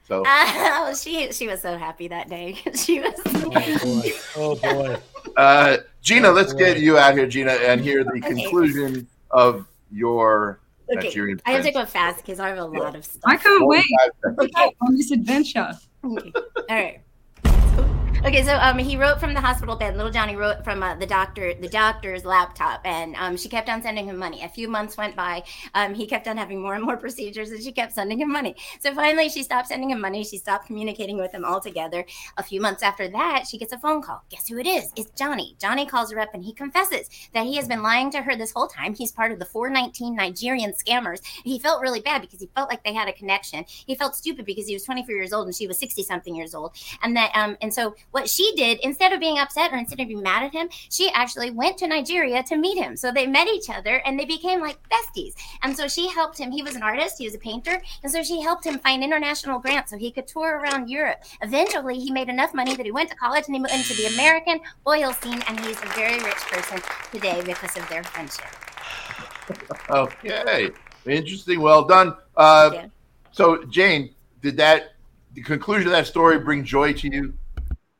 So 0.07 0.23
Oh, 0.27 0.93
she 0.99 1.31
she 1.31 1.47
was 1.47 1.61
so 1.61 1.77
happy 1.77 2.07
that 2.07 2.29
day. 2.29 2.53
she 2.75 2.99
was. 2.99 3.13
Oh 3.25 3.49
boy. 3.81 4.11
Oh 4.35 4.55
boy. 4.55 4.95
Uh, 5.37 5.77
Gina, 6.01 6.29
Oh, 6.29 6.31
let's 6.31 6.53
boy. 6.53 6.59
get 6.59 6.79
you 6.79 6.97
out 6.97 7.13
here, 7.13 7.27
Gina, 7.27 7.51
and 7.51 7.81
hear 7.81 8.03
the 8.03 8.11
Okay. 8.11 8.21
conclusion 8.21 9.07
of 9.31 9.67
your 9.91 10.59
Okay, 10.91 11.07
Nigerian 11.07 11.39
I 11.45 11.51
have 11.51 11.63
to 11.63 11.71
go 11.71 11.85
fast 11.85 12.17
because 12.17 12.39
I 12.39 12.49
have 12.49 12.57
a 12.57 12.65
lot 12.65 12.95
of 12.95 13.05
stuff. 13.05 13.21
I 13.25 13.37
can't 13.37 13.67
wait 13.67 13.85
Okay. 14.25 14.75
on 14.81 14.95
this 14.95 15.11
adventure. 15.11 15.71
Okay. 16.03 16.33
All 16.33 16.75
right. 16.75 17.01
Okay, 18.25 18.43
so 18.43 18.57
um, 18.57 18.77
he 18.77 18.97
wrote 18.97 19.17
from 19.17 19.33
the 19.33 19.39
hospital 19.39 19.77
bed. 19.77 19.95
Little 19.95 20.11
Johnny 20.11 20.35
wrote 20.35 20.61
from 20.65 20.83
uh, 20.83 20.93
the 20.93 21.05
doctor, 21.05 21.53
the 21.53 21.69
doctor's 21.69 22.25
laptop, 22.25 22.81
and 22.83 23.15
um, 23.15 23.37
she 23.37 23.47
kept 23.47 23.69
on 23.69 23.81
sending 23.81 24.09
him 24.09 24.17
money. 24.17 24.43
A 24.43 24.49
few 24.49 24.67
months 24.67 24.97
went 24.97 25.15
by. 25.15 25.41
Um, 25.73 25.93
he 25.93 26.05
kept 26.05 26.27
on 26.27 26.35
having 26.35 26.61
more 26.61 26.75
and 26.75 26.83
more 26.83 26.97
procedures, 27.05 27.51
and 27.51 27.63
she 27.63 27.71
kept 27.71 27.93
sending 27.93 28.19
him 28.19 28.29
money. 28.29 28.57
So 28.81 28.93
finally, 28.93 29.29
she 29.29 29.41
stopped 29.41 29.69
sending 29.69 29.91
him 29.91 30.01
money. 30.01 30.25
She 30.25 30.37
stopped 30.37 30.67
communicating 30.67 31.17
with 31.17 31.31
him 31.31 31.45
altogether. 31.45 32.05
A 32.35 32.43
few 32.43 32.59
months 32.59 32.83
after 32.83 33.07
that, 33.07 33.47
she 33.47 33.57
gets 33.57 33.71
a 33.71 33.79
phone 33.79 34.01
call. 34.01 34.21
Guess 34.29 34.49
who 34.49 34.57
it 34.57 34.67
is? 34.67 34.91
It's 34.97 35.11
Johnny. 35.11 35.55
Johnny 35.57 35.85
calls 35.85 36.11
her 36.11 36.19
up, 36.19 36.33
and 36.33 36.43
he 36.43 36.51
confesses 36.51 37.09
that 37.33 37.45
he 37.45 37.55
has 37.55 37.69
been 37.69 37.81
lying 37.81 38.11
to 38.11 38.21
her 38.21 38.35
this 38.35 38.51
whole 38.51 38.67
time. 38.67 38.93
He's 38.93 39.13
part 39.13 39.31
of 39.31 39.39
the 39.39 39.45
419 39.45 40.13
Nigerian 40.13 40.73
scammers. 40.73 41.21
He 41.45 41.57
felt 41.57 41.81
really 41.81 42.01
bad 42.01 42.21
because 42.21 42.41
he 42.41 42.49
felt 42.53 42.69
like 42.69 42.83
they 42.83 42.93
had 42.93 43.07
a 43.07 43.13
connection. 43.13 43.63
He 43.65 43.95
felt 43.95 44.13
stupid 44.13 44.45
because 44.45 44.67
he 44.67 44.73
was 44.73 44.83
24 44.83 45.15
years 45.15 45.31
old 45.31 45.47
and 45.47 45.55
she 45.55 45.67
was 45.67 45.79
60 45.79 46.03
something 46.03 46.35
years 46.35 46.53
old 46.53 46.73
and 47.01 47.15
that 47.15 47.31
um 47.33 47.57
and 47.61 47.73
so 47.73 47.95
what 48.11 48.29
she 48.29 48.53
did 48.55 48.79
instead 48.81 49.13
of 49.13 49.19
being 49.19 49.37
upset 49.37 49.71
or 49.71 49.77
instead 49.77 49.99
of 49.99 50.07
being 50.07 50.21
mad 50.21 50.43
at 50.43 50.53
him 50.53 50.69
she 50.89 51.09
actually 51.11 51.51
went 51.51 51.77
to 51.77 51.87
nigeria 51.87 52.43
to 52.43 52.57
meet 52.57 52.77
him. 52.77 52.95
So 52.95 53.11
they 53.11 53.27
met 53.27 53.47
each 53.47 53.69
other 53.69 54.01
and 54.05 54.19
they 54.19 54.25
became 54.25 54.59
like 54.59 54.77
besties. 54.89 55.33
And 55.63 55.75
so 55.75 55.87
she 55.87 56.09
helped 56.09 56.37
him. 56.37 56.51
He 56.51 56.63
was 56.63 56.75
an 56.75 56.83
artist. 56.83 57.17
He 57.17 57.25
was 57.25 57.35
a 57.35 57.39
painter. 57.39 57.81
And 58.03 58.11
so 58.11 58.23
she 58.23 58.41
helped 58.41 58.65
him 58.65 58.79
find 58.79 59.03
international 59.03 59.59
grants 59.59 59.91
so 59.91 59.97
he 59.97 60.11
could 60.11 60.27
tour 60.27 60.59
around 60.59 60.89
europe. 60.89 61.19
Eventually 61.41 61.99
he 61.99 62.11
made 62.11 62.29
enough 62.29 62.53
money 62.53 62.75
that 62.75 62.85
he 62.85 62.91
went 62.91 63.09
to 63.09 63.15
college 63.15 63.45
and 63.47 63.55
he 63.55 63.61
went 63.61 63.73
into 63.73 63.93
the 63.95 64.07
american 64.13 64.59
oil 64.87 65.13
scene. 65.13 65.41
And 65.47 65.59
he's 65.61 65.81
a 65.81 65.87
very 65.87 66.21
rich 66.23 66.41
person 66.51 66.79
today 67.11 67.41
because 67.45 67.75
of 67.77 67.87
their 67.89 68.03
friendship. 68.03 68.45
Okay, 69.89 70.69
interesting. 71.05 71.61
Well 71.61 71.85
done. 71.85 72.15
Uh, 72.35 72.87
So, 73.31 73.63
Jane, 73.65 74.15
did 74.41 74.57
that 74.57 74.95
the 75.33 75.41
conclusion 75.41 75.87
of 75.87 75.91
that 75.91 76.07
story 76.07 76.39
bring 76.39 76.63
joy 76.63 76.93
to 76.93 77.07
you? 77.07 77.33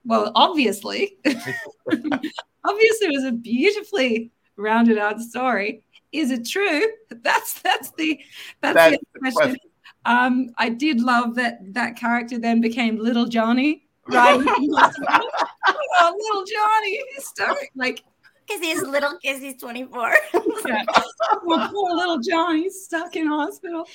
Well, 0.05 0.31
obviously, 0.35 1.17
obviously, 1.25 3.07
it 3.07 3.11
was 3.11 3.25
a 3.25 3.31
beautifully 3.31 4.31
rounded 4.57 4.97
out 4.97 5.19
story. 5.21 5.83
Is 6.11 6.31
it 6.31 6.47
true? 6.47 6.87
That's 7.09 7.61
that's 7.61 7.91
the 7.91 8.19
that's, 8.61 8.75
That's 8.75 8.97
the 8.97 9.01
the 9.13 9.19
question. 9.19 9.37
question. 9.37 9.57
Um, 10.05 10.49
I 10.57 10.69
did 10.69 11.01
love 11.01 11.35
that 11.35 11.59
that 11.73 11.95
character 11.95 12.39
then 12.39 12.61
became 12.61 12.97
Little 12.97 13.25
Johnny, 13.25 13.87
right? 14.07 14.39
oh, 14.57 16.15
Little 16.17 16.45
Johnny, 16.45 17.01
he's 17.15 17.27
stuck 17.27 17.57
like 17.75 18.03
because 18.47 18.61
he's 18.63 18.81
little 18.81 19.17
because 19.21 19.41
he's 19.41 19.59
24 19.61 20.11
yeah. 20.65 20.83
Well, 21.43 21.69
poor 21.69 21.95
little 21.95 22.19
Johnny's 22.19 22.83
stuck 22.83 23.15
in 23.15 23.27
hospital. 23.27 23.87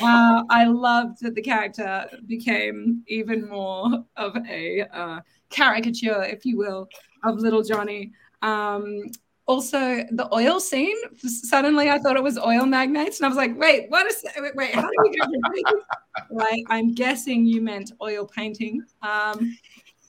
Uh, 0.00 0.42
I 0.50 0.64
loved 0.64 1.18
that 1.22 1.34
the 1.34 1.42
character 1.42 2.06
became 2.26 3.02
even 3.06 3.48
more 3.48 4.04
of 4.16 4.36
a 4.36 4.82
uh, 4.92 5.20
caricature, 5.52 6.24
if 6.24 6.44
you 6.44 6.56
will, 6.56 6.88
of 7.24 7.38
little 7.38 7.62
Johnny. 7.62 8.12
Um, 8.42 9.04
also, 9.46 10.04
the 10.10 10.28
oil 10.32 10.60
scene. 10.60 10.96
Suddenly, 11.18 11.90
I 11.90 11.98
thought 11.98 12.16
it 12.16 12.22
was 12.22 12.38
oil 12.38 12.64
magnates, 12.64 13.18
and 13.18 13.26
I 13.26 13.28
was 13.28 13.36
like, 13.36 13.58
"Wait, 13.58 13.90
what 13.90 14.06
is? 14.06 14.24
Wait, 14.38 14.54
wait 14.54 14.74
how 14.74 14.82
do 14.82 14.88
we 15.02 15.18
go?" 15.18 15.24
from 15.24 15.52
this?" 15.54 15.84
Like, 16.30 16.64
I'm 16.70 16.94
guessing 16.94 17.44
you 17.44 17.60
meant 17.60 17.92
oil 18.00 18.26
painting. 18.26 18.82
Um, 19.02 19.56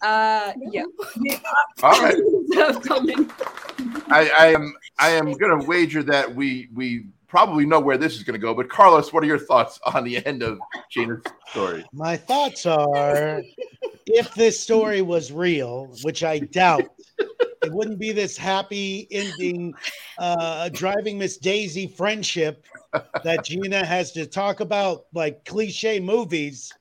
uh, 0.03 0.53
yeah. 0.71 0.83
All 1.83 2.01
right. 2.01 2.15
I, 4.09 4.29
I 4.37 4.47
am 4.47 4.73
I 4.99 5.09
am 5.09 5.31
going 5.31 5.59
to 5.59 5.65
wager 5.65 6.03
that 6.03 6.33
we 6.33 6.69
we 6.73 7.07
probably 7.27 7.65
know 7.65 7.79
where 7.79 7.97
this 7.97 8.15
is 8.15 8.23
going 8.23 8.39
to 8.39 8.39
go. 8.39 8.53
But 8.53 8.69
Carlos, 8.69 9.11
what 9.11 9.23
are 9.23 9.27
your 9.27 9.39
thoughts 9.39 9.79
on 9.85 10.03
the 10.03 10.23
end 10.25 10.43
of 10.43 10.59
Gina's 10.91 11.23
story? 11.49 11.83
My 11.91 12.17
thoughts 12.17 12.65
are 12.65 13.41
if 14.07 14.33
this 14.35 14.59
story 14.59 15.01
was 15.01 15.31
real, 15.31 15.95
which 16.03 16.23
I 16.23 16.39
doubt, 16.39 16.83
it 17.19 17.71
wouldn't 17.71 17.99
be 17.99 18.11
this 18.11 18.37
happy 18.37 19.07
ending, 19.11 19.73
uh, 20.17 20.69
driving 20.69 21.17
Miss 21.17 21.37
Daisy 21.37 21.87
friendship 21.87 22.65
that 23.23 23.45
Gina 23.45 23.85
has 23.85 24.11
to 24.13 24.25
talk 24.25 24.59
about, 24.59 25.05
like 25.13 25.45
cliche 25.45 25.99
movies. 25.99 26.71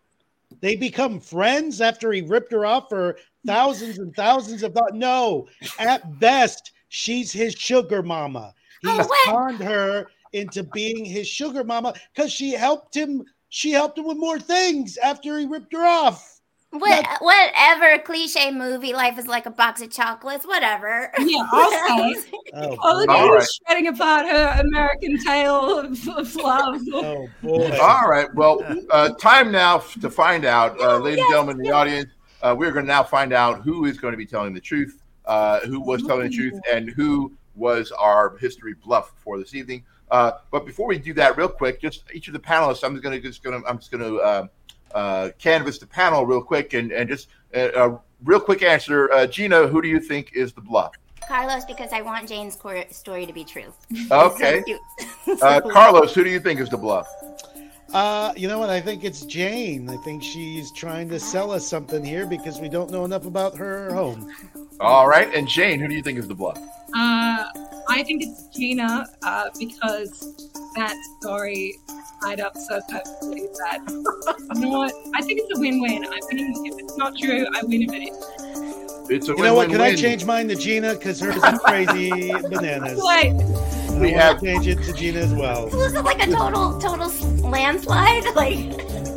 They 0.61 0.77
become 0.77 1.21
friends 1.21 1.81
after 1.81 2.13
he 2.13 2.23
ripped 2.23 2.53
her 2.53 2.67
off 2.67 2.89
for 2.89 3.17
thousands 3.47 3.99
and 3.99 4.15
thousands 4.15 4.63
of 4.63 4.75
dollars. 4.75 4.93
No, 4.95 5.49
at 5.79 6.19
best, 6.21 6.73
she's 6.89 7.33
his 7.33 7.55
sugar 7.55 8.03
mama. 8.03 8.55
He's 8.83 8.93
Oh, 9.01 9.17
conned 9.25 9.61
her 9.61 10.09
into 10.33 10.63
being 10.65 11.05
his 11.05 11.29
sugar 11.29 11.65
mama 11.65 11.95
because 12.15 12.33
she 12.33 12.53
helped 12.53 12.95
him. 12.97 13.25
She 13.49 13.71
helped 13.71 13.99
him 13.99 14.07
with 14.07 14.17
more 14.17 14.39
things 14.41 14.97
after 14.99 15.39
he 15.39 15.47
ripped 15.47 15.73
her 15.73 15.85
off. 15.85 16.41
What, 16.73 17.07
whatever 17.21 17.99
cliche 18.03 18.51
movie, 18.51 18.95
life 18.95 19.19
is 19.19 19.27
like 19.27 19.45
a 19.45 19.51
box 19.51 19.83
of 19.83 19.91
chocolates, 19.91 20.47
whatever. 20.47 21.13
Yeah, 21.19 21.47
I'll 21.53 21.71
say. 22.15 22.31
Oh, 22.55 22.77
Oh, 22.83 22.97
look 22.97 23.09
boy. 23.09 23.13
at 23.15 23.21
All 23.21 23.35
right. 23.35 23.49
shredding 23.67 23.89
apart 23.89 24.27
her 24.27 24.57
American 24.61 25.19
tale 25.23 25.79
of, 25.81 26.09
of 26.09 26.35
love. 26.37 26.81
Oh 26.95 27.29
boy. 27.43 27.79
All 27.79 28.09
right. 28.09 28.35
Well, 28.35 28.65
uh, 28.91 29.11
time 29.15 29.53
now 29.53 29.79
to 30.01 30.09
find 30.11 30.47
out, 30.47 30.81
uh, 30.81 30.97
ladies 30.99 31.19
yes, 31.19 31.27
and 31.27 31.33
gentlemen 31.33 31.57
in 31.57 31.63
the 31.63 31.65
yes. 31.67 31.75
audience. 31.75 32.11
Uh, 32.43 32.57
we're 32.59 32.73
going 32.73 32.85
to 32.87 32.89
now 32.91 33.05
find 33.05 33.33
out 33.33 33.63
who 33.63 33.85
is 33.85 33.99
going 33.99 34.13
to 34.13 34.19
be 34.19 34.27
telling 34.27 34.53
the 34.55 34.61
truth, 34.61 35.03
uh, 35.27 35.61
who 35.61 35.79
was 35.81 36.03
telling 36.05 36.29
the 36.29 36.35
truth, 36.35 36.59
and 36.73 36.91
who 36.91 37.33
was 37.55 37.93
our 37.93 38.37
history 38.39 38.75
bluff 38.83 39.13
for 39.19 39.39
this 39.39 39.55
evening. 39.55 39.85
Uh, 40.11 40.33
but 40.51 40.67
before 40.67 40.87
we 40.89 40.99
do 40.99 41.13
that, 41.15 41.37
real 41.37 41.49
quick, 41.49 41.81
just 41.81 42.05
each 42.13 42.27
of 42.29 42.33
the 42.33 42.41
panelists, 42.41 42.83
I'm 42.83 42.99
going 43.01 43.15
to 43.15 43.21
just 43.29 43.43
going 43.43 43.63
to 43.63 43.69
I'm 43.69 43.79
just 43.79 43.93
going 43.93 44.03
to 44.03 44.49
uh, 44.95 45.31
canvass 45.39 45.79
the 45.79 45.87
panel 45.87 46.27
real 46.27 46.43
quick 46.43 46.75
and 46.75 46.93
and 46.93 47.09
just 47.09 47.29
uh, 47.55 47.71
a 47.75 47.99
real 48.25 48.41
quick 48.41 48.63
answer. 48.63 49.13
Uh, 49.13 49.27
Gina, 49.27 49.67
who 49.67 49.83
do 49.83 49.89
you 49.89 50.01
think 50.01 50.33
is 50.35 50.53
the 50.53 50.61
bluff? 50.61 50.93
Carlos, 51.27 51.65
because 51.65 51.93
I 51.93 52.03
want 52.03 52.29
Jane's 52.29 52.57
cor- 52.57 52.85
story 52.91 53.27
to 53.27 53.33
be 53.33 53.45
true. 53.45 53.73
Okay. 54.11 54.63
So. 55.25 55.39
Uh, 55.41 55.61
Carlos, 55.61 56.15
who 56.15 56.25
do 56.25 56.31
you 56.31 56.41
think 56.41 56.61
is 56.61 56.69
the 56.69 56.77
bluff? 56.77 57.09
Uh, 57.93 58.33
you 58.37 58.49
know 58.49 58.59
what? 58.59 58.71
I 58.71 58.81
think 58.81 59.05
it's 59.05 59.25
Jane. 59.27 59.89
I 59.89 59.97
think 59.99 60.23
she's 60.23 60.73
trying 60.73 61.09
to 61.11 61.21
sell 61.21 61.51
us 61.51 61.67
something 61.67 62.03
here 62.05 62.27
because 62.27 62.59
we 62.59 62.69
don't 62.69 62.91
know 62.91 63.05
enough 63.05 63.27
about 63.27 63.57
her 63.57 63.93
home. 63.93 64.33
All 64.81 65.07
right, 65.07 65.33
and 65.35 65.47
Jane, 65.47 65.79
who 65.79 65.89
do 65.89 65.95
you 65.95 66.03
think 66.03 66.19
is 66.19 66.27
the 66.27 66.35
bluff? 66.35 66.59
Uh, 66.95 67.45
I 67.89 68.03
think 68.03 68.23
it's 68.23 68.49
Gina 68.49 69.07
uh, 69.23 69.51
because 69.59 70.35
that 70.75 70.97
story 71.21 71.77
tied 72.23 72.41
up 72.41 72.57
so 72.57 72.81
perfectly 72.89 73.43
that 73.59 73.81
you 74.55 74.61
know 74.61 74.71
what? 74.79 74.93
I 75.15 75.23
think 75.23 75.41
it's 75.43 75.57
a 75.57 75.61
win-win. 75.61 76.05
I 76.05 76.19
win 76.31 76.39
if 76.67 76.79
it's 76.79 76.97
not 76.97 77.17
true. 77.17 77.47
I 77.55 77.63
win 77.65 77.83
if 77.83 77.93
it 77.93 78.09
is. 78.09 79.11
It's 79.11 79.29
a 79.29 79.33
win. 79.33 79.39
You 79.39 79.45
know 79.45 79.55
what? 79.55 79.69
Can 79.71 79.81
I 79.81 79.89
win-win-win. 79.89 79.97
change 79.97 80.25
mine 80.25 80.49
to 80.49 80.55
Gina? 80.55 80.95
Because 80.95 81.21
hers 81.21 81.37
is 81.37 81.59
crazy 81.61 82.33
bananas. 82.51 83.01
Wait, 83.03 83.33
We 84.01 84.11
have- 84.13 84.39
to 84.41 84.47
change 84.47 84.67
it 84.67 84.83
to 84.85 84.93
Gina 84.93 85.21
as 85.21 85.35
well. 85.35 85.69
Was 85.71 85.95
it 85.95 86.05
like 86.05 86.23
a 86.23 86.31
total 86.31 86.79
total 86.79 87.09
landslide? 87.49 88.25
Like 88.35 88.59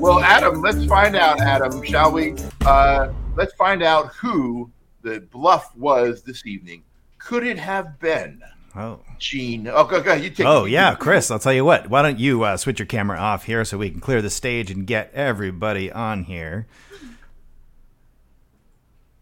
Well, 0.01 0.19
Adam, 0.19 0.61
let's 0.61 0.85
find 0.85 1.15
out, 1.15 1.39
Adam, 1.39 1.81
shall 1.83 2.11
we? 2.11 2.35
Uh, 2.65 3.11
let's 3.35 3.53
find 3.53 3.81
out 3.83 4.07
who 4.15 4.69
the 5.03 5.21
bluff 5.31 5.75
was 5.75 6.21
this 6.23 6.45
evening. 6.45 6.83
Could 7.17 7.45
it 7.45 7.57
have 7.57 7.97
been 7.99 8.41
Oh. 8.77 8.99
Gene? 9.19 9.67
Oh, 9.67 9.85
go, 9.85 10.01
go, 10.01 10.13
you 10.13 10.29
take 10.29 10.45
Oh 10.45 10.65
yeah, 10.65 10.95
Chris. 10.95 11.31
I'll 11.31 11.39
tell 11.39 11.53
you 11.53 11.63
what. 11.63 11.89
Why 11.89 12.01
don't 12.01 12.19
you 12.19 12.43
uh, 12.43 12.57
switch 12.57 12.79
your 12.79 12.85
camera 12.85 13.17
off 13.17 13.45
here 13.45 13.63
so 13.63 13.77
we 13.77 13.89
can 13.89 14.01
clear 14.01 14.21
the 14.21 14.29
stage 14.29 14.69
and 14.69 14.85
get 14.85 15.13
everybody 15.13 15.91
on 15.91 16.25
here? 16.25 16.67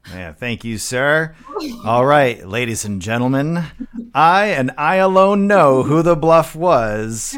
Yeah, 0.09 0.33
thank 0.33 0.63
you, 0.63 0.77
sir. 0.79 1.35
All 1.85 2.05
right, 2.05 2.45
ladies 2.45 2.83
and 2.83 3.01
gentlemen, 3.01 3.63
I 4.13 4.47
and 4.47 4.71
I 4.77 4.95
alone 4.95 5.47
know 5.47 5.83
who 5.83 6.01
the 6.01 6.15
bluff 6.15 6.55
was. 6.55 7.37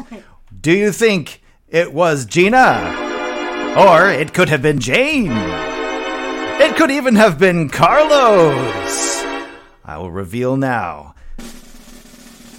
Do 0.58 0.72
you 0.72 0.90
think 0.92 1.42
it 1.68 1.92
was 1.92 2.24
Gina, 2.24 3.76
or 3.78 4.10
it 4.10 4.34
could 4.34 4.48
have 4.48 4.62
been 4.62 4.80
Jane? 4.80 5.30
It 5.30 6.76
could 6.76 6.90
even 6.90 7.14
have 7.14 7.38
been 7.38 7.68
Carlos. 7.68 9.22
I 9.84 9.98
will 9.98 10.10
reveal 10.10 10.56
now 10.56 11.14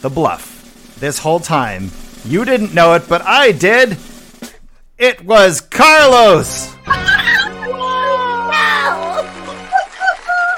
the 0.08 0.14
bluff. 0.14 0.96
This 1.02 1.20
whole 1.20 1.42
time, 1.42 1.92
you 2.24 2.46
didn't 2.46 2.74
know 2.74 2.94
it, 2.94 3.10
but 3.10 3.22
I 3.24 3.52
did. 3.52 3.98
It 4.98 5.22
was 5.26 5.60
Carlos. 5.60 6.74
no. 6.88 7.74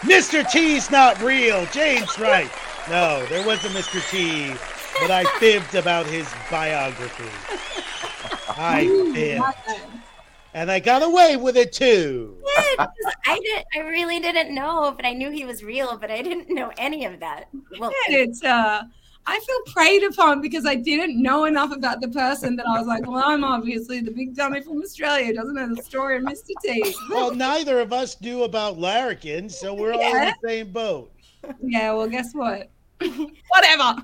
Mr. 0.04 0.48
T's 0.48 0.92
not 0.92 1.20
real. 1.24 1.66
Jane's 1.68 2.20
right. 2.20 2.52
No, 2.90 3.26
there 3.26 3.46
was 3.46 3.66
a 3.66 3.70
Mr. 3.70 4.08
T, 4.12 4.54
but 5.02 5.10
I 5.10 5.24
fibbed 5.40 5.74
about 5.74 6.06
his 6.06 6.32
biography. 6.52 7.24
I 8.50 8.86
fibbed. 9.16 9.44
And 10.54 10.70
I 10.70 10.80
got 10.80 11.02
away 11.02 11.38
with 11.38 11.58
it 11.58 11.74
too. 11.74 12.36
I 12.78 13.40
did. 13.40 13.66
I 13.76 13.80
really 13.80 14.20
didn't 14.20 14.54
know, 14.54 14.94
but 14.96 15.06
I 15.06 15.14
knew 15.14 15.32
he 15.32 15.46
was 15.46 15.64
real, 15.64 15.98
but 15.98 16.12
I 16.12 16.22
didn't 16.22 16.50
know 16.52 16.72
any 16.78 17.06
of 17.06 17.20
that. 17.20 17.50
Well, 17.80 17.92
it's 18.10 18.44
uh 18.44 18.84
I 19.26 19.40
feel 19.40 19.74
preyed 19.74 20.04
upon 20.04 20.42
because 20.42 20.66
I 20.66 20.76
didn't 20.76 21.22
know 21.22 21.46
enough 21.46 21.72
about 21.72 22.02
the 22.02 22.08
person 22.08 22.56
that 22.56 22.66
I 22.66 22.80
was 22.80 22.88
like, 22.88 23.08
well, 23.08 23.24
I'm 23.24 23.44
obviously 23.44 24.02
the 24.02 24.12
big 24.12 24.36
dummy 24.36 24.62
from 24.62 24.82
Australia 24.82 25.34
doesn't 25.34 25.54
know 25.54 25.74
the 25.76 25.84
story 25.84 26.18
of 26.18 26.24
Mr. 26.24 26.50
T. 26.64 26.96
Well, 27.10 27.34
neither 27.36 27.80
of 27.80 27.94
us 27.94 28.20
knew 28.22 28.44
about 28.44 28.80
larrikins, 28.80 29.56
so 29.56 29.74
we're 29.74 29.94
all 29.94 30.02
in 30.02 30.12
the 30.12 30.36
same 30.44 30.72
boat. 30.72 31.12
Yeah, 31.62 31.94
well, 31.94 32.10
guess 32.10 32.34
what? 32.34 32.72
Whatever. 33.00 34.02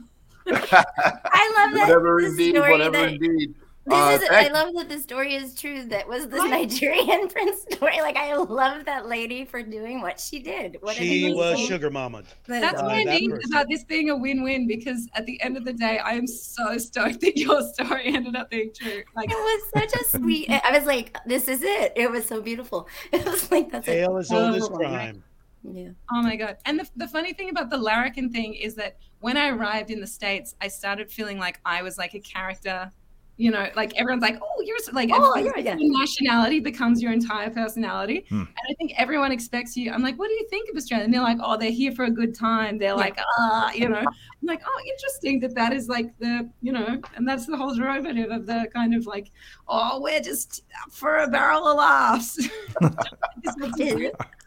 I 0.47 1.53
love 1.57 1.73
that. 1.73 1.87
whatever 1.87 2.21
the 2.21 2.27
indeed, 2.27 2.55
story 2.55 2.71
whatever 2.71 2.91
that, 2.91 3.13
indeed. 3.13 3.55
This 3.87 3.93
Uh, 3.93 4.19
is. 4.23 4.29
I 4.31 4.47
love 4.47 4.73
that 4.75 4.89
the 4.89 4.97
story 4.99 5.35
is 5.35 5.53
true. 5.53 5.83
That 5.85 6.07
was 6.07 6.27
this 6.27 6.43
Nigerian 6.43 7.27
prince 7.33 7.61
story. 7.71 8.01
Like 8.01 8.17
I 8.17 8.33
love 8.35 8.85
that 8.85 9.05
lady 9.07 9.45
for 9.45 9.61
doing 9.61 10.01
what 10.01 10.19
she 10.19 10.39
did. 10.39 10.77
What 10.81 10.97
an 10.97 11.03
She 11.03 11.31
was 11.31 11.51
amazing- 11.53 11.67
sugar 11.67 11.89
mama. 11.91 12.23
That's 12.47 12.81
Uh, 12.81 12.83
what 12.85 12.91
I 12.95 13.03
that 13.05 13.21
mean 13.21 13.29
person. 13.29 13.53
about 13.53 13.67
this 13.69 13.83
being 13.83 14.09
a 14.09 14.15
win-win 14.17 14.65
because 14.67 15.07
at 15.13 15.27
the 15.27 15.39
end 15.43 15.55
of 15.55 15.65
the 15.65 15.73
day, 15.73 15.99
I 15.99 16.13
am 16.13 16.25
so 16.25 16.77
stoked 16.79 17.21
that 17.25 17.37
your 17.37 17.61
story 17.73 18.07
ended 18.07 18.35
up 18.35 18.49
being 18.49 18.71
true. 18.75 19.03
Like, 19.15 19.29
It 19.29 19.35
was 19.35 19.61
such 19.77 20.01
a 20.01 20.03
sweet. 20.17 20.49
I 20.49 20.75
was 20.75 20.87
like, 20.87 21.15
"This 21.27 21.47
is 21.47 21.61
it." 21.61 21.93
It 21.95 22.09
was 22.09 22.25
so 22.25 22.41
beautiful. 22.41 22.87
It 23.13 23.23
was 23.23 23.51
like 23.51 23.71
that's 23.71 23.87
it. 23.87 23.91
Tale 23.91 24.17
as 24.17 24.31
old 24.31 24.55
as 24.55 24.63
Oh, 24.63 24.69
crime. 24.69 25.23
Yeah. 25.63 25.89
oh 26.11 26.21
my 26.23 26.35
god! 26.35 26.57
And 26.65 26.79
the, 26.79 26.87
the 26.95 27.07
funny 27.07 27.33
thing 27.33 27.49
about 27.49 27.69
the 27.71 27.77
larrikin 27.77 28.31
thing 28.31 28.53
is 28.53 28.75
that 28.75 28.97
when 29.19 29.35
I 29.37 29.49
arrived 29.49 29.89
in 29.91 29.99
the 29.99 30.07
states, 30.07 30.55
I 30.61 30.67
started 30.69 31.09
feeling 31.11 31.37
like 31.39 31.59
I 31.65 31.81
was 31.83 31.97
like 31.99 32.13
a 32.15 32.19
character. 32.19 32.91
You 33.37 33.51
know, 33.51 33.67
like 33.75 33.93
everyone's 33.95 34.21
like, 34.21 34.37
"Oh, 34.41 34.61
you're 34.63 34.77
so-" 34.79 34.93
like 34.93 35.09
Oh, 35.11 35.33
as- 35.37 35.45
yeah, 35.45 35.51
yeah. 35.57 35.75
your 35.77 35.99
nationality 35.99 36.59
becomes 36.61 37.01
your 37.01 37.11
entire 37.11 37.49
personality." 37.49 38.25
Hmm. 38.29 38.39
And 38.39 38.47
I 38.69 38.73
think 38.75 38.93
everyone 38.97 39.31
expects 39.33 39.75
you. 39.75 39.91
I'm 39.91 40.01
like, 40.01 40.17
"What 40.17 40.29
do 40.29 40.33
you 40.35 40.47
think 40.49 40.69
of 40.69 40.77
Australia?" 40.77 41.03
And 41.03 41.13
they're 41.13 41.21
like, 41.21 41.39
"Oh, 41.41 41.57
they're 41.57 41.69
here 41.71 41.91
for 41.91 42.05
a 42.05 42.09
good 42.11 42.33
time." 42.33 42.77
They're 42.77 42.95
like, 42.95 43.17
"Ah," 43.39 43.71
you 43.73 43.89
know. 43.89 43.97
I'm 43.99 44.07
like, 44.41 44.61
"Oh, 44.65 44.81
interesting 44.87 45.39
that 45.41 45.53
that 45.55 45.73
is 45.73 45.89
like 45.89 46.17
the, 46.19 46.49
you 46.61 46.71
know, 46.71 47.01
and 47.15 47.27
that's 47.27 47.45
the 47.45 47.57
whole 47.57 47.75
derivative 47.75 48.31
of 48.31 48.45
the 48.45 48.67
kind 48.73 48.95
of 48.95 49.05
like, 49.05 49.31
oh, 49.67 49.99
we're 50.01 50.21
just 50.21 50.63
up 50.83 50.93
for 50.93 51.17
a 51.17 51.27
barrel 51.27 51.67
of 51.67 51.77
laughs." 51.77 52.39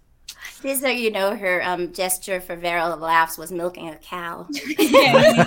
Just 0.63 0.83
what 0.83 0.97
you 0.97 0.97
so 0.97 1.09
you 1.09 1.11
know, 1.13 1.37
her 1.37 1.63
um, 1.65 1.93
gesture 1.93 2.41
for 2.41 2.57
Barrel 2.57 2.93
of 2.93 3.01
Laughs 3.01 3.39
was 3.39 3.53
milking 3.53 3.89
a 3.89 3.97
cow. 3.97 4.47
Yeah. 4.79 5.47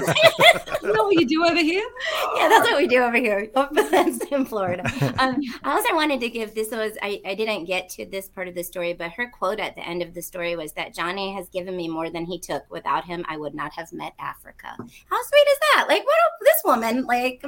you 0.82 0.93
know 0.93 1.03
what 1.03 1.20
you 1.20 1.26
do 1.26 1.43
over 1.45 1.59
here? 1.62 1.86
yeah, 2.36 2.47
that's 2.47 2.70
what 2.70 2.78
we 2.78 2.88
do 2.88 3.01
over 3.03 3.18
here. 3.18 3.49
that's 3.72 4.20
in 4.32 4.45
Florida. 4.45 4.84
Um, 5.20 5.41
I 5.64 5.74
also 5.74 5.93
wanted 5.95 6.22
to 6.22 6.30
give 6.30 6.55
this 6.55 6.72
was 6.72 6.97
I, 7.01 7.22
I 7.26 7.36
didn't 7.36 7.66
get 7.66 7.89
to 7.89 8.05
this 8.05 8.30
part 8.30 8.47
of 8.47 8.55
the 8.55 8.64
story, 8.64 8.93
but 8.93 9.12
her 9.12 9.30
quote 9.30 9.59
at 9.59 9.76
the 9.76 9.88
end 9.88 10.01
of 10.01 10.14
the 10.14 10.22
story 10.22 10.55
was 10.55 10.74
that 10.74 10.93
Johnny 10.93 11.34
has 11.34 11.49
given 11.49 11.76
me 11.76 11.88
more 11.88 12.09
than 12.09 12.26
he 12.26 12.39
took. 12.39 12.64
Without 12.70 13.05
him, 13.05 13.26
I 13.28 13.38
would 13.38 13.53
not 13.53 13.74
have 13.74 13.91
met 13.91 14.14
Africa. 14.20 14.76
How 14.78 15.22
sweet 15.24 15.47
is 15.49 15.59
that? 15.76 15.86
Like, 15.88 16.05
what 16.05 16.16
a, 16.16 16.43
this 16.43 16.62
woman? 16.64 17.05
Like, 17.05 17.43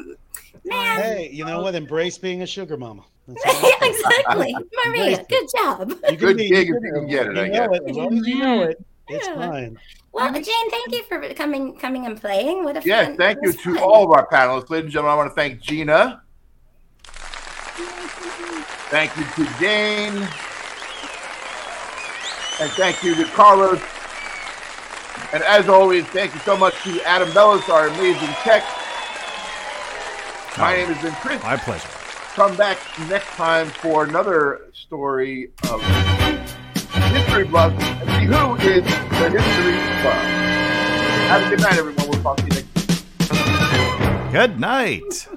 man, 0.66 1.02
Hey, 1.02 1.30
you 1.32 1.46
know 1.46 1.62
what? 1.62 1.76
Embrace 1.76 2.18
being 2.18 2.42
a 2.42 2.48
sugar 2.48 2.78
mama. 2.78 3.04
That's 3.28 3.46
all 3.46 3.54
I'm 3.54 3.80
saying. 3.80 3.94
exactly, 3.94 4.56
Maria. 4.88 5.26
Good 5.30 5.48
job. 5.56 5.90
You 6.10 6.18
Good 6.18 6.38
gig 6.38 6.52
if 6.52 6.84
you 6.84 6.92
can 6.94 7.08
get 7.08 7.28
it, 7.28 7.38
I 7.38 7.50
guess. 7.50 7.70
it. 7.72 7.84
As 7.90 7.96
long 7.96 8.18
as 8.18 8.28
you 8.28 8.40
know 8.40 8.64
it, 8.64 8.84
it's 9.08 9.28
Yeah. 9.28 9.36
fine. 9.36 9.80
Well, 10.12 10.32
Jane, 10.34 10.70
thank 10.70 10.92
you 10.92 11.04
for 11.04 11.34
coming, 11.34 11.76
coming 11.78 12.06
and 12.06 12.20
playing. 12.20 12.64
What 12.64 12.78
a 12.78 12.82
Yes, 12.86 13.08
fun- 13.08 13.18
thank 13.18 13.40
you 13.42 13.48
was 13.48 13.56
to 13.58 13.74
fun. 13.76 13.84
all 13.84 14.04
of 14.06 14.12
our 14.12 14.28
panelists. 14.28 14.70
Ladies 14.70 14.86
and 14.86 14.92
gentlemen, 14.94 15.14
I 15.14 15.16
want 15.16 15.30
to 15.32 15.36
thank 15.36 15.60
Gina. 15.62 16.22
Thank 18.92 19.16
you 19.18 19.24
to 19.24 19.46
Jane. 19.60 20.16
And 22.62 22.70
thank 22.74 23.04
you 23.04 23.16
to 23.16 23.26
Carlos. 23.32 23.82
And 25.34 25.42
as 25.44 25.68
always, 25.68 26.06
thank 26.08 26.34
you 26.36 26.40
so 26.42 26.56
much 26.56 26.76
to 26.84 27.02
Adam 27.08 27.34
Bellis, 27.34 27.68
our 27.70 27.88
amazing 27.88 28.30
tech. 28.44 28.64
My 30.60 30.74
Oh. 30.74 30.78
name 30.78 30.94
has 30.94 31.02
been 31.02 31.14
Chris. 31.16 31.42
My 31.42 31.58
pleasure. 31.58 31.90
Come 32.34 32.58
back 32.58 32.80
next 33.10 33.28
time 33.36 33.68
for 33.68 34.06
another 34.06 34.62
story 34.74 35.52
of 35.70 35.80
history 35.84 37.44
buff 37.44 37.72
and 37.80 38.10
see 38.10 38.26
who 38.26 38.56
is 38.56 38.84
the 38.84 39.30
history 39.30 39.78
buff. 40.02 40.24
Have 41.30 41.46
a 41.46 41.50
good 41.52 41.62
night, 41.62 41.78
everyone. 41.78 42.10
We'll 42.10 42.24
talk 42.24 42.38
to 42.38 42.44
you 42.46 42.50
next 42.50 44.32
Good 44.32 44.60
night. 44.60 45.28